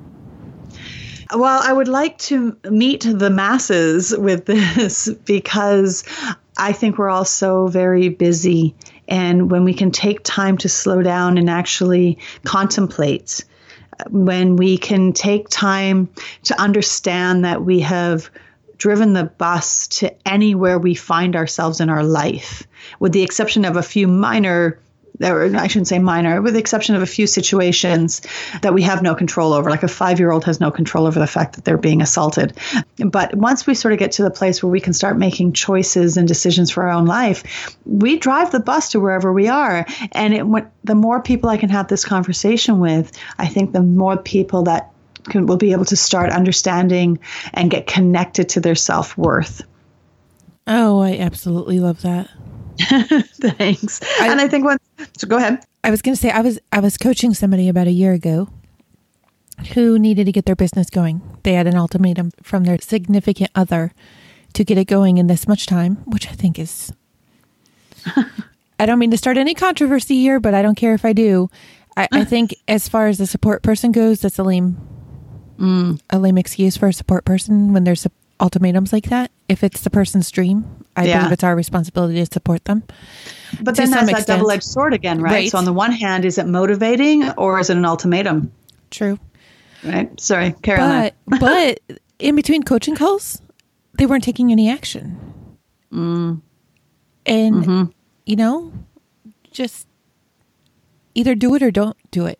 Well, 1.34 1.60
I 1.62 1.72
would 1.72 1.88
like 1.88 2.18
to 2.18 2.56
meet 2.64 3.06
the 3.08 3.30
masses 3.30 4.16
with 4.16 4.46
this 4.46 5.08
because 5.26 6.04
I 6.56 6.72
think 6.72 6.98
we're 6.98 7.10
all 7.10 7.24
so 7.24 7.66
very 7.66 8.08
busy. 8.08 8.74
And 9.06 9.50
when 9.50 9.64
we 9.64 9.74
can 9.74 9.90
take 9.90 10.22
time 10.22 10.58
to 10.58 10.68
slow 10.68 11.02
down 11.02 11.38
and 11.38 11.48
actually 11.48 12.18
contemplate, 12.44 13.44
when 14.10 14.56
we 14.56 14.78
can 14.78 15.12
take 15.12 15.48
time 15.48 16.08
to 16.44 16.60
understand 16.60 17.44
that 17.44 17.64
we 17.64 17.80
have 17.80 18.30
driven 18.76 19.12
the 19.12 19.24
bus 19.24 19.88
to 19.88 20.28
anywhere 20.28 20.78
we 20.78 20.94
find 20.94 21.34
ourselves 21.34 21.80
in 21.80 21.90
our 21.90 22.04
life, 22.04 22.66
with 23.00 23.12
the 23.12 23.22
exception 23.22 23.64
of 23.64 23.76
a 23.76 23.82
few 23.82 24.06
minor 24.06 24.78
or 25.20 25.44
I 25.56 25.66
shouldn't 25.66 25.88
say 25.88 25.98
minor, 25.98 26.40
with 26.42 26.54
the 26.54 26.60
exception 26.60 26.94
of 26.94 27.02
a 27.02 27.06
few 27.06 27.26
situations 27.26 28.22
that 28.62 28.74
we 28.74 28.82
have 28.82 29.02
no 29.02 29.14
control 29.14 29.52
over. 29.52 29.70
Like 29.70 29.82
a 29.82 29.88
five 29.88 30.18
year 30.18 30.30
old 30.30 30.44
has 30.44 30.60
no 30.60 30.70
control 30.70 31.06
over 31.06 31.18
the 31.18 31.26
fact 31.26 31.56
that 31.56 31.64
they're 31.64 31.78
being 31.78 32.02
assaulted. 32.02 32.56
But 32.96 33.34
once 33.34 33.66
we 33.66 33.74
sort 33.74 33.92
of 33.92 33.98
get 33.98 34.12
to 34.12 34.22
the 34.22 34.30
place 34.30 34.62
where 34.62 34.70
we 34.70 34.80
can 34.80 34.92
start 34.92 35.18
making 35.18 35.52
choices 35.52 36.16
and 36.16 36.28
decisions 36.28 36.70
for 36.70 36.84
our 36.84 36.90
own 36.90 37.06
life, 37.06 37.76
we 37.84 38.18
drive 38.18 38.52
the 38.52 38.60
bus 38.60 38.90
to 38.92 39.00
wherever 39.00 39.32
we 39.32 39.48
are. 39.48 39.86
And 40.12 40.34
it, 40.34 40.66
the 40.84 40.94
more 40.94 41.22
people 41.22 41.50
I 41.50 41.56
can 41.56 41.70
have 41.70 41.88
this 41.88 42.04
conversation 42.04 42.78
with, 42.78 43.12
I 43.38 43.46
think 43.46 43.72
the 43.72 43.82
more 43.82 44.16
people 44.16 44.64
that 44.64 44.92
can, 45.24 45.46
will 45.46 45.56
be 45.56 45.72
able 45.72 45.84
to 45.86 45.96
start 45.96 46.30
understanding 46.30 47.18
and 47.52 47.70
get 47.70 47.86
connected 47.86 48.50
to 48.50 48.60
their 48.60 48.74
self 48.74 49.16
worth. 49.16 49.62
Oh, 50.66 51.00
I 51.00 51.16
absolutely 51.16 51.80
love 51.80 52.02
that. 52.02 52.28
Thanks. 53.58 54.00
I- 54.20 54.28
and 54.28 54.40
I 54.40 54.48
think 54.48 54.64
once, 54.64 54.82
so 55.16 55.26
go 55.26 55.36
ahead. 55.36 55.64
I 55.84 55.90
was 55.90 56.02
going 56.02 56.14
to 56.14 56.20
say 56.20 56.30
I 56.30 56.40
was 56.40 56.58
I 56.72 56.80
was 56.80 56.96
coaching 56.96 57.34
somebody 57.34 57.68
about 57.68 57.86
a 57.86 57.92
year 57.92 58.12
ago 58.12 58.48
who 59.74 59.98
needed 59.98 60.26
to 60.26 60.32
get 60.32 60.46
their 60.46 60.56
business 60.56 60.90
going. 60.90 61.20
They 61.42 61.54
had 61.54 61.66
an 61.66 61.76
ultimatum 61.76 62.32
from 62.42 62.64
their 62.64 62.78
significant 62.78 63.50
other 63.54 63.92
to 64.54 64.64
get 64.64 64.78
it 64.78 64.86
going 64.86 65.18
in 65.18 65.26
this 65.26 65.46
much 65.48 65.66
time, 65.66 65.96
which 66.06 66.28
I 66.28 66.32
think 66.32 66.58
is 66.58 66.92
I 68.80 68.86
don't 68.86 68.98
mean 68.98 69.10
to 69.10 69.18
start 69.18 69.36
any 69.36 69.54
controversy 69.54 70.16
here, 70.16 70.40
but 70.40 70.54
I 70.54 70.62
don't 70.62 70.76
care 70.76 70.94
if 70.94 71.04
I 71.04 71.12
do. 71.12 71.50
I, 71.96 72.08
I 72.12 72.24
think 72.26 72.54
as 72.66 72.88
far 72.88 73.08
as 73.08 73.18
the 73.18 73.26
support 73.26 73.62
person 73.62 73.92
goes, 73.92 74.20
that's 74.20 74.38
a 74.38 74.44
lame 74.44 74.76
mm. 75.58 76.00
a 76.10 76.18
lame 76.18 76.38
excuse 76.38 76.76
for 76.76 76.88
a 76.88 76.92
support 76.92 77.24
person 77.24 77.72
when 77.72 77.84
there's 77.84 78.06
ultimatums 78.40 78.92
like 78.92 79.08
that. 79.08 79.30
If 79.48 79.64
it's 79.64 79.80
the 79.80 79.90
person's 79.90 80.30
dream, 80.30 80.77
I 80.98 81.04
Yeah. 81.04 81.18
believe 81.18 81.32
it's 81.32 81.44
our 81.44 81.54
responsibility 81.56 82.14
to 82.16 82.26
support 82.26 82.64
them. 82.64 82.82
But 83.62 83.76
then 83.76 83.90
that's 83.90 84.12
that 84.12 84.26
double 84.26 84.50
edged 84.50 84.64
sword 84.64 84.92
again, 84.94 85.20
right? 85.22 85.32
Right. 85.32 85.50
So 85.50 85.58
on 85.58 85.64
the 85.64 85.72
one 85.72 85.92
hand, 85.92 86.24
is 86.24 86.38
it 86.38 86.46
motivating 86.46 87.28
or 87.32 87.58
is 87.60 87.70
it 87.70 87.76
an 87.76 87.84
ultimatum? 87.84 88.50
True. 88.90 89.18
Right? 89.84 90.08
Sorry, 90.20 90.54
carry 90.62 90.80
on. 90.80 91.10
but 91.26 91.40
but 91.40 91.98
in 92.18 92.34
between 92.34 92.62
coaching 92.62 92.96
calls, 92.96 93.40
they 93.96 94.06
weren't 94.06 94.24
taking 94.24 94.50
any 94.52 94.68
action. 94.68 95.18
Mm. 95.92 96.40
And 97.26 97.54
Mm-hmm. 97.54 97.82
you 98.26 98.36
know, 98.36 98.72
just 99.50 99.86
either 101.14 101.34
do 101.34 101.54
it 101.54 101.62
or 101.62 101.70
don't 101.70 101.96
do 102.10 102.26
it. 102.26 102.38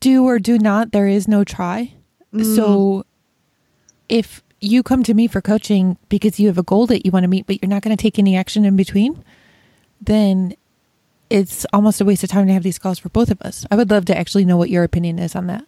Do 0.00 0.24
or 0.26 0.38
do 0.38 0.58
not. 0.58 0.92
There 0.92 1.08
is 1.08 1.26
no 1.26 1.42
try. 1.44 1.94
Mm. 2.32 2.54
So 2.56 3.04
if 4.08 4.42
you 4.60 4.82
come 4.82 5.02
to 5.04 5.14
me 5.14 5.26
for 5.26 5.40
coaching 5.40 5.96
because 6.08 6.40
you 6.40 6.48
have 6.48 6.58
a 6.58 6.62
goal 6.62 6.86
that 6.86 7.04
you 7.04 7.12
want 7.12 7.24
to 7.24 7.28
meet, 7.28 7.46
but 7.46 7.62
you're 7.62 7.68
not 7.68 7.82
going 7.82 7.96
to 7.96 8.00
take 8.00 8.18
any 8.18 8.36
action 8.36 8.64
in 8.64 8.76
between, 8.76 9.22
then 10.00 10.54
it's 11.30 11.66
almost 11.72 12.00
a 12.00 12.04
waste 12.04 12.24
of 12.24 12.30
time 12.30 12.46
to 12.46 12.52
have 12.52 12.62
these 12.62 12.78
calls 12.78 12.98
for 12.98 13.08
both 13.10 13.30
of 13.30 13.40
us. 13.42 13.66
I 13.70 13.76
would 13.76 13.90
love 13.90 14.06
to 14.06 14.16
actually 14.16 14.44
know 14.44 14.56
what 14.56 14.70
your 14.70 14.84
opinion 14.84 15.18
is 15.18 15.36
on 15.36 15.46
that. 15.48 15.64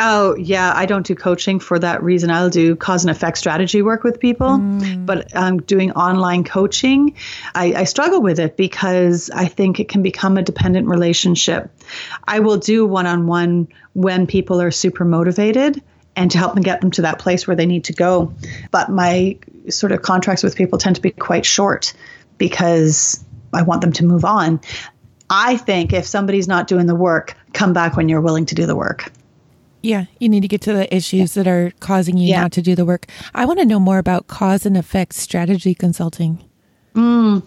Oh, 0.00 0.34
yeah. 0.36 0.72
I 0.74 0.86
don't 0.86 1.04
do 1.04 1.14
coaching 1.14 1.60
for 1.60 1.78
that 1.78 2.02
reason. 2.02 2.30
I'll 2.30 2.48
do 2.48 2.74
cause 2.76 3.04
and 3.04 3.10
effect 3.10 3.36
strategy 3.36 3.82
work 3.82 4.04
with 4.04 4.20
people, 4.20 4.56
but 5.04 5.36
um, 5.36 5.58
doing 5.58 5.92
online 5.92 6.44
coaching, 6.44 7.14
I, 7.54 7.74
I 7.74 7.84
struggle 7.84 8.22
with 8.22 8.40
it 8.40 8.56
because 8.56 9.28
I 9.28 9.46
think 9.46 9.80
it 9.80 9.90
can 9.90 10.02
become 10.02 10.38
a 10.38 10.42
dependent 10.42 10.88
relationship. 10.88 11.70
I 12.24 12.40
will 12.40 12.56
do 12.56 12.86
one 12.86 13.06
on 13.06 13.26
one 13.26 13.68
when 13.92 14.26
people 14.26 14.62
are 14.62 14.70
super 14.70 15.04
motivated 15.04 15.82
and 16.16 16.30
to 16.30 16.38
help 16.38 16.54
them 16.54 16.62
get 16.62 16.80
them 16.80 16.90
to 16.92 17.02
that 17.02 17.18
place 17.18 17.46
where 17.46 17.56
they 17.56 17.66
need 17.66 17.84
to 17.84 17.92
go. 17.92 18.32
But 18.70 18.90
my 18.90 19.38
sort 19.68 19.92
of 19.92 20.02
contracts 20.02 20.42
with 20.42 20.56
people 20.56 20.78
tend 20.78 20.96
to 20.96 21.02
be 21.02 21.10
quite 21.10 21.46
short 21.46 21.92
because 22.38 23.24
I 23.52 23.62
want 23.62 23.80
them 23.80 23.92
to 23.92 24.04
move 24.04 24.24
on. 24.24 24.60
I 25.30 25.56
think 25.56 25.92
if 25.92 26.04
somebody's 26.04 26.48
not 26.48 26.66
doing 26.66 26.86
the 26.86 26.94
work, 26.94 27.34
come 27.54 27.72
back 27.72 27.96
when 27.96 28.08
you're 28.08 28.20
willing 28.20 28.46
to 28.46 28.54
do 28.54 28.66
the 28.66 28.76
work. 28.76 29.10
Yeah, 29.82 30.04
you 30.20 30.28
need 30.28 30.42
to 30.42 30.48
get 30.48 30.60
to 30.62 30.72
the 30.72 30.94
issues 30.94 31.34
that 31.34 31.48
are 31.48 31.72
causing 31.80 32.16
you 32.16 32.28
Yeah. 32.28 32.42
not 32.42 32.52
to 32.52 32.62
do 32.62 32.74
the 32.74 32.84
work. 32.84 33.06
I 33.34 33.44
want 33.46 33.58
to 33.58 33.64
know 33.64 33.80
more 33.80 33.98
about 33.98 34.28
cause 34.28 34.64
and 34.66 34.76
effect 34.76 35.14
strategy 35.14 35.74
consulting. 35.74 36.38
Mm. 36.94 37.42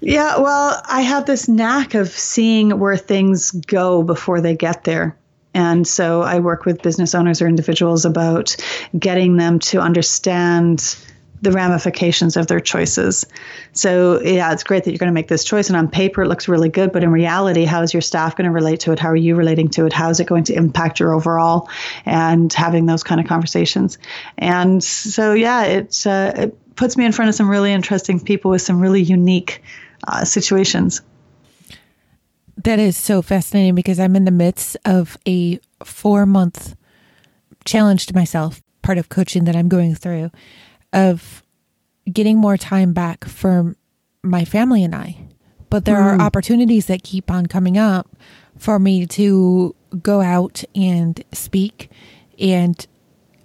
Yeah, 0.00 0.38
well, 0.38 0.82
I 0.88 1.02
have 1.02 1.26
this 1.26 1.48
knack 1.48 1.94
of 1.94 2.08
seeing 2.08 2.78
where 2.78 2.96
things 2.96 3.52
go 3.52 4.02
before 4.02 4.40
they 4.40 4.56
get 4.56 4.84
there. 4.84 5.16
And 5.54 5.86
so 5.86 6.22
I 6.22 6.38
work 6.38 6.64
with 6.64 6.82
business 6.82 7.14
owners 7.14 7.42
or 7.42 7.48
individuals 7.48 8.04
about 8.04 8.56
getting 8.98 9.36
them 9.36 9.58
to 9.60 9.80
understand 9.80 10.96
the 11.42 11.52
ramifications 11.52 12.36
of 12.36 12.46
their 12.46 12.60
choices. 12.60 13.26
So, 13.72 14.20
yeah, 14.20 14.52
it's 14.52 14.62
great 14.62 14.84
that 14.84 14.90
you're 14.90 14.98
going 14.98 15.08
to 15.08 15.14
make 15.14 15.28
this 15.28 15.44
choice. 15.44 15.68
And 15.68 15.76
on 15.76 15.88
paper, 15.88 16.22
it 16.22 16.28
looks 16.28 16.48
really 16.48 16.68
good. 16.68 16.92
But 16.92 17.02
in 17.02 17.10
reality, 17.10 17.64
how 17.64 17.82
is 17.82 17.94
your 17.94 18.02
staff 18.02 18.36
going 18.36 18.44
to 18.44 18.50
relate 18.50 18.80
to 18.80 18.92
it? 18.92 18.98
How 18.98 19.08
are 19.08 19.16
you 19.16 19.36
relating 19.36 19.68
to 19.70 19.86
it? 19.86 19.92
How 19.92 20.10
is 20.10 20.20
it 20.20 20.26
going 20.26 20.44
to 20.44 20.54
impact 20.54 21.00
your 21.00 21.14
overall? 21.14 21.68
And 22.04 22.52
having 22.52 22.86
those 22.86 23.02
kind 23.02 23.20
of 23.20 23.26
conversations. 23.26 23.96
And 24.36 24.84
so, 24.84 25.32
yeah, 25.32 25.64
it, 25.64 26.06
uh, 26.06 26.32
it 26.36 26.76
puts 26.76 26.96
me 26.96 27.06
in 27.06 27.12
front 27.12 27.30
of 27.30 27.34
some 27.34 27.48
really 27.48 27.72
interesting 27.72 28.20
people 28.20 28.50
with 28.50 28.62
some 28.62 28.78
really 28.78 29.02
unique 29.02 29.62
uh, 30.06 30.24
situations. 30.24 31.00
That 32.64 32.78
is 32.78 32.96
so 32.96 33.22
fascinating 33.22 33.74
because 33.74 33.98
I'm 33.98 34.16
in 34.16 34.24
the 34.24 34.30
midst 34.30 34.76
of 34.84 35.16
a 35.26 35.60
four 35.84 36.26
month 36.26 36.76
challenge 37.64 38.06
to 38.06 38.14
myself 38.14 38.62
part 38.82 38.98
of 38.98 39.08
coaching 39.08 39.44
that 39.44 39.56
I'm 39.56 39.68
going 39.68 39.94
through 39.94 40.30
of 40.92 41.42
getting 42.10 42.38
more 42.38 42.56
time 42.56 42.92
back 42.92 43.24
for 43.24 43.76
my 44.22 44.44
family 44.44 44.82
and 44.84 44.94
I. 44.94 45.16
But 45.70 45.84
there 45.84 46.00
are 46.00 46.14
hmm. 46.16 46.20
opportunities 46.20 46.86
that 46.86 47.02
keep 47.02 47.30
on 47.30 47.46
coming 47.46 47.78
up 47.78 48.16
for 48.58 48.78
me 48.78 49.06
to 49.06 49.74
go 50.02 50.20
out 50.20 50.64
and 50.74 51.22
speak 51.32 51.90
and 52.38 52.86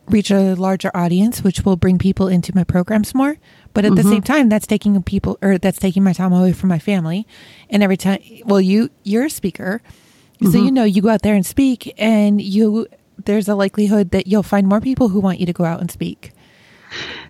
reach 0.08 0.32
a 0.32 0.56
larger 0.56 0.92
audience, 0.96 1.44
which 1.44 1.62
will 1.62 1.76
bring 1.76 1.98
people 1.98 2.28
into 2.28 2.54
my 2.56 2.64
programs 2.64 3.14
more. 3.14 3.38
But 3.76 3.84
at 3.84 3.94
the 3.94 4.02
mm-hmm. 4.02 4.10
same 4.10 4.22
time, 4.22 4.50
that's 4.50 4.66
taking 4.66 5.04
people 5.04 5.38
or 5.42 5.58
that's 5.58 5.78
taking 5.78 6.02
my 6.02 6.14
time 6.14 6.32
away 6.32 6.54
from 6.54 6.70
my 6.70 6.80
family. 6.80 7.28
And 7.70 7.84
every 7.84 7.98
time, 7.98 8.20
well, 8.46 8.62
you 8.62 8.90
you're 9.04 9.26
a 9.26 9.30
speaker, 9.30 9.82
so 10.42 10.48
mm-hmm. 10.48 10.66
you 10.66 10.72
know 10.72 10.86
you 10.86 11.02
go 11.02 11.10
out 11.10 11.22
there 11.22 11.36
and 11.36 11.46
speak, 11.46 11.94
and 11.98 12.42
you 12.42 12.88
there's 13.26 13.50
a 13.50 13.54
likelihood 13.54 14.12
that 14.12 14.28
you'll 14.28 14.44
find 14.44 14.66
more 14.66 14.80
people 14.80 15.10
who 15.10 15.20
want 15.20 15.40
you 15.42 15.46
to 15.46 15.54
go 15.54 15.66
out 15.66 15.82
and 15.82 15.92
speak. 15.92 16.32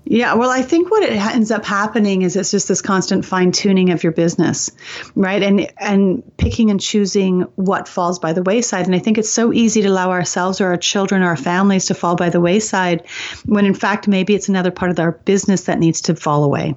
Yeah, 0.08 0.36
well, 0.36 0.52
I 0.52 0.62
think 0.62 0.92
what 0.92 1.02
it 1.02 1.14
ends 1.14 1.50
up 1.50 1.66
happening 1.66 2.22
is 2.22 2.36
it's 2.36 2.52
just 2.52 2.68
this 2.68 2.82
constant 2.82 3.26
fine 3.26 3.52
tuning 3.52 3.90
of 3.90 4.04
your 4.04 4.12
business, 4.12 4.70
right? 5.16 5.42
And 5.42 5.68
and 5.80 6.24
picking 6.38 6.70
and 6.70 6.80
choosing 6.80 7.42
what 7.56 7.88
falls 7.88 8.20
by 8.20 8.34
the 8.34 8.44
wayside. 8.44 8.86
And 8.86 8.94
I 8.94 9.00
think 9.00 9.18
it's 9.18 9.32
so 9.32 9.52
easy 9.52 9.82
to 9.82 9.88
allow 9.88 10.12
ourselves 10.12 10.62
or 10.62 10.68
our 10.68 10.78
children 10.78 11.24
or 11.24 11.28
our 11.28 11.36
families 11.36 11.86
to 11.88 11.96
fall 11.96 12.16
by 12.16 12.30
the 12.30 12.40
wayside, 12.40 13.08
when 13.46 13.66
in 13.66 13.74
fact 13.74 14.08
maybe 14.08 14.36
it's 14.36 14.48
another 14.48 14.72
part 14.72 14.92
of 14.92 15.00
our 15.00 15.14
business 15.14 15.64
that 15.64 15.80
needs 15.80 16.02
to 16.02 16.16
fall 16.16 16.44
away. 16.44 16.76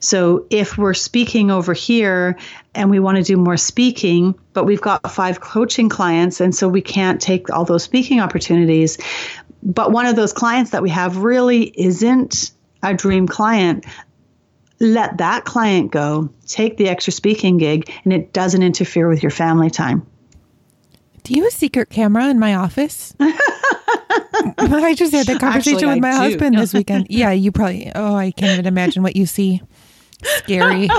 So 0.00 0.46
if 0.50 0.78
we're 0.78 0.94
speaking 0.94 1.50
over 1.50 1.74
here 1.74 2.38
and 2.74 2.90
we 2.90 3.00
want 3.00 3.18
to 3.18 3.22
do 3.22 3.36
more 3.36 3.58
speaking, 3.58 4.34
but 4.54 4.64
we've 4.64 4.80
got 4.80 5.10
five 5.10 5.40
coaching 5.40 5.90
clients, 5.90 6.40
and 6.40 6.54
so 6.54 6.68
we 6.68 6.80
can't 6.80 7.20
take 7.20 7.50
all 7.50 7.64
those 7.64 7.82
speaking 7.82 8.20
opportunities, 8.20 8.98
but 9.62 9.92
one 9.92 10.06
of 10.06 10.16
those 10.16 10.32
clients 10.32 10.70
that 10.70 10.82
we 10.82 10.90
have 10.90 11.18
really 11.18 11.64
isn't 11.80 12.50
a 12.82 12.94
dream 12.94 13.26
client, 13.26 13.84
let 14.80 15.18
that 15.18 15.44
client 15.44 15.92
go, 15.92 16.30
take 16.46 16.76
the 16.76 16.88
extra 16.88 17.12
speaking 17.12 17.58
gig, 17.58 17.92
and 18.04 18.12
it 18.12 18.32
doesn't 18.32 18.62
interfere 18.62 19.08
with 19.08 19.22
your 19.22 19.30
family 19.30 19.70
time. 19.70 20.06
Do 21.24 21.34
you 21.34 21.42
have 21.44 21.52
a 21.52 21.54
secret 21.54 21.90
camera 21.90 22.28
in 22.28 22.38
my 22.38 22.54
office? 22.54 23.14
I 23.20 24.94
just 24.96 25.12
had 25.12 25.26
that 25.26 25.38
conversation 25.38 25.76
Actually, 25.76 25.94
with 25.94 26.04
I 26.04 26.10
my 26.10 26.12
do. 26.12 26.16
husband 26.16 26.58
this 26.58 26.72
weekend. 26.72 27.06
Yeah, 27.10 27.32
you 27.32 27.52
probably. 27.52 27.92
Oh, 27.94 28.14
I 28.14 28.30
can't 28.30 28.52
even 28.52 28.66
imagine 28.66 29.02
what 29.02 29.16
you 29.16 29.26
see. 29.26 29.60
Scary. 30.22 30.88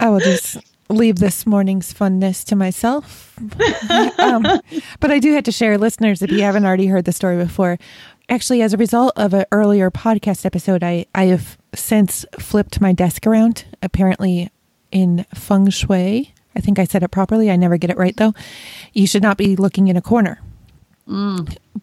I 0.00 0.08
will 0.10 0.20
just 0.20 0.58
leave 0.88 1.16
this 1.16 1.46
morning's 1.46 1.92
funness 1.92 2.44
to 2.44 2.56
myself. 2.56 3.38
um, 4.18 4.42
but 5.00 5.10
I 5.10 5.18
do 5.18 5.32
have 5.34 5.44
to 5.44 5.52
share, 5.52 5.78
listeners, 5.78 6.22
if 6.22 6.30
you 6.30 6.42
haven't 6.42 6.64
already 6.64 6.86
heard 6.86 7.04
the 7.04 7.12
story 7.12 7.36
before. 7.36 7.78
Actually, 8.28 8.62
as 8.62 8.74
a 8.74 8.76
result 8.76 9.12
of 9.16 9.32
an 9.32 9.44
earlier 9.52 9.90
podcast 9.90 10.44
episode, 10.44 10.82
I, 10.82 11.06
I 11.14 11.26
have 11.26 11.58
since 11.74 12.24
flipped 12.38 12.80
my 12.80 12.92
desk 12.92 13.26
around. 13.26 13.64
Apparently, 13.82 14.50
in 14.90 15.24
feng 15.34 15.70
shui, 15.70 16.34
I 16.54 16.60
think 16.60 16.78
I 16.78 16.84
said 16.84 17.02
it 17.02 17.10
properly. 17.10 17.50
I 17.50 17.56
never 17.56 17.76
get 17.76 17.90
it 17.90 17.96
right 17.96 18.16
though. 18.16 18.34
You 18.92 19.06
should 19.06 19.22
not 19.22 19.38
be 19.38 19.56
looking 19.56 19.88
in 19.88 19.96
a 19.96 20.02
corner. 20.02 20.40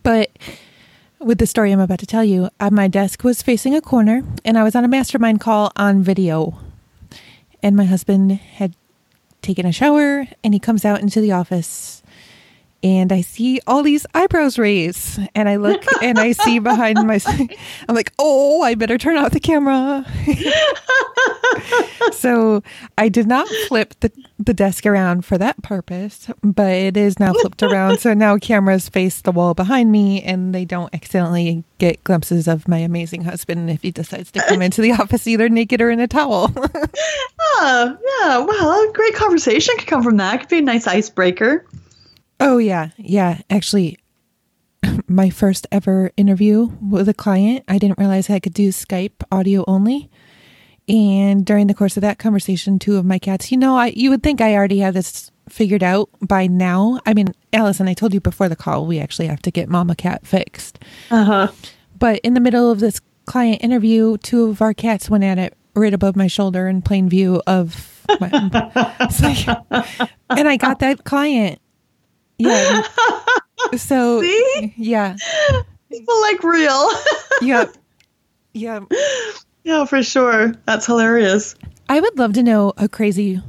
But 0.03 0.31
with 1.19 1.39
the 1.39 1.47
story 1.47 1.71
I'm 1.71 1.79
about 1.79 1.99
to 1.99 2.05
tell 2.05 2.23
you, 2.23 2.49
uh, 2.59 2.69
my 2.69 2.87
desk 2.87 3.23
was 3.23 3.41
facing 3.41 3.75
a 3.75 3.81
corner 3.81 4.23
and 4.43 4.57
I 4.57 4.63
was 4.63 4.75
on 4.75 4.83
a 4.83 4.87
mastermind 4.87 5.39
call 5.39 5.71
on 5.75 6.03
video. 6.03 6.59
And 7.63 7.75
my 7.75 7.85
husband 7.85 8.33
had 8.33 8.75
taken 9.45 9.65
a 9.65 9.71
shower 9.71 10.27
and 10.43 10.55
he 10.55 10.59
comes 10.59 10.83
out 10.83 11.01
into 11.01 11.21
the 11.21 11.31
office 11.31 12.01
and 12.85 13.11
I 13.11 13.21
see 13.21 13.59
all 13.65 13.81
these 13.81 14.05
eyebrows 14.13 14.59
raise, 14.59 15.19
and 15.33 15.49
I 15.49 15.55
look 15.55 15.83
and 16.03 16.19
I 16.19 16.33
see 16.33 16.59
behind 16.59 16.99
my 17.07 17.19
I'm 17.89 17.95
like, 17.95 18.13
"Oh, 18.19 18.61
I 18.61 18.75
better 18.75 18.99
turn 18.99 19.17
off 19.17 19.31
the 19.31 19.39
camera." 19.39 20.05
so, 22.11 22.61
I 22.95 23.09
did 23.09 23.25
not 23.25 23.47
flip 23.67 23.95
the 24.01 24.11
the 24.37 24.53
desk 24.53 24.85
around 24.85 25.25
for 25.25 25.35
that 25.39 25.63
purpose, 25.63 26.29
but 26.43 26.71
it 26.71 26.95
is 26.95 27.19
now 27.19 27.33
flipped 27.33 27.63
around 27.63 27.99
so 28.01 28.13
now 28.13 28.37
cameras 28.37 28.87
face 28.87 29.21
the 29.21 29.31
wall 29.31 29.55
behind 29.55 29.91
me 29.91 30.21
and 30.21 30.53
they 30.53 30.65
don't 30.65 30.93
accidentally 30.93 31.63
get 31.79 32.03
glimpses 32.03 32.47
of 32.47 32.67
my 32.67 32.77
amazing 32.77 33.23
husband 33.23 33.69
if 33.71 33.81
he 33.81 33.91
decides 33.91 34.31
to 34.31 34.43
come 34.47 34.61
into 34.61 34.81
the 34.81 34.91
office 34.91 35.25
either 35.25 35.49
naked 35.49 35.81
or 35.81 35.89
in 35.89 35.99
a 35.99 36.07
towel. 36.07 36.53
Oh, 37.57 37.97
yeah. 38.19 38.39
Well, 38.39 38.91
great 38.91 39.15
conversation 39.15 39.77
could 39.77 39.87
come 39.87 40.03
from 40.03 40.17
that. 40.17 40.41
Could 40.41 40.49
be 40.49 40.57
a 40.57 40.61
nice 40.61 40.87
icebreaker. 40.87 41.65
Oh 42.45 42.59
yeah, 42.59 42.89
yeah. 42.97 43.39
Actually, 43.49 43.97
my 45.07 45.31
first 45.31 45.65
ever 45.71 46.11
interview 46.15 46.69
with 46.79 47.09
a 47.09 47.13
client, 47.13 47.65
I 47.67 47.79
didn't 47.79 47.97
realize 47.97 48.29
I 48.29 48.39
could 48.39 48.53
do 48.53 48.69
Skype 48.69 49.23
audio 49.31 49.65
only. 49.67 50.11
And 50.87 51.43
during 51.43 51.65
the 51.65 51.73
course 51.73 51.97
of 51.97 52.01
that 52.01 52.19
conversation, 52.19 52.77
two 52.77 52.97
of 52.97 53.05
my 53.05 53.17
cats, 53.17 53.51
you 53.51 53.57
know, 53.57 53.75
I 53.75 53.87
you 53.87 54.11
would 54.11 54.21
think 54.21 54.41
I 54.41 54.53
already 54.53 54.77
have 54.79 54.93
this 54.93 55.31
figured 55.49 55.81
out 55.81 56.09
by 56.21 56.45
now. 56.45 56.99
I 57.07 57.15
mean, 57.15 57.33
Allison, 57.51 57.87
I 57.87 57.95
told 57.95 58.13
you 58.13 58.21
before 58.21 58.47
the 58.47 58.55
call, 58.55 58.85
we 58.85 58.99
actually 58.99 59.25
have 59.25 59.41
to 59.41 59.51
get 59.51 59.67
Mama 59.67 59.95
Cat 59.95 60.27
fixed. 60.27 60.77
Uh 61.09 61.23
huh. 61.23 61.51
But 61.97 62.19
in 62.19 62.35
the 62.35 62.39
middle 62.39 62.69
of 62.69 62.79
this 62.79 63.01
client 63.25 63.63
interview, 63.63 64.17
two 64.17 64.49
of 64.49 64.61
our 64.61 64.75
cats 64.75 65.09
went 65.09 65.23
at 65.23 65.39
it 65.39 65.57
right 65.73 65.95
above 65.95 66.15
my 66.15 66.27
shoulder 66.27 66.67
in 66.67 66.83
plain 66.83 67.09
view 67.09 67.41
of 67.47 68.05
my. 68.19 68.29
like, 69.23 69.47
and 70.29 70.47
I 70.47 70.57
got 70.57 70.77
that 70.79 71.05
client. 71.05 71.59
Yeah. 72.37 72.83
So 73.77 74.21
See? 74.21 74.73
yeah, 74.77 75.15
People 75.89 76.21
like 76.21 76.43
real. 76.43 76.89
yeah, 77.41 77.65
yeah. 78.53 78.81
yeah, 79.63 79.85
for 79.85 80.03
sure. 80.03 80.53
That's 80.65 80.85
hilarious. 80.85 81.55
I 81.89 81.99
would 81.99 82.17
love 82.17 82.33
to 82.33 82.43
know 82.43 82.73
a 82.77 82.87
crazy 82.87 83.41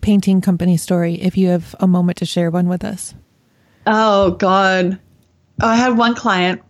painting 0.00 0.40
company 0.40 0.76
story 0.76 1.14
if 1.14 1.36
you 1.36 1.48
have 1.48 1.74
a 1.78 1.86
moment 1.86 2.18
to 2.18 2.26
share 2.26 2.50
one 2.50 2.68
with 2.68 2.84
us. 2.84 3.14
Oh 3.86 4.32
God. 4.32 4.98
Oh, 5.62 5.68
I 5.68 5.76
had 5.76 5.96
one 5.96 6.14
client 6.14 6.62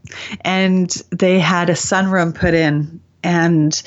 and 0.42 0.90
they 1.10 1.38
had 1.38 1.70
a 1.70 1.74
sunroom 1.74 2.34
put 2.34 2.54
in 2.54 3.00
and 3.22 3.80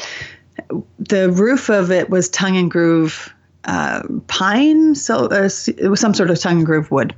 the 0.97 1.29
roof 1.31 1.69
of 1.69 1.91
it 1.91 2.09
was 2.09 2.29
tongue 2.29 2.57
and 2.57 2.71
groove 2.71 3.33
uh, 3.65 4.03
pine. 4.27 4.95
So 4.95 5.25
uh, 5.25 5.49
it 5.77 5.89
was 5.89 5.99
some 5.99 6.13
sort 6.13 6.29
of 6.29 6.39
tongue 6.39 6.57
and 6.57 6.65
groove 6.65 6.91
wood. 6.91 7.15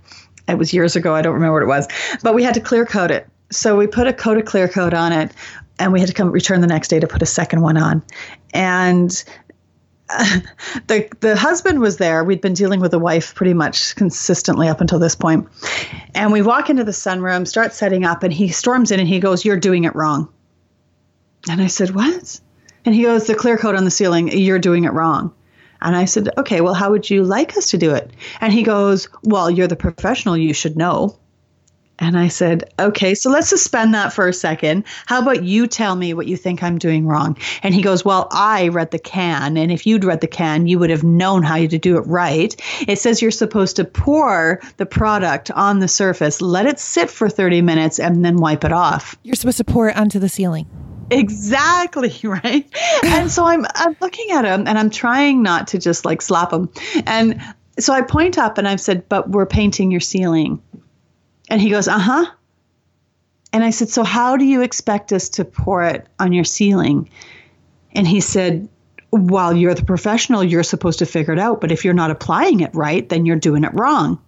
It 0.47 0.57
was 0.57 0.73
years 0.73 0.95
ago. 0.95 1.15
I 1.15 1.21
don't 1.21 1.33
remember 1.33 1.53
what 1.53 1.63
it 1.63 1.67
was, 1.67 1.87
but 2.21 2.35
we 2.35 2.43
had 2.43 2.53
to 2.55 2.61
clear 2.61 2.85
coat 2.85 3.11
it. 3.11 3.27
So 3.51 3.77
we 3.77 3.87
put 3.87 4.07
a 4.07 4.13
coat 4.13 4.37
of 4.37 4.45
clear 4.45 4.67
coat 4.67 4.93
on 4.93 5.11
it 5.11 5.31
and 5.79 5.91
we 5.91 5.99
had 5.99 6.07
to 6.07 6.13
come 6.13 6.31
return 6.31 6.61
the 6.61 6.67
next 6.67 6.87
day 6.87 6.99
to 6.99 7.07
put 7.07 7.21
a 7.21 7.25
second 7.25 7.61
one 7.61 7.77
on. 7.77 8.03
And 8.53 9.11
the 10.87 11.09
the 11.19 11.35
husband 11.35 11.79
was 11.79 11.97
there. 11.97 12.23
We'd 12.23 12.41
been 12.41 12.53
dealing 12.53 12.79
with 12.79 12.91
the 12.91 12.99
wife 12.99 13.33
pretty 13.33 13.53
much 13.53 13.95
consistently 13.95 14.67
up 14.67 14.81
until 14.81 14.99
this 14.99 15.15
point. 15.15 15.47
And 16.13 16.31
we 16.31 16.41
walk 16.41 16.69
into 16.69 16.83
the 16.83 16.91
sunroom, 16.91 17.47
start 17.47 17.73
setting 17.73 18.05
up, 18.05 18.23
and 18.23 18.31
he 18.31 18.49
storms 18.49 18.91
in 18.91 18.99
and 18.99 19.09
he 19.09 19.19
goes, 19.19 19.43
"You're 19.43 19.59
doing 19.59 19.83
it 19.83 19.95
wrong." 19.95 20.29
And 21.49 21.61
I 21.61 21.67
said, 21.67 21.95
"What?" 21.95 22.39
And 22.85 22.93
he 22.93 23.03
goes, 23.03 23.25
"The 23.25 23.35
clear 23.35 23.57
coat 23.57 23.75
on 23.75 23.83
the 23.83 23.91
ceiling. 23.91 24.37
You're 24.37 24.59
doing 24.59 24.83
it 24.83 24.93
wrong." 24.93 25.33
And 25.82 25.95
I 25.95 26.05
said, 26.05 26.30
"Okay, 26.38 26.61
well, 26.61 26.73
how 26.73 26.91
would 26.91 27.09
you 27.09 27.23
like 27.23 27.57
us 27.57 27.69
to 27.71 27.78
do 27.78 27.93
it?" 27.93 28.11
And 28.41 28.51
he 28.53 28.63
goes, 28.63 29.07
"Well, 29.23 29.49
you're 29.49 29.67
the 29.67 29.76
professional. 29.76 30.38
You 30.38 30.53
should 30.53 30.78
know." 30.78 31.17
And 31.99 32.17
I 32.17 32.28
said, 32.28 32.73
okay, 32.78 33.15
so 33.15 33.30
let's 33.30 33.47
suspend 33.47 33.93
that 33.93 34.11
for 34.11 34.28
a 34.28 34.34
second. 34.34 34.84
How 35.05 35.21
about 35.21 35.43
you 35.43 35.65
tell 35.65 35.95
me 35.95 36.13
what 36.13 36.28
you 36.28 36.36
think 36.36 36.61
I'm 36.61 36.78
doing 36.78 37.07
wrong? 37.07 37.38
And 37.63 37.73
he 37.73 37.82
goes, 37.82 38.03
well, 38.03 38.28
I 38.32 38.67
read 38.67 38.91
the 38.91 38.99
can. 38.99 39.55
And 39.55 39.71
if 39.71 39.88
you'd 39.88 40.03
read 40.03 40.19
the 40.19 40.28
can, 40.28 40.67
you 40.67 40.78
would 40.80 40.89
have 40.89 41.03
known 41.03 41.43
how 41.43 41.55
to 41.55 41.78
do 41.78 41.97
it 41.97 42.01
right. 42.01 42.53
It 42.88 42.99
says 42.99 43.21
you're 43.21 43.32
supposed 43.32 43.78
to 43.78 43.86
pour 43.86 44.59
the 44.78 44.86
product 44.86 45.51
on 45.51 45.80
the 45.80 45.88
surface, 45.88 46.41
let 46.41 46.65
it 46.65 46.80
sit 46.80 47.09
for 47.09 47.30
30 47.30 47.61
minutes, 47.61 47.99
and 47.99 48.26
then 48.26 48.38
wipe 48.38 48.65
it 48.65 48.73
off. 48.73 49.17
You're 49.23 49.36
supposed 49.36 49.57
to 49.57 49.63
pour 49.63 49.88
it 49.88 49.95
onto 49.95 50.19
the 50.19 50.30
ceiling. 50.30 50.67
Exactly 51.12 52.14
right. 52.24 52.66
And 53.03 53.32
so 53.32 53.45
I'm 53.45 53.66
I'm 53.76 53.95
looking 54.01 54.32
at 54.32 54.45
him 54.45 54.68
and 54.68 54.78
I'm 54.78 54.89
trying 54.89 55.43
not 55.43 55.68
to 55.70 55.80
just 55.80 56.06
like 56.06 56.22
slap 56.22 56.51
him. 56.51 56.70
And 57.06 57.41
so 57.80 57.93
I 57.93 58.01
point 58.01 58.38
up 58.38 58.58
and 58.58 58.68
I've 58.68 58.82
said, 58.82 59.08
"But 59.10 59.30
we're 59.30 59.45
painting 59.45 59.91
your 59.91 59.99
ceiling." 59.99 60.62
And 61.49 61.62
he 61.62 61.70
goes, 61.70 61.88
"Uh 61.88 61.99
huh." 61.99 62.26
And 63.53 63.64
I 63.64 63.70
said, 63.70 63.89
"So 63.89 64.03
how 64.03 64.38
do 64.38 64.45
you 64.45 64.62
expect 64.62 65.14
us 65.14 65.30
to 65.30 65.45
pour 65.45 65.84
it 65.84 66.08
on 66.20 66.34
your 66.34 66.45
ceiling?" 66.45 67.10
And 67.93 68.08
he 68.08 68.20
said, 68.20 68.68
"While 69.12 69.56
you're 69.56 69.74
the 69.74 69.86
professional. 69.86 70.43
You're 70.43 70.64
supposed 70.64 70.99
to 70.99 71.06
figure 71.06 71.34
it 71.34 71.39
out. 71.39 71.62
But 71.62 71.72
if 71.72 71.86
you're 71.86 71.93
not 71.93 72.12
applying 72.12 72.62
it 72.62 72.74
right, 72.74 73.08
then 73.08 73.26
you're 73.26 73.36
doing 73.36 73.64
it 73.64 73.74
wrong." 73.74 74.20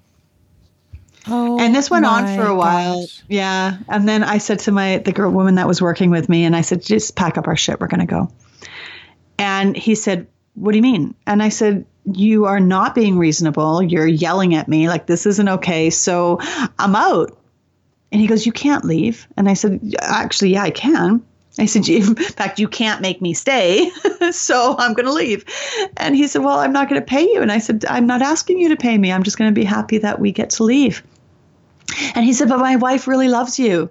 Oh, 1.30 1.60
and 1.60 1.76
this 1.76 1.92
oh 1.92 1.96
went 1.96 2.06
on 2.06 2.26
for 2.36 2.46
a 2.46 2.56
while. 2.56 3.02
gosh. 3.02 3.24
Yeah. 3.28 3.78
And 3.88 4.08
then 4.08 4.24
I 4.24 4.38
said 4.38 4.60
to 4.60 4.72
my 4.72 4.98
the 5.00 5.12
girl 5.12 5.32
woman 5.32 5.56
that 5.56 5.68
was 5.68 5.82
working 5.82 6.10
with 6.10 6.30
me, 6.30 6.46
and 6.46 6.56
I 6.56 6.62
said, 6.62 6.82
just 6.82 7.16
pack 7.16 7.38
up 7.38 7.48
our 7.48 7.58
shit. 7.58 7.80
We're 7.80 7.88
gonna 7.88 8.06
go. 8.06 8.32
And 9.38 9.76
he 9.76 9.96
said, 9.96 10.28
What 10.56 10.72
do 10.72 10.78
you 10.78 10.84
mean? 10.84 11.16
And 11.26 11.42
I 11.44 11.50
said, 11.50 11.86
You 12.06 12.46
are 12.46 12.60
not 12.60 12.96
being 12.96 13.18
reasonable. 13.18 13.82
You're 13.82 14.08
yelling 14.08 14.56
at 14.56 14.68
me 14.68 14.88
like 14.90 15.06
this 15.06 15.26
isn't 15.26 15.50
okay. 15.50 15.90
So 15.90 16.40
I'm 16.80 16.96
out. 16.96 17.38
And 18.12 18.22
he 18.22 18.28
goes, 18.28 18.46
You 18.46 18.52
can't 18.52 18.86
leave. 18.86 19.28
And 19.38 19.50
I 19.50 19.54
said, 19.54 19.80
Actually, 20.02 20.54
yeah, 20.54 20.64
I 20.64 20.72
can. 20.72 21.24
I 21.60 21.66
said, 21.66 21.88
In 21.90 22.16
fact, 22.16 22.60
you 22.60 22.68
can't 22.68 23.02
make 23.02 23.22
me 23.22 23.34
stay. 23.34 23.92
so 24.32 24.76
I'm 24.78 24.94
going 24.94 25.06
to 25.08 25.14
leave. 25.14 25.46
And 25.98 26.16
he 26.16 26.28
said, 26.28 26.44
Well, 26.44 26.60
I'm 26.60 26.74
not 26.74 26.90
going 26.90 27.02
to 27.02 27.06
pay 27.06 27.24
you. 27.24 27.42
And 27.42 27.52
I 27.52 27.60
said, 27.60 27.86
I'm 27.88 28.08
not 28.08 28.22
asking 28.22 28.60
you 28.60 28.70
to 28.70 28.78
pay 28.78 28.98
me. 28.98 29.12
I'm 29.12 29.24
just 29.24 29.38
going 29.38 29.54
to 29.54 29.60
be 29.60 29.66
happy 29.66 30.00
that 30.00 30.20
we 30.20 30.32
get 30.32 30.52
to 30.52 30.64
leave. 30.64 31.04
And 32.16 32.26
he 32.26 32.34
said, 32.34 32.50
But 32.50 32.60
my 32.60 32.76
wife 32.76 33.08
really 33.08 33.28
loves 33.28 33.60
you. 33.60 33.90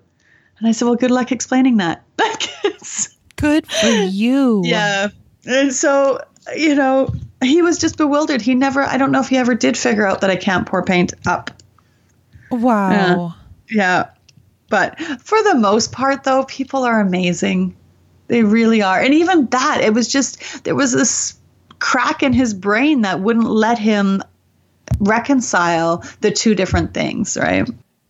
And 0.59 0.69
I 0.69 0.73
said, 0.73 0.87
Well, 0.87 0.97
good 0.97 1.11
luck 1.11 1.33
explaining 1.33 1.79
that. 1.79 2.05
good 3.37 3.67
for 3.67 3.87
you. 3.87 4.63
Yeah. 4.65 5.09
And 5.47 5.73
so, 5.73 6.21
you 6.57 6.75
know, 6.75 7.13
he 7.43 7.63
was 7.63 7.79
just 7.79 7.97
bewildered. 7.97 8.43
He 8.43 8.55
never, 8.55 8.83
I 8.83 8.97
don't 8.97 9.13
know 9.13 9.21
if 9.21 9.29
he 9.29 9.37
ever 9.37 9.55
did 9.55 9.77
figure 9.77 10.07
out 10.07 10.21
that 10.23 10.31
I 10.31 10.37
can't 10.37 10.67
pour 10.67 10.83
paint 10.83 11.15
up. 11.27 11.51
Wow. 12.51 13.35
Yeah. 13.69 13.77
yeah. 13.77 14.11
But 14.69 14.99
for 15.21 15.41
the 15.45 15.55
most 15.55 15.93
part, 15.93 16.25
though, 16.25 16.45
people 16.45 16.83
are 16.83 17.01
amazing. 17.01 17.77
They 18.29 18.43
really 18.43 18.83
are. 18.83 19.01
And 19.01 19.15
even 19.15 19.47
that, 19.47 19.81
it 19.81 19.95
was 19.95 20.09
just, 20.09 20.65
there 20.65 20.75
was 20.75 20.93
this 20.93 21.39
crack 21.79 22.23
in 22.23 22.33
his 22.33 22.53
brain 22.53 23.03
that 23.03 23.21
wouldn't 23.21 23.49
let 23.49 23.79
him 23.79 24.23
reconcile 24.99 26.03
the 26.21 26.31
two 26.31 26.55
different 26.55 26.95
things, 26.95 27.37
right? 27.37 27.69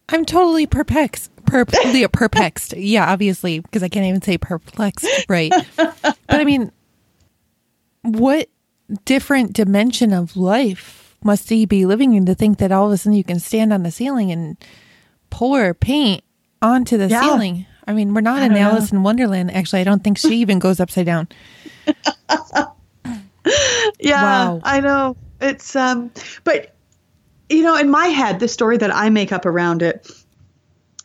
I'm 0.09 0.25
totally 0.25 0.67
perplexed. 0.67 1.35
Perp- 1.45 2.13
perplexed. 2.13 2.77
Yeah, 2.77 3.11
obviously, 3.11 3.61
because 3.61 3.83
I 3.83 3.89
can't 3.89 4.07
even 4.07 4.23
say 4.23 4.39
perplexed, 4.39 5.07
right? 5.29 5.53
but 5.77 6.17
I 6.29 6.45
mean, 6.45 6.73
what 8.03 8.49
different 9.05 9.53
dimension 9.53 10.13
of 10.13 10.37
life 10.37 11.17
must 11.25 11.49
he 11.49 11.67
be 11.67 11.87
living 11.87 12.15
in 12.15 12.27
to 12.27 12.35
think 12.35 12.59
that 12.59 12.73
all 12.73 12.87
of 12.87 12.93
a 12.93 12.97
sudden 12.97 13.17
you 13.17 13.25
can 13.25 13.41
stand 13.41 13.73
on 13.73 13.83
the 13.83 13.91
ceiling 13.91 14.31
and 14.31 14.57
pour 15.31 15.75
paint 15.75 16.23
onto 16.63 16.97
the 16.97 17.09
yeah. 17.09 17.21
ceiling? 17.23 17.67
I 17.87 17.93
mean, 17.93 18.15
we're 18.15 18.21
not 18.21 18.43
in 18.43 18.57
Alice 18.57 18.93
know. 18.93 18.99
in 18.99 19.03
Wonderland. 19.05 19.53
Actually, 19.53 19.81
I 19.81 19.85
don't 19.85 20.03
think 20.03 20.19
she 20.19 20.37
even 20.37 20.59
goes 20.59 20.81
upside 20.81 21.07
down. 21.07 21.29
yeah, 24.01 24.23
wow. 24.23 24.61
I 24.65 24.81
know. 24.81 25.17
It's 25.41 25.77
um 25.77 26.11
but 26.45 26.76
you 27.49 27.63
know, 27.63 27.77
in 27.77 27.91
my 27.91 28.07
head, 28.07 28.41
the 28.41 28.49
story 28.49 28.77
that 28.79 28.95
I 28.95 29.11
make 29.11 29.33
up 29.33 29.47
around 29.47 29.83
it 29.83 30.11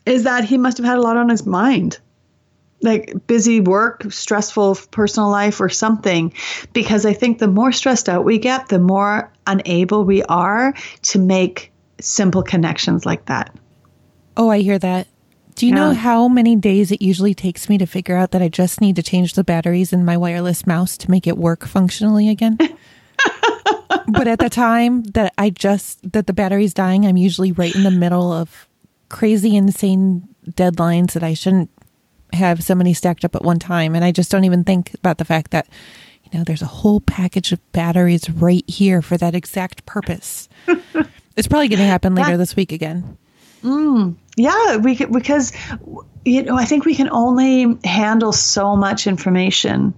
is 0.05 0.23
that 0.23 0.43
he 0.43 0.57
must 0.57 0.77
have 0.77 0.85
had 0.85 0.97
a 0.97 1.01
lot 1.01 1.17
on 1.17 1.29
his 1.29 1.45
mind 1.45 1.99
like 2.81 3.27
busy 3.27 3.59
work, 3.59 4.11
stressful 4.11 4.77
personal 4.91 5.29
life, 5.29 5.61
or 5.61 5.69
something. 5.69 6.33
Because 6.73 7.05
I 7.05 7.13
think 7.13 7.39
the 7.39 7.47
more 7.47 7.71
stressed 7.71 8.09
out 8.09 8.25
we 8.25 8.39
get, 8.39 8.69
the 8.69 8.79
more 8.79 9.31
unable 9.47 10.03
we 10.03 10.23
are 10.23 10.73
to 11.03 11.19
make 11.19 11.71
simple 11.99 12.43
connections 12.43 13.05
like 13.05 13.25
that. 13.25 13.55
Oh, 14.37 14.49
I 14.49 14.59
hear 14.59 14.79
that. 14.79 15.07
Do 15.55 15.67
you 15.67 15.73
yeah. 15.73 15.79
know 15.79 15.93
how 15.93 16.27
many 16.27 16.55
days 16.55 16.91
it 16.91 17.01
usually 17.01 17.33
takes 17.33 17.69
me 17.69 17.77
to 17.77 17.85
figure 17.85 18.15
out 18.15 18.31
that 18.31 18.41
I 18.41 18.47
just 18.47 18.81
need 18.81 18.95
to 18.95 19.03
change 19.03 19.33
the 19.33 19.43
batteries 19.43 19.93
in 19.93 20.05
my 20.05 20.17
wireless 20.17 20.65
mouse 20.65 20.97
to 20.97 21.11
make 21.11 21.27
it 21.27 21.37
work 21.37 21.65
functionally 21.65 22.29
again? 22.29 22.57
but 24.07 24.27
at 24.27 24.39
the 24.39 24.49
time 24.49 25.03
that 25.03 25.33
I 25.37 25.49
just 25.49 26.11
that 26.11 26.27
the 26.27 26.33
battery's 26.33 26.73
dying, 26.73 27.05
I'm 27.05 27.17
usually 27.17 27.51
right 27.51 27.73
in 27.73 27.83
the 27.83 27.91
middle 27.91 28.31
of 28.31 28.67
crazy 29.09 29.55
insane 29.55 30.27
deadlines 30.49 31.13
that 31.13 31.23
I 31.23 31.33
shouldn't 31.33 31.69
have 32.33 32.63
so 32.63 32.75
many 32.75 32.93
stacked 32.93 33.25
up 33.25 33.35
at 33.35 33.43
one 33.43 33.59
time. 33.59 33.95
And 33.95 34.03
I 34.03 34.11
just 34.11 34.31
don't 34.31 34.45
even 34.45 34.63
think 34.63 34.93
about 34.95 35.17
the 35.17 35.25
fact 35.25 35.51
that, 35.51 35.67
you 36.23 36.37
know, 36.37 36.43
there's 36.43 36.61
a 36.61 36.67
whole 36.67 37.01
package 37.01 37.51
of 37.51 37.71
batteries 37.71 38.29
right 38.29 38.67
here 38.69 39.01
for 39.01 39.17
that 39.17 39.35
exact 39.35 39.85
purpose. 39.85 40.47
it's 41.35 41.47
probably 41.47 41.67
going 41.67 41.79
to 41.79 41.85
happen 41.85 42.15
later 42.15 42.37
this 42.37 42.55
week 42.55 42.71
again. 42.71 43.17
Mm, 43.63 44.15
yeah, 44.37 44.77
we 44.77 44.95
because 45.05 45.53
you 46.25 46.41
know 46.41 46.57
I 46.57 46.65
think 46.65 46.83
we 46.83 46.95
can 46.95 47.09
only 47.11 47.77
handle 47.83 48.31
so 48.31 48.75
much 48.75 49.05
information 49.05 49.93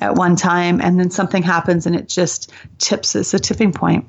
at 0.00 0.14
one 0.14 0.36
time, 0.36 0.80
and 0.80 0.98
then 0.98 1.10
something 1.10 1.42
happens 1.42 1.86
and 1.86 1.96
it 1.96 2.08
just 2.08 2.52
tips 2.78 3.16
us 3.16 3.34
a 3.34 3.38
tipping 3.38 3.72
point. 3.72 4.06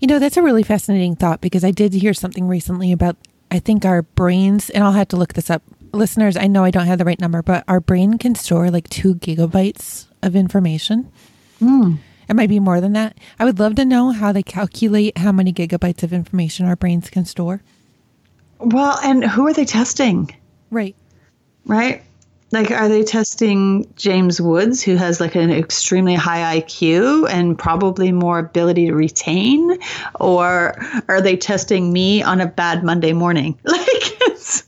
You 0.00 0.08
know, 0.08 0.18
that's 0.18 0.36
a 0.36 0.42
really 0.42 0.62
fascinating 0.62 1.16
thought 1.16 1.40
because 1.40 1.64
I 1.64 1.70
did 1.70 1.92
hear 1.92 2.14
something 2.14 2.48
recently 2.48 2.92
about 2.92 3.16
I 3.50 3.58
think 3.58 3.84
our 3.84 4.02
brains, 4.02 4.70
and 4.70 4.82
I'll 4.82 4.92
have 4.92 5.08
to 5.08 5.16
look 5.16 5.34
this 5.34 5.50
up 5.50 5.62
listeners, 5.92 6.36
I 6.36 6.46
know 6.46 6.64
I 6.64 6.70
don't 6.70 6.86
have 6.86 6.98
the 6.98 7.04
right 7.04 7.20
number, 7.20 7.42
but 7.42 7.64
our 7.68 7.80
brain 7.80 8.18
can 8.18 8.34
store 8.34 8.70
like 8.70 8.88
two 8.88 9.14
gigabytes 9.16 10.06
of 10.22 10.34
information. 10.34 11.10
Mm. 11.60 11.98
It 12.28 12.34
might 12.34 12.48
be 12.48 12.60
more 12.60 12.80
than 12.80 12.92
that. 12.94 13.18
I 13.38 13.44
would 13.44 13.58
love 13.58 13.74
to 13.76 13.84
know 13.84 14.10
how 14.10 14.32
they 14.32 14.42
calculate 14.42 15.18
how 15.18 15.32
many 15.32 15.52
gigabytes 15.52 16.02
of 16.02 16.12
information 16.12 16.66
our 16.66 16.76
brains 16.76 17.10
can 17.10 17.24
store. 17.24 17.62
Well, 18.58 18.98
and 19.02 19.24
who 19.24 19.46
are 19.46 19.52
they 19.52 19.64
testing? 19.64 20.34
Right. 20.70 20.96
Right? 21.66 22.02
Like, 22.52 22.70
are 22.70 22.88
they 22.88 23.02
testing 23.02 23.90
James 23.96 24.40
Woods, 24.40 24.82
who 24.82 24.96
has 24.96 25.20
like 25.20 25.34
an 25.34 25.50
extremely 25.50 26.14
high 26.14 26.60
IQ 26.60 27.28
and 27.30 27.58
probably 27.58 28.12
more 28.12 28.38
ability 28.38 28.86
to 28.86 28.94
retain? 28.94 29.78
Or 30.20 30.74
are 31.08 31.22
they 31.22 31.36
testing 31.36 31.92
me 31.92 32.22
on 32.22 32.40
a 32.40 32.46
bad 32.46 32.84
Monday 32.84 33.12
morning? 33.12 33.58
Like, 33.72 34.20
it's 34.28 34.64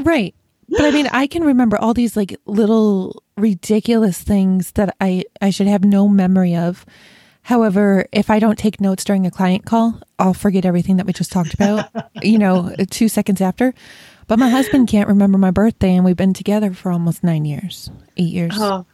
Right. 0.00 0.34
But 0.68 0.82
I 0.84 0.90
mean, 0.90 1.08
I 1.08 1.26
can 1.26 1.44
remember 1.44 1.76
all 1.78 1.94
these 1.94 2.16
like 2.16 2.36
little 2.46 3.22
ridiculous 3.36 4.20
things 4.20 4.72
that 4.72 4.94
I, 5.00 5.24
I 5.40 5.50
should 5.50 5.66
have 5.66 5.84
no 5.84 6.08
memory 6.08 6.54
of. 6.54 6.86
However, 7.42 8.06
if 8.10 8.30
I 8.30 8.40
don't 8.40 8.58
take 8.58 8.80
notes 8.80 9.04
during 9.04 9.26
a 9.26 9.30
client 9.30 9.64
call, 9.64 10.00
I'll 10.18 10.34
forget 10.34 10.64
everything 10.64 10.96
that 10.96 11.06
we 11.06 11.12
just 11.12 11.30
talked 11.30 11.54
about, 11.54 11.88
you 12.22 12.38
know, 12.38 12.74
two 12.90 13.08
seconds 13.08 13.40
after. 13.40 13.72
But 14.26 14.38
my 14.38 14.48
husband 14.48 14.88
can't 14.88 15.08
remember 15.08 15.38
my 15.38 15.50
birthday, 15.50 15.94
and 15.94 16.04
we've 16.04 16.16
been 16.16 16.34
together 16.34 16.72
for 16.72 16.90
almost 16.90 17.22
nine 17.22 17.44
years, 17.44 17.90
eight 18.16 18.32
years. 18.32 18.54
Oh, 18.56 18.84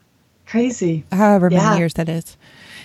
crazy. 0.47 1.05
However 1.11 1.49
yeah. 1.51 1.63
many 1.63 1.79
years 1.79 1.95
that 1.95 2.09
is. 2.09 2.37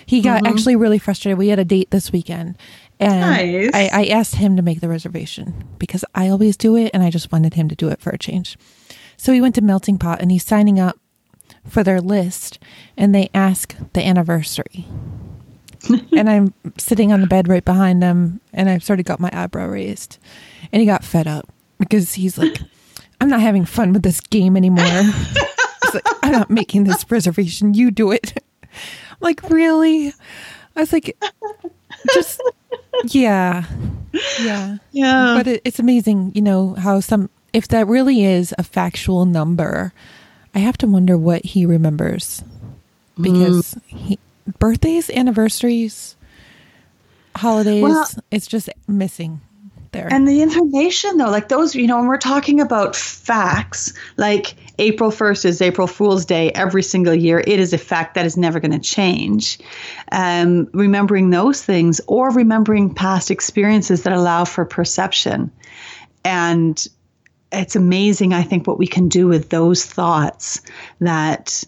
He 0.06 0.22
got 0.22 0.44
mm-hmm. 0.44 0.54
actually 0.54 0.76
really 0.76 0.98
frustrated. 0.98 1.36
We 1.36 1.48
had 1.48 1.58
a 1.58 1.64
date 1.66 1.90
this 1.90 2.10
weekend, 2.10 2.56
and 2.98 3.20
nice. 3.20 3.70
I, 3.74 3.90
I 3.92 4.06
asked 4.06 4.36
him 4.36 4.56
to 4.56 4.62
make 4.62 4.80
the 4.80 4.88
reservation 4.88 5.64
because 5.78 6.04
I 6.14 6.28
always 6.28 6.56
do 6.56 6.76
it 6.76 6.90
and 6.94 7.02
I 7.02 7.10
just 7.10 7.30
wanted 7.30 7.54
him 7.54 7.68
to 7.68 7.76
do 7.76 7.88
it 7.88 8.00
for 8.00 8.10
a 8.10 8.18
change. 8.18 8.58
So 9.16 9.32
he 9.32 9.40
went 9.40 9.54
to 9.56 9.60
Melting 9.60 9.98
Pot 9.98 10.20
and 10.20 10.32
he's 10.32 10.44
signing 10.44 10.80
up 10.80 10.98
for 11.66 11.84
their 11.84 12.00
list 12.00 12.58
and 12.96 13.14
they 13.14 13.30
ask 13.34 13.76
the 13.92 14.04
anniversary. 14.04 14.86
and 16.16 16.28
I'm 16.28 16.54
sitting 16.76 17.12
on 17.12 17.20
the 17.20 17.26
bed 17.26 17.46
right 17.46 17.64
behind 17.64 18.02
him 18.02 18.40
and 18.52 18.68
I've 18.68 18.82
sort 18.82 18.98
of 18.98 19.04
got 19.04 19.20
my 19.20 19.30
eyebrow 19.32 19.66
raised. 19.66 20.18
And 20.72 20.80
he 20.80 20.86
got 20.86 21.04
fed 21.04 21.26
up 21.26 21.48
because 21.78 22.14
he's 22.14 22.38
like, 22.38 22.58
I'm 23.20 23.28
not 23.28 23.40
having 23.40 23.64
fun 23.64 23.92
with 23.92 24.02
this 24.02 24.20
game 24.20 24.56
anymore. 24.56 24.84
like, 25.94 26.06
I'm 26.22 26.32
not 26.32 26.50
making 26.50 26.84
this 26.84 27.10
reservation. 27.10 27.74
You 27.74 27.90
do 27.90 28.12
it. 28.12 28.32
I'm 28.62 29.18
like, 29.20 29.42
really? 29.50 30.12
I 30.76 30.80
was 30.80 30.92
like, 30.92 31.16
just 32.14 32.40
yeah, 33.04 33.64
yeah, 34.40 34.76
yeah. 34.92 35.34
But 35.36 35.46
it, 35.46 35.62
it's 35.64 35.78
amazing, 35.78 36.32
you 36.34 36.42
know, 36.42 36.74
how 36.74 37.00
some 37.00 37.30
if 37.52 37.68
that 37.68 37.86
really 37.86 38.24
is 38.24 38.54
a 38.58 38.62
factual 38.62 39.26
number, 39.26 39.92
I 40.54 40.60
have 40.60 40.78
to 40.78 40.86
wonder 40.86 41.16
what 41.16 41.44
he 41.44 41.66
remembers 41.66 42.44
because 43.20 43.74
mm. 43.74 43.82
he, 43.86 44.18
birthdays, 44.58 45.10
anniversaries, 45.10 46.16
holidays, 47.36 47.82
well, 47.82 48.08
it's 48.30 48.46
just 48.46 48.68
missing 48.86 49.40
there. 49.92 50.08
And 50.10 50.26
the 50.26 50.42
information 50.42 51.16
though, 51.16 51.30
like 51.30 51.48
those, 51.48 51.74
you 51.74 51.86
know, 51.86 51.98
when 51.98 52.06
we're 52.06 52.18
talking 52.18 52.60
about 52.60 52.96
facts, 52.96 53.92
like 54.16 54.54
April 54.78 55.10
1st 55.10 55.44
is 55.44 55.62
April 55.62 55.86
Fool's 55.86 56.24
Day 56.24 56.50
every 56.52 56.82
single 56.82 57.14
year. 57.14 57.42
It 57.44 57.58
is 57.58 57.72
a 57.72 57.78
fact 57.78 58.14
that 58.14 58.26
is 58.26 58.36
never 58.36 58.60
going 58.60 58.72
to 58.72 58.78
change. 58.78 59.58
Um, 60.12 60.68
remembering 60.72 61.30
those 61.30 61.62
things 61.62 62.00
or 62.06 62.30
remembering 62.30 62.94
past 62.94 63.30
experiences 63.30 64.04
that 64.04 64.12
allow 64.12 64.44
for 64.44 64.64
perception. 64.64 65.50
And 66.24 66.86
it's 67.50 67.76
amazing, 67.76 68.34
I 68.34 68.42
think, 68.42 68.66
what 68.66 68.78
we 68.78 68.86
can 68.86 69.08
do 69.08 69.26
with 69.26 69.48
those 69.48 69.84
thoughts 69.84 70.60
that 71.00 71.64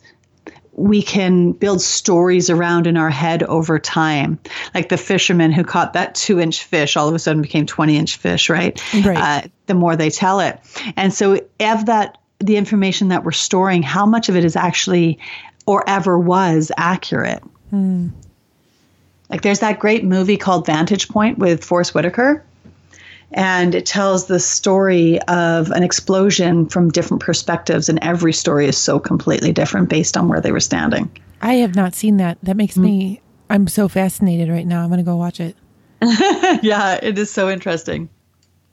we 0.81 1.03
can 1.03 1.53
build 1.53 1.83
stories 1.83 2.49
around 2.49 2.87
in 2.87 2.97
our 2.97 3.11
head 3.11 3.43
over 3.43 3.79
time. 3.79 4.39
Like 4.75 4.89
the 4.89 4.97
fisherman 4.97 5.53
who 5.53 5.63
caught 5.63 5.93
that 5.93 6.15
two 6.15 6.41
inch 6.41 6.65
fish 6.65 6.97
all 6.97 7.07
of 7.07 7.15
a 7.15 7.19
sudden 7.19 7.43
became 7.43 7.67
20 7.67 7.97
inch 7.97 8.17
fish, 8.17 8.49
right? 8.49 8.83
right. 9.05 9.45
Uh, 9.45 9.49
the 9.67 9.75
more 9.75 9.95
they 9.95 10.09
tell 10.09 10.41
it. 10.41 10.59
And 10.97 11.13
so, 11.13 11.35
if 11.59 11.87
that, 11.87 12.17
the 12.39 12.57
information 12.57 13.09
that 13.09 13.25
we're 13.25 13.33
storing, 13.33 13.83
how 13.83 14.07
much 14.07 14.31
of 14.31 14.37
it 14.37 14.45
is 14.45 14.57
actually 14.57 15.19
or 15.67 15.85
ever 15.87 16.19
was 16.19 16.73
accurate? 16.79 17.43
Hmm. 17.69 18.09
Like 19.29 19.43
there's 19.43 19.61
that 19.61 19.79
great 19.79 20.03
movie 20.03 20.39
called 20.39 20.65
Vantage 20.65 21.09
Point 21.09 21.39
with 21.39 21.63
Forest 21.63 21.95
Whitaker 21.95 22.43
and 23.33 23.75
it 23.75 23.87
tells 23.87 24.27
the 24.27 24.41
story 24.41 25.21
of 25.23 25.71
an 25.71 25.83
explosion 25.83 26.67
from 26.67 26.91
different 26.91 27.23
perspectives 27.23 27.89
and 27.89 27.99
every 28.03 28.33
story 28.33 28.67
is 28.67 28.77
so 28.77 28.99
completely 28.99 29.53
different 29.53 29.89
based 29.89 30.17
on 30.17 30.29
where 30.29 30.41
they 30.41 30.53
were 30.53 30.61
standing. 30.61 31.11
I 31.43 31.55
have 31.55 31.75
not 31.75 31.95
seen 31.95 32.17
that. 32.19 32.39
That 32.43 32.57
makes 32.57 32.75
mm-hmm. 32.75 32.85
me 32.85 33.21
i'm 33.49 33.67
so 33.67 33.89
fascinated 33.89 34.49
right 34.49 34.67
now. 34.67 34.83
I'm 34.83 34.89
going 34.89 34.99
to 34.99 35.05
go 35.05 35.17
watch 35.17 35.41
it. 35.41 35.57
Yeah 36.63 36.99
it 37.03 37.19
is 37.19 37.31
so 37.31 37.49
interesting. 37.49 38.09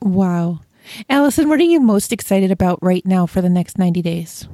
Wow. 0.02 0.62
Allison, 1.10 1.50
what 1.50 1.60
are 1.60 1.64
you 1.64 1.80
most 1.80 2.14
excited 2.14 2.52
about 2.52 2.80
right 2.82 3.06
now 3.06 3.26
for 3.26 3.42
the 3.42 3.50
next 3.50 3.78
90 3.78 4.02
days? 4.02 4.48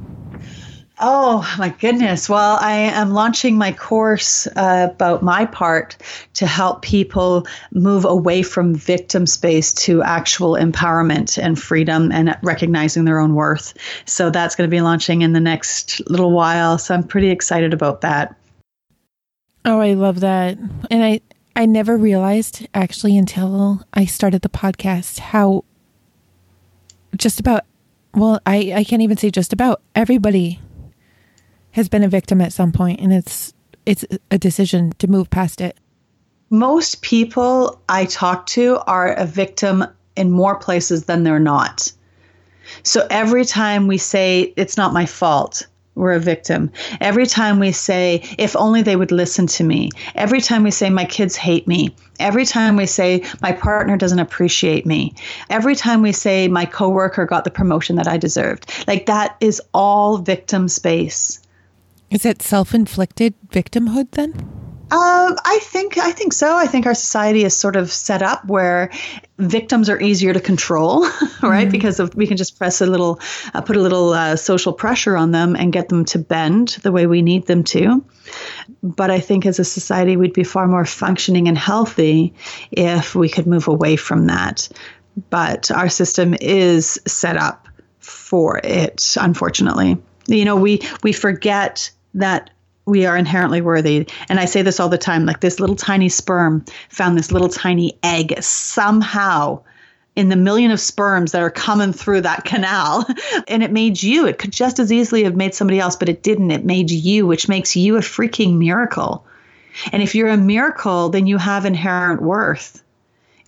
Oh 1.00 1.52
my 1.58 1.70
goodness. 1.70 2.30
Well, 2.30 2.58
I 2.62 2.74
am 2.74 3.12
launching 3.12 3.58
my 3.58 3.72
course 3.72 4.46
uh, 4.56 4.90
about 4.92 5.24
my 5.24 5.46
part 5.46 5.98
to 6.36 6.46
help 6.46 6.84
people 6.84 7.48
move 7.72 8.06
away 8.06 8.44
from 8.44 8.76
victim 8.76 9.26
space 9.26 9.74
to 9.74 10.04
actual 10.04 10.52
empowerment 10.54 11.42
and 11.42 11.60
freedom 11.60 12.12
and 12.12 12.38
recognizing 12.44 13.06
their 13.06 13.20
own 13.20 13.34
worth. 13.34 13.74
So 14.06 14.30
that's 14.30 14.56
going 14.56 14.70
to 14.70 14.72
be 14.74 14.82
launching 14.82 15.24
in 15.24 15.34
the 15.34 15.40
next 15.40 16.08
little 16.10 16.32
while. 16.32 16.78
So 16.78 16.94
I'm 16.94 17.04
pretty 17.04 17.32
excited 17.32 17.74
about 17.74 18.02
that. 18.02 18.36
Oh, 19.66 19.80
I 19.80 19.94
love 19.94 20.20
that. 20.20 20.58
And 20.92 21.04
I 21.04 21.22
I 21.56 21.66
never 21.66 21.98
realized 21.98 22.68
actually 22.74 23.18
until 23.18 23.84
I 23.94 24.06
started 24.06 24.42
the 24.42 24.50
podcast 24.50 25.20
how 25.20 25.66
just 27.18 27.40
about 27.40 27.66
well, 28.14 28.40
I 28.46 28.74
I 28.76 28.84
can't 28.84 29.02
even 29.02 29.18
say 29.18 29.32
just 29.32 29.54
about 29.54 29.82
everybody 29.96 30.60
has 31.74 31.90
been 31.90 32.04
a 32.04 32.08
victim 32.08 32.42
at 32.42 32.54
some 32.54 32.72
point 32.72 33.00
and 33.00 33.14
it's 33.14 33.54
it's 33.86 34.06
a 34.32 34.38
decision 34.38 34.94
to 34.98 35.08
move 35.08 35.30
past 35.30 35.60
it. 35.60 35.78
Most 36.50 37.02
people 37.02 37.82
I 37.90 38.06
talk 38.06 38.46
to 38.48 38.80
are 38.88 39.14
a 39.14 39.26
victim 39.26 39.86
in 40.16 40.32
more 40.32 40.56
places 40.56 41.06
than 41.06 41.24
they're 41.24 41.40
not. 41.40 41.92
So 42.84 43.06
every 43.10 43.44
time 43.44 43.88
we 43.88 43.98
say 43.98 44.54
it's 44.56 44.78
not 44.78 44.94
my 44.94 45.06
fault, 45.06 45.68
we're 45.96 46.14
a 46.14 46.20
victim. 46.20 46.72
Every 47.02 47.28
time 47.28 47.60
we 47.60 47.72
say, 47.72 48.24
if 48.38 48.56
only 48.56 48.82
they 48.82 48.96
would 48.96 49.12
listen 49.12 49.46
to 49.48 49.64
me. 49.64 49.90
Every 50.16 50.42
time 50.42 50.64
we 50.64 50.72
say, 50.72 50.90
my 50.90 51.06
kids 51.06 51.36
hate 51.36 51.68
me. 51.68 51.96
Every 52.20 52.46
time 52.46 52.76
we 52.76 52.88
say, 52.88 53.24
my 53.42 53.52
partner 53.52 53.96
doesn't 53.98 54.20
appreciate 54.20 54.86
me. 54.86 55.14
Every 55.50 55.76
time 55.76 56.02
we 56.02 56.12
say, 56.12 56.48
my 56.48 56.66
coworker 56.66 57.26
got 57.26 57.44
the 57.44 57.52
promotion 57.52 57.96
that 57.98 58.08
I 58.08 58.18
deserved. 58.18 58.72
Like 58.88 59.06
that 59.06 59.36
is 59.40 59.62
all 59.74 60.18
victim 60.18 60.68
space. 60.68 61.40
Is 62.14 62.28
it 62.28 62.44
self 62.44 62.76
inflicted 62.76 63.34
victimhood 63.50 64.12
then? 64.12 64.34
Uh, 64.92 65.36
I 65.44 65.58
think 65.64 65.98
I 65.98 66.12
think 66.12 66.32
so. 66.34 66.56
I 66.56 66.68
think 66.68 66.86
our 66.86 66.94
society 66.94 67.44
is 67.44 67.58
sort 67.58 67.76
of 67.76 67.92
set 67.92 68.22
up 68.22 68.46
where 68.46 68.92
victims 69.40 69.90
are 69.90 70.00
easier 70.00 70.32
to 70.32 70.40
control, 70.40 71.02
right? 71.42 71.64
Mm-hmm. 71.64 71.70
Because 71.72 72.00
of, 72.00 72.14
we 72.14 72.28
can 72.28 72.38
just 72.38 72.60
press 72.60 72.82
a 72.82 72.86
little, 72.86 73.20
uh, 73.56 73.62
put 73.62 73.76
a 73.76 73.82
little 73.82 74.14
uh, 74.14 74.36
social 74.36 74.74
pressure 74.74 75.18
on 75.18 75.32
them 75.32 75.56
and 75.56 75.74
get 75.74 75.90
them 75.90 76.06
to 76.06 76.20
bend 76.20 76.78
the 76.84 76.92
way 76.92 77.08
we 77.08 77.24
need 77.24 77.48
them 77.48 77.64
to. 77.64 78.06
But 78.84 79.10
I 79.10 79.20
think 79.20 79.48
as 79.48 79.58
a 79.58 79.64
society, 79.64 80.16
we'd 80.16 80.34
be 80.34 80.44
far 80.44 80.68
more 80.68 80.86
functioning 80.86 81.48
and 81.48 81.58
healthy 81.58 82.36
if 82.72 83.16
we 83.16 83.28
could 83.28 83.48
move 83.48 83.68
away 83.68 83.96
from 83.96 84.28
that. 84.28 84.70
But 85.32 85.72
our 85.72 85.90
system 85.90 86.36
is 86.40 87.00
set 87.08 87.38
up 87.38 87.68
for 87.98 88.62
it, 88.64 89.16
unfortunately. 89.20 89.98
You 90.28 90.46
know, 90.46 90.56
we 90.56 90.82
we 91.02 91.12
forget 91.12 91.90
that 92.14 92.50
we 92.86 93.06
are 93.06 93.18
inherently 93.18 93.62
worthy. 93.62 94.08
And 94.30 94.40
I 94.40 94.46
say 94.46 94.62
this 94.62 94.80
all 94.80 94.90
the 94.90 94.98
time 94.98 95.26
like 95.26 95.40
this 95.40 95.60
little 95.60 95.76
tiny 95.76 96.10
sperm 96.10 96.66
found 96.90 97.18
this 97.18 97.32
little 97.32 97.50
tiny 97.50 97.98
egg 98.04 98.42
somehow 98.42 99.62
in 100.16 100.30
the 100.30 100.36
million 100.36 100.70
of 100.72 100.80
sperms 100.80 101.32
that 101.32 101.42
are 101.42 101.50
coming 101.50 101.94
through 101.94 102.22
that 102.22 102.46
canal. 102.46 103.06
And 103.48 103.64
it 103.64 103.72
made 103.72 104.02
you. 104.02 104.26
It 104.28 104.38
could 104.38 104.52
just 104.52 104.80
as 104.80 104.92
easily 104.92 105.24
have 105.24 105.36
made 105.36 105.54
somebody 105.54 105.80
else, 105.80 105.96
but 105.96 106.10
it 106.10 106.24
didn't. 106.24 106.52
It 106.52 106.66
made 106.66 106.92
you, 106.92 107.28
which 107.28 107.50
makes 107.50 107.76
you 107.76 107.98
a 107.98 108.02
freaking 108.02 108.58
miracle. 108.58 109.26
And 109.92 110.02
if 110.02 110.16
you're 110.16 110.30
a 110.30 110.38
miracle, 110.38 111.10
then 111.10 111.28
you 111.28 111.38
have 111.38 111.66
inherent 111.66 112.22
worth. 112.22 112.84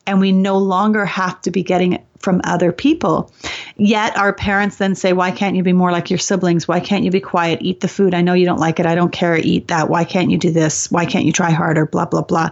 And 0.08 0.20
we 0.20 0.32
no 0.32 0.58
longer 0.58 1.06
have 1.06 1.42
to 1.44 1.52
be 1.52 1.64
getting 1.64 1.94
it 1.94 2.06
from 2.20 2.42
other 2.44 2.72
people. 2.72 3.32
Yet 3.78 4.18
our 4.18 4.32
parents 4.32 4.78
then 4.78 4.96
say, 4.96 5.12
Why 5.12 5.32
can't 5.32 5.56
you 5.56 5.64
be 5.64 5.74
more 5.74 5.92
like 5.92 6.10
your 6.10 6.18
siblings? 6.20 6.68
Why 6.68 6.80
can't 6.80 7.04
you 7.04 7.12
be 7.12 7.20
quiet? 7.20 7.60
Eat 7.62 7.82
the 7.82 7.90
food. 7.90 8.14
I 8.14 8.22
know 8.22 8.34
you 8.34 8.46
don't 8.46 8.60
like 8.60 8.80
it. 8.80 8.86
I 8.86 8.96
don't 8.96 9.12
care. 9.12 9.36
Eat 9.38 9.68
that. 9.68 9.90
Why 9.90 10.06
can't 10.06 10.32
you 10.32 10.38
do 10.38 10.52
this? 10.52 10.90
Why 10.90 11.06
can't 11.06 11.26
you 11.26 11.34
try 11.34 11.52
harder? 11.52 11.86
Blah, 11.86 12.06
blah, 12.06 12.22
blah. 12.22 12.52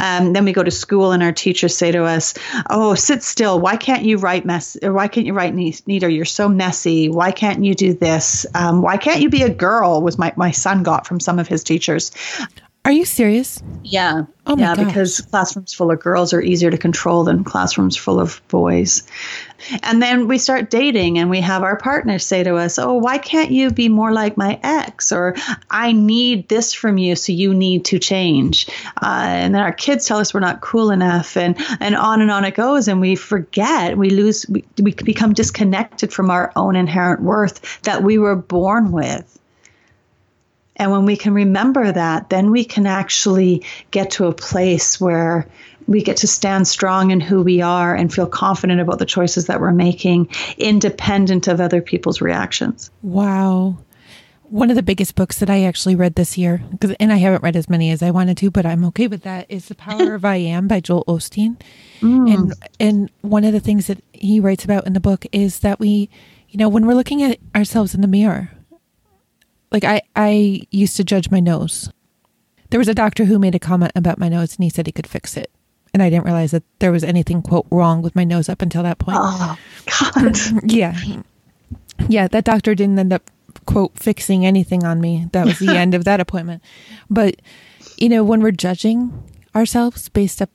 Um, 0.00 0.32
then 0.32 0.46
we 0.46 0.52
go 0.52 0.62
to 0.62 0.70
school 0.70 1.12
and 1.12 1.22
our 1.22 1.32
teachers 1.32 1.76
say 1.76 1.92
to 1.92 2.04
us, 2.04 2.34
Oh, 2.70 2.94
sit 2.94 3.22
still. 3.22 3.60
Why 3.60 3.76
can't 3.76 4.04
you 4.04 4.16
write 4.16 4.46
mess? 4.46 4.78
Or 4.82 4.94
why 4.94 5.08
can't 5.08 5.26
you 5.26 5.34
write 5.34 5.54
neater? 5.54 6.08
You're 6.08 6.24
so 6.24 6.48
messy. 6.48 7.10
Why 7.10 7.32
can't 7.32 7.62
you 7.64 7.74
do 7.74 7.92
this? 7.92 8.46
Um, 8.54 8.80
why 8.80 8.96
can't 8.96 9.20
you 9.20 9.28
be 9.28 9.42
a 9.42 9.50
girl? 9.50 10.00
Was 10.00 10.16
my, 10.16 10.32
my 10.36 10.52
son 10.52 10.82
got 10.82 11.06
from 11.06 11.20
some 11.20 11.38
of 11.38 11.48
his 11.48 11.62
teachers. 11.62 12.12
Are 12.84 12.92
you 12.92 13.04
serious? 13.04 13.62
Yeah. 13.84 14.24
Oh 14.44 14.56
yeah, 14.56 14.74
gosh. 14.74 14.86
because 14.86 15.20
classrooms 15.20 15.72
full 15.72 15.92
of 15.92 16.00
girls 16.00 16.32
are 16.32 16.42
easier 16.42 16.68
to 16.68 16.78
control 16.78 17.22
than 17.22 17.44
classrooms 17.44 17.96
full 17.96 18.18
of 18.18 18.42
boys. 18.48 19.04
And 19.82 20.02
then 20.02 20.28
we 20.28 20.38
start 20.38 20.70
dating 20.70 21.18
and 21.18 21.30
we 21.30 21.40
have 21.40 21.62
our 21.62 21.76
partners 21.76 22.24
say 22.24 22.42
to 22.42 22.56
us, 22.56 22.78
Oh, 22.78 22.94
why 22.94 23.18
can't 23.18 23.50
you 23.50 23.70
be 23.70 23.88
more 23.88 24.12
like 24.12 24.36
my 24.36 24.58
ex? 24.62 25.12
Or 25.12 25.34
I 25.70 25.92
need 25.92 26.48
this 26.48 26.72
from 26.72 26.98
you, 26.98 27.16
so 27.16 27.32
you 27.32 27.54
need 27.54 27.84
to 27.86 27.98
change. 27.98 28.68
Uh, 29.00 29.24
and 29.26 29.54
then 29.54 29.62
our 29.62 29.72
kids 29.72 30.06
tell 30.06 30.18
us 30.18 30.34
we're 30.34 30.40
not 30.40 30.60
cool 30.60 30.90
enough, 30.90 31.36
and, 31.36 31.56
and 31.80 31.94
on 31.94 32.20
and 32.20 32.30
on 32.30 32.44
it 32.44 32.54
goes. 32.54 32.88
And 32.88 33.00
we 33.00 33.16
forget, 33.16 33.96
we 33.96 34.10
lose, 34.10 34.46
we, 34.48 34.64
we 34.80 34.92
become 34.92 35.32
disconnected 35.32 36.12
from 36.12 36.30
our 36.30 36.52
own 36.56 36.76
inherent 36.76 37.22
worth 37.22 37.82
that 37.82 38.02
we 38.02 38.18
were 38.18 38.36
born 38.36 38.92
with. 38.92 39.38
And 40.76 40.90
when 40.90 41.04
we 41.04 41.16
can 41.16 41.34
remember 41.34 41.92
that, 41.92 42.30
then 42.30 42.50
we 42.50 42.64
can 42.64 42.86
actually 42.86 43.64
get 43.90 44.12
to 44.12 44.26
a 44.26 44.32
place 44.32 45.00
where 45.00 45.46
we 45.86 46.02
get 46.02 46.16
to 46.18 46.26
stand 46.26 46.68
strong 46.68 47.10
in 47.10 47.20
who 47.20 47.42
we 47.42 47.60
are 47.60 47.94
and 47.94 48.12
feel 48.12 48.26
confident 48.26 48.80
about 48.80 48.98
the 48.98 49.06
choices 49.06 49.46
that 49.46 49.60
we're 49.60 49.72
making, 49.72 50.28
independent 50.58 51.48
of 51.48 51.60
other 51.60 51.80
people's 51.80 52.20
reactions. 52.20 52.90
Wow. 53.02 53.78
One 54.44 54.68
of 54.68 54.76
the 54.76 54.82
biggest 54.82 55.14
books 55.14 55.38
that 55.38 55.48
I 55.48 55.64
actually 55.64 55.94
read 55.94 56.14
this 56.14 56.36
year, 56.36 56.62
because 56.70 56.94
and 57.00 57.10
I 57.10 57.16
haven't 57.16 57.42
read 57.42 57.56
as 57.56 57.70
many 57.70 57.90
as 57.90 58.02
I 58.02 58.10
wanted 58.10 58.36
to, 58.38 58.50
but 58.50 58.66
I'm 58.66 58.84
okay 58.86 59.06
with 59.06 59.22
that, 59.22 59.46
is 59.48 59.66
The 59.66 59.74
Power 59.74 60.14
of 60.14 60.26
I 60.26 60.36
Am 60.36 60.68
by 60.68 60.80
Joel 60.80 61.04
Osteen. 61.06 61.56
Mm. 62.00 62.34
And 62.34 62.54
and 62.78 63.10
one 63.22 63.44
of 63.44 63.54
the 63.54 63.60
things 63.60 63.86
that 63.86 64.04
he 64.12 64.40
writes 64.40 64.64
about 64.64 64.86
in 64.86 64.92
the 64.92 65.00
book 65.00 65.24
is 65.32 65.60
that 65.60 65.80
we, 65.80 66.10
you 66.50 66.58
know, 66.58 66.68
when 66.68 66.86
we're 66.86 66.94
looking 66.94 67.22
at 67.22 67.38
ourselves 67.56 67.94
in 67.94 68.02
the 68.02 68.06
mirror, 68.06 68.50
like 69.70 69.84
I, 69.84 70.02
I 70.14 70.62
used 70.70 70.96
to 70.98 71.04
judge 71.04 71.30
my 71.30 71.40
nose. 71.40 71.90
There 72.68 72.78
was 72.78 72.88
a 72.88 72.94
doctor 72.94 73.24
who 73.24 73.38
made 73.38 73.54
a 73.54 73.58
comment 73.58 73.92
about 73.94 74.18
my 74.18 74.28
nose 74.28 74.54
and 74.56 74.64
he 74.64 74.70
said 74.70 74.86
he 74.86 74.92
could 74.92 75.06
fix 75.06 75.36
it. 75.36 75.50
And 75.94 76.02
I 76.02 76.08
didn't 76.08 76.24
realize 76.24 76.52
that 76.52 76.62
there 76.78 76.92
was 76.92 77.04
anything, 77.04 77.42
quote, 77.42 77.66
wrong 77.70 78.00
with 78.00 78.16
my 78.16 78.24
nose 78.24 78.48
up 78.48 78.62
until 78.62 78.82
that 78.82 78.98
point. 78.98 79.18
Oh, 79.20 79.58
God. 80.00 80.38
yeah. 80.70 80.98
Yeah, 82.08 82.28
that 82.28 82.44
doctor 82.44 82.74
didn't 82.74 82.98
end 82.98 83.12
up, 83.12 83.30
quote, 83.66 83.98
fixing 83.98 84.46
anything 84.46 84.84
on 84.84 85.00
me. 85.00 85.28
That 85.32 85.44
was 85.46 85.58
the 85.58 85.76
end 85.76 85.94
of 85.94 86.04
that 86.04 86.20
appointment. 86.20 86.62
But, 87.10 87.36
you 87.98 88.08
know, 88.08 88.24
when 88.24 88.40
we're 88.40 88.52
judging 88.52 89.22
ourselves 89.54 90.08
based 90.08 90.40
up 90.40 90.50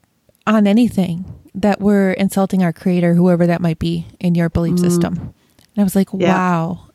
on 0.48 0.66
anything, 0.66 1.26
that 1.54 1.82
we're 1.82 2.12
insulting 2.12 2.64
our 2.64 2.74
creator, 2.74 3.16
whoever 3.16 3.48
that 3.48 3.62
might 3.62 3.80
be 3.80 4.08
in 4.20 4.36
your 4.36 4.50
belief 4.50 4.76
mm. 4.76 4.80
system. 4.80 5.14
And 5.18 5.82
I 5.82 5.84
was 5.84 5.96
like, 5.96 6.10
yeah. 6.14 6.34
wow, 6.34 6.90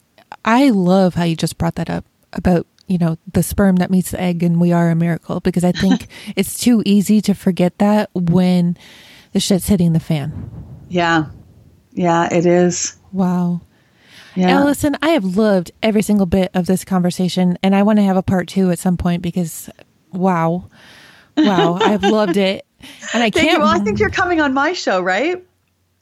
I 0.45 0.71
love 0.71 1.15
how 1.15 1.25
you 1.25 1.37
just 1.37 1.59
brought 1.59 1.75
that 1.77 1.91
up 1.91 2.05
about 2.33 2.67
you 2.93 2.99
know 2.99 3.17
the 3.33 3.43
sperm 3.43 3.77
that 3.77 3.91
meets 3.91 4.11
the 4.11 4.21
egg 4.21 4.43
and 4.43 4.61
we 4.61 4.73
are 4.73 4.91
a 4.91 4.95
miracle 4.95 5.41
because 5.41 5.65
i 5.65 5.73
think 5.73 6.07
it's 6.37 6.59
too 6.59 6.83
easy 6.85 7.21
to 7.21 7.35
forget 7.35 7.79
that 7.79 8.11
when 8.15 8.77
the 9.33 9.41
shit's 9.41 9.67
hitting 9.67 9.93
the 9.93 10.01
fan 10.01 10.51
yeah 10.89 11.25
yeah 11.93 12.29
it 12.33 12.47
is 12.47 12.97
wow 13.13 13.61
yeah. 14.35 14.61
Allison, 14.61 14.97
I 15.03 15.11
have 15.11 15.25
loved 15.37 15.73
every 15.83 16.01
single 16.01 16.25
bit 16.25 16.51
of 16.55 16.65
this 16.65 16.87
conversation, 16.87 17.59
and 17.63 17.77
I 17.77 17.83
want 17.83 17.99
to 17.99 18.03
have 18.03 18.17
a 18.17 18.23
part 18.23 18.49
two 18.49 18.71
at 18.71 18.79
some 18.79 18.97
point 18.97 19.21
because, 19.21 19.69
wow, 20.11 20.71
wow, 21.37 21.75
I've 21.75 22.03
loved 22.03 22.39
it, 22.39 22.65
and 23.13 23.23
I 23.23 23.29
can't. 23.31 23.53
You. 23.53 23.59
Well, 23.59 23.69
I 23.69 23.79
think 23.81 23.99
you're 23.99 24.09
coming 24.09 24.41
on 24.41 24.55
my 24.55 24.73
show, 24.73 25.03
right? 25.03 25.45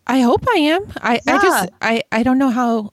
I 0.07 0.21
hope 0.21 0.45
I 0.49 0.59
am. 0.59 0.93
I, 1.03 1.21
yeah. 1.27 1.37
I 1.37 1.43
just 1.43 1.71
I 1.83 2.03
I 2.13 2.23
don't 2.23 2.39
know 2.39 2.51
how 2.51 2.93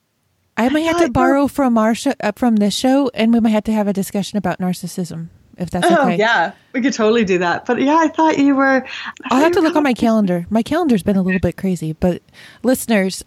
I 0.57 0.69
might 0.69 0.81
have 0.81 0.99
to 1.01 1.11
borrow 1.11 1.47
from 1.47 1.77
our 1.77 1.93
show, 1.93 2.13
uh, 2.19 2.31
from 2.35 2.55
this 2.55 2.75
show, 2.75 3.11
and 3.13 3.31
we 3.31 3.39
might 3.39 3.51
have 3.51 3.65
to 3.65 3.71
have 3.71 3.87
a 3.87 3.93
discussion 3.93 4.37
about 4.37 4.59
narcissism, 4.59 5.27
if 5.57 5.69
that's 5.69 5.89
oh, 5.89 6.01
okay. 6.01 6.17
Yeah, 6.17 6.53
we 6.73 6.81
could 6.81 6.93
totally 6.93 7.23
do 7.23 7.37
that. 7.37 7.65
But 7.65 7.79
yeah, 7.79 7.97
I 7.97 8.07
thought 8.07 8.39
you 8.39 8.55
were. 8.55 8.85
I'll 9.25 9.39
have 9.39 9.51
to 9.53 9.61
look 9.61 9.75
on 9.75 9.83
my 9.83 9.93
calendar. 9.93 10.47
My 10.49 10.63
calendar's 10.63 11.03
been 11.03 11.15
a 11.15 11.21
little 11.21 11.39
bit 11.39 11.57
crazy, 11.57 11.93
but 11.93 12.23
listeners, 12.63 13.23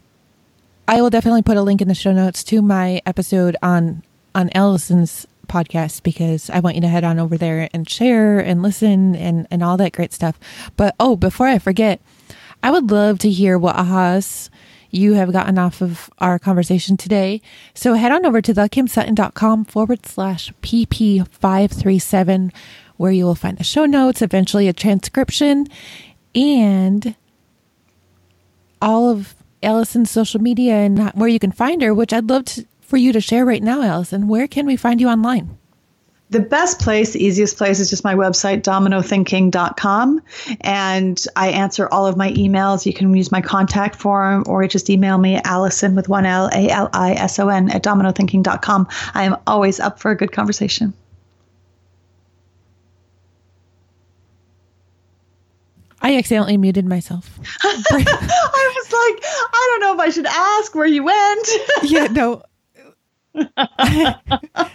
I 0.88 1.00
will 1.00 1.10
definitely 1.10 1.42
put 1.42 1.56
a 1.56 1.62
link 1.62 1.80
in 1.80 1.86
the 1.86 1.94
show 1.94 2.12
notes 2.12 2.42
to 2.44 2.60
my 2.62 3.00
episode 3.06 3.56
on 3.62 4.02
on 4.34 4.50
Allison's 4.50 5.26
podcast 5.46 6.02
because 6.02 6.48
I 6.50 6.60
want 6.60 6.76
you 6.76 6.82
to 6.82 6.88
head 6.88 7.04
on 7.04 7.18
over 7.18 7.36
there 7.36 7.68
and 7.72 7.88
share 7.88 8.40
and 8.40 8.62
listen 8.62 9.14
and 9.14 9.46
and 9.50 9.62
all 9.62 9.76
that 9.76 9.92
great 9.92 10.12
stuff. 10.12 10.38
But 10.76 10.96
oh, 10.98 11.14
before 11.14 11.46
I 11.46 11.60
forget, 11.60 12.00
I 12.62 12.70
would 12.70 12.90
love 12.90 13.18
to 13.20 13.30
hear 13.30 13.56
what 13.56 13.76
ahas 13.76 14.50
you 14.90 15.14
have 15.14 15.32
gotten 15.32 15.58
off 15.58 15.80
of 15.80 16.10
our 16.18 16.38
conversation 16.38 16.96
today. 16.96 17.40
So 17.74 17.94
head 17.94 18.12
on 18.12 18.26
over 18.26 18.42
to 18.42 18.52
thekimsutton.com 18.52 19.64
forward 19.66 20.06
slash 20.06 20.52
PP537, 20.62 22.52
where 22.96 23.12
you 23.12 23.24
will 23.24 23.34
find 23.34 23.58
the 23.58 23.64
show 23.64 23.86
notes, 23.86 24.22
eventually 24.22 24.68
a 24.68 24.72
transcription, 24.72 25.66
and 26.34 27.14
all 28.82 29.10
of 29.10 29.34
Allison's 29.62 30.10
social 30.10 30.40
media 30.40 30.74
and 30.74 31.10
where 31.10 31.28
you 31.28 31.38
can 31.38 31.52
find 31.52 31.82
her, 31.82 31.94
which 31.94 32.12
I'd 32.12 32.28
love 32.28 32.46
to, 32.46 32.66
for 32.80 32.96
you 32.96 33.12
to 33.12 33.20
share 33.20 33.44
right 33.44 33.62
now, 33.62 33.82
Allison. 33.82 34.26
Where 34.26 34.48
can 34.48 34.66
we 34.66 34.76
find 34.76 35.00
you 35.00 35.08
online? 35.08 35.59
The 36.30 36.40
best 36.40 36.78
place, 36.78 37.12
the 37.12 37.22
easiest 37.22 37.58
place 37.58 37.80
is 37.80 37.90
just 37.90 38.04
my 38.04 38.14
website, 38.14 38.62
dominothinking.com. 38.62 40.22
And 40.60 41.24
I 41.34 41.48
answer 41.48 41.88
all 41.90 42.06
of 42.06 42.16
my 42.16 42.30
emails. 42.32 42.86
You 42.86 42.92
can 42.92 43.14
use 43.14 43.32
my 43.32 43.40
contact 43.40 43.96
form 43.96 44.44
or 44.46 44.66
just 44.68 44.88
email 44.88 45.18
me, 45.18 45.40
Allison 45.44 45.96
with 45.96 46.08
one 46.08 46.26
L, 46.26 46.48
A 46.52 46.68
L 46.68 46.88
I 46.92 47.12
S 47.14 47.40
O 47.40 47.48
N, 47.48 47.68
at 47.70 47.82
dominothinking.com. 47.82 48.86
I 49.14 49.24
am 49.24 49.36
always 49.46 49.80
up 49.80 49.98
for 49.98 50.12
a 50.12 50.16
good 50.16 50.30
conversation. 50.30 50.94
I 56.02 56.16
accidentally 56.16 56.56
muted 56.56 56.86
myself. 56.86 57.38
I 57.62 58.72
was 58.76 58.92
like, 58.92 59.24
I 59.52 59.68
don't 59.70 59.80
know 59.80 59.94
if 59.94 60.00
I 60.00 60.10
should 60.10 60.26
ask 60.26 60.74
where 60.74 60.86
you 60.86 61.02
went. 61.04 61.48
yeah, 61.82 62.06
no. 62.06 62.42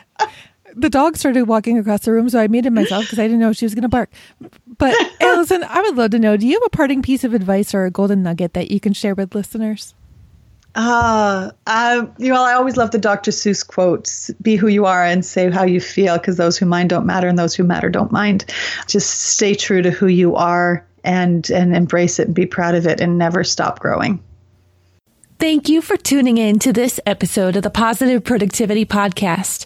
the 0.76 0.90
dog 0.90 1.18
started 1.18 1.44
walking 1.44 1.78
across 1.78 2.02
the 2.02 2.12
room, 2.12 2.30
so 2.30 2.40
I 2.40 2.48
muted 2.48 2.74
myself 2.74 3.06
because 3.06 3.20
I 3.20 3.24
didn't 3.24 3.40
know 3.40 3.54
she 3.54 3.66
was 3.66 3.74
going 3.74 3.84
to 3.84 3.90
bark. 3.90 4.12
But 4.78 4.96
Allison, 5.22 5.64
I 5.64 5.82
would 5.82 5.96
love 5.96 6.12
to 6.12 6.20
know: 6.20 6.38
Do 6.38 6.46
you 6.46 6.54
have 6.54 6.66
a 6.66 6.70
parting 6.70 7.02
piece 7.02 7.24
of 7.24 7.34
advice 7.34 7.74
or 7.74 7.86
a 7.86 7.92
golden 7.92 8.24
nugget 8.24 8.54
that 8.54 8.72
you 8.72 8.80
can 8.80 8.94
share 8.94 9.16
with 9.16 9.34
listeners? 9.34 9.94
Uh, 10.76 11.52
uh, 11.68 12.06
you 12.18 12.34
know, 12.34 12.44
I 12.44 12.54
always 12.54 12.76
love 12.76 12.92
the 12.92 12.98
Dr. 12.98 13.32
Seuss 13.32 13.66
quotes 13.66 14.30
be 14.42 14.58
who 14.58 14.68
you 14.68 14.86
are 14.86 15.06
and 15.06 15.24
say 15.24 15.50
how 15.50 15.64
you 15.64 15.80
feel, 15.80 16.18
because 16.18 16.36
those 16.36 16.58
who 16.58 16.66
mind 16.66 16.90
don't 16.90 17.06
matter 17.06 17.30
and 17.30 17.40
those 17.40 17.56
who 17.56 17.64
matter 17.64 17.90
don't 17.90 18.12
mind. 18.12 18.46
Just 18.88 19.10
stay 19.10 19.56
true 19.56 19.82
to 19.82 19.90
who 19.90 20.08
you 20.08 20.36
are 20.36 20.86
and, 21.06 21.50
and 21.50 21.76
embrace 21.76 22.20
it 22.20 22.28
and 22.28 22.36
be 22.36 22.46
proud 22.46 22.76
of 22.76 22.86
it 22.86 23.00
and 23.00 23.18
never 23.18 23.44
stop 23.44 23.80
growing. 23.80 24.22
Thank 25.40 25.70
you 25.70 25.82
for 25.82 25.96
tuning 25.96 26.38
in 26.38 26.60
to 26.60 26.74
this 26.74 27.00
episode 27.06 27.56
of 27.56 27.64
the 27.64 27.70
Positive 27.70 28.24
Productivity 28.24 28.86
Podcast. 28.86 29.66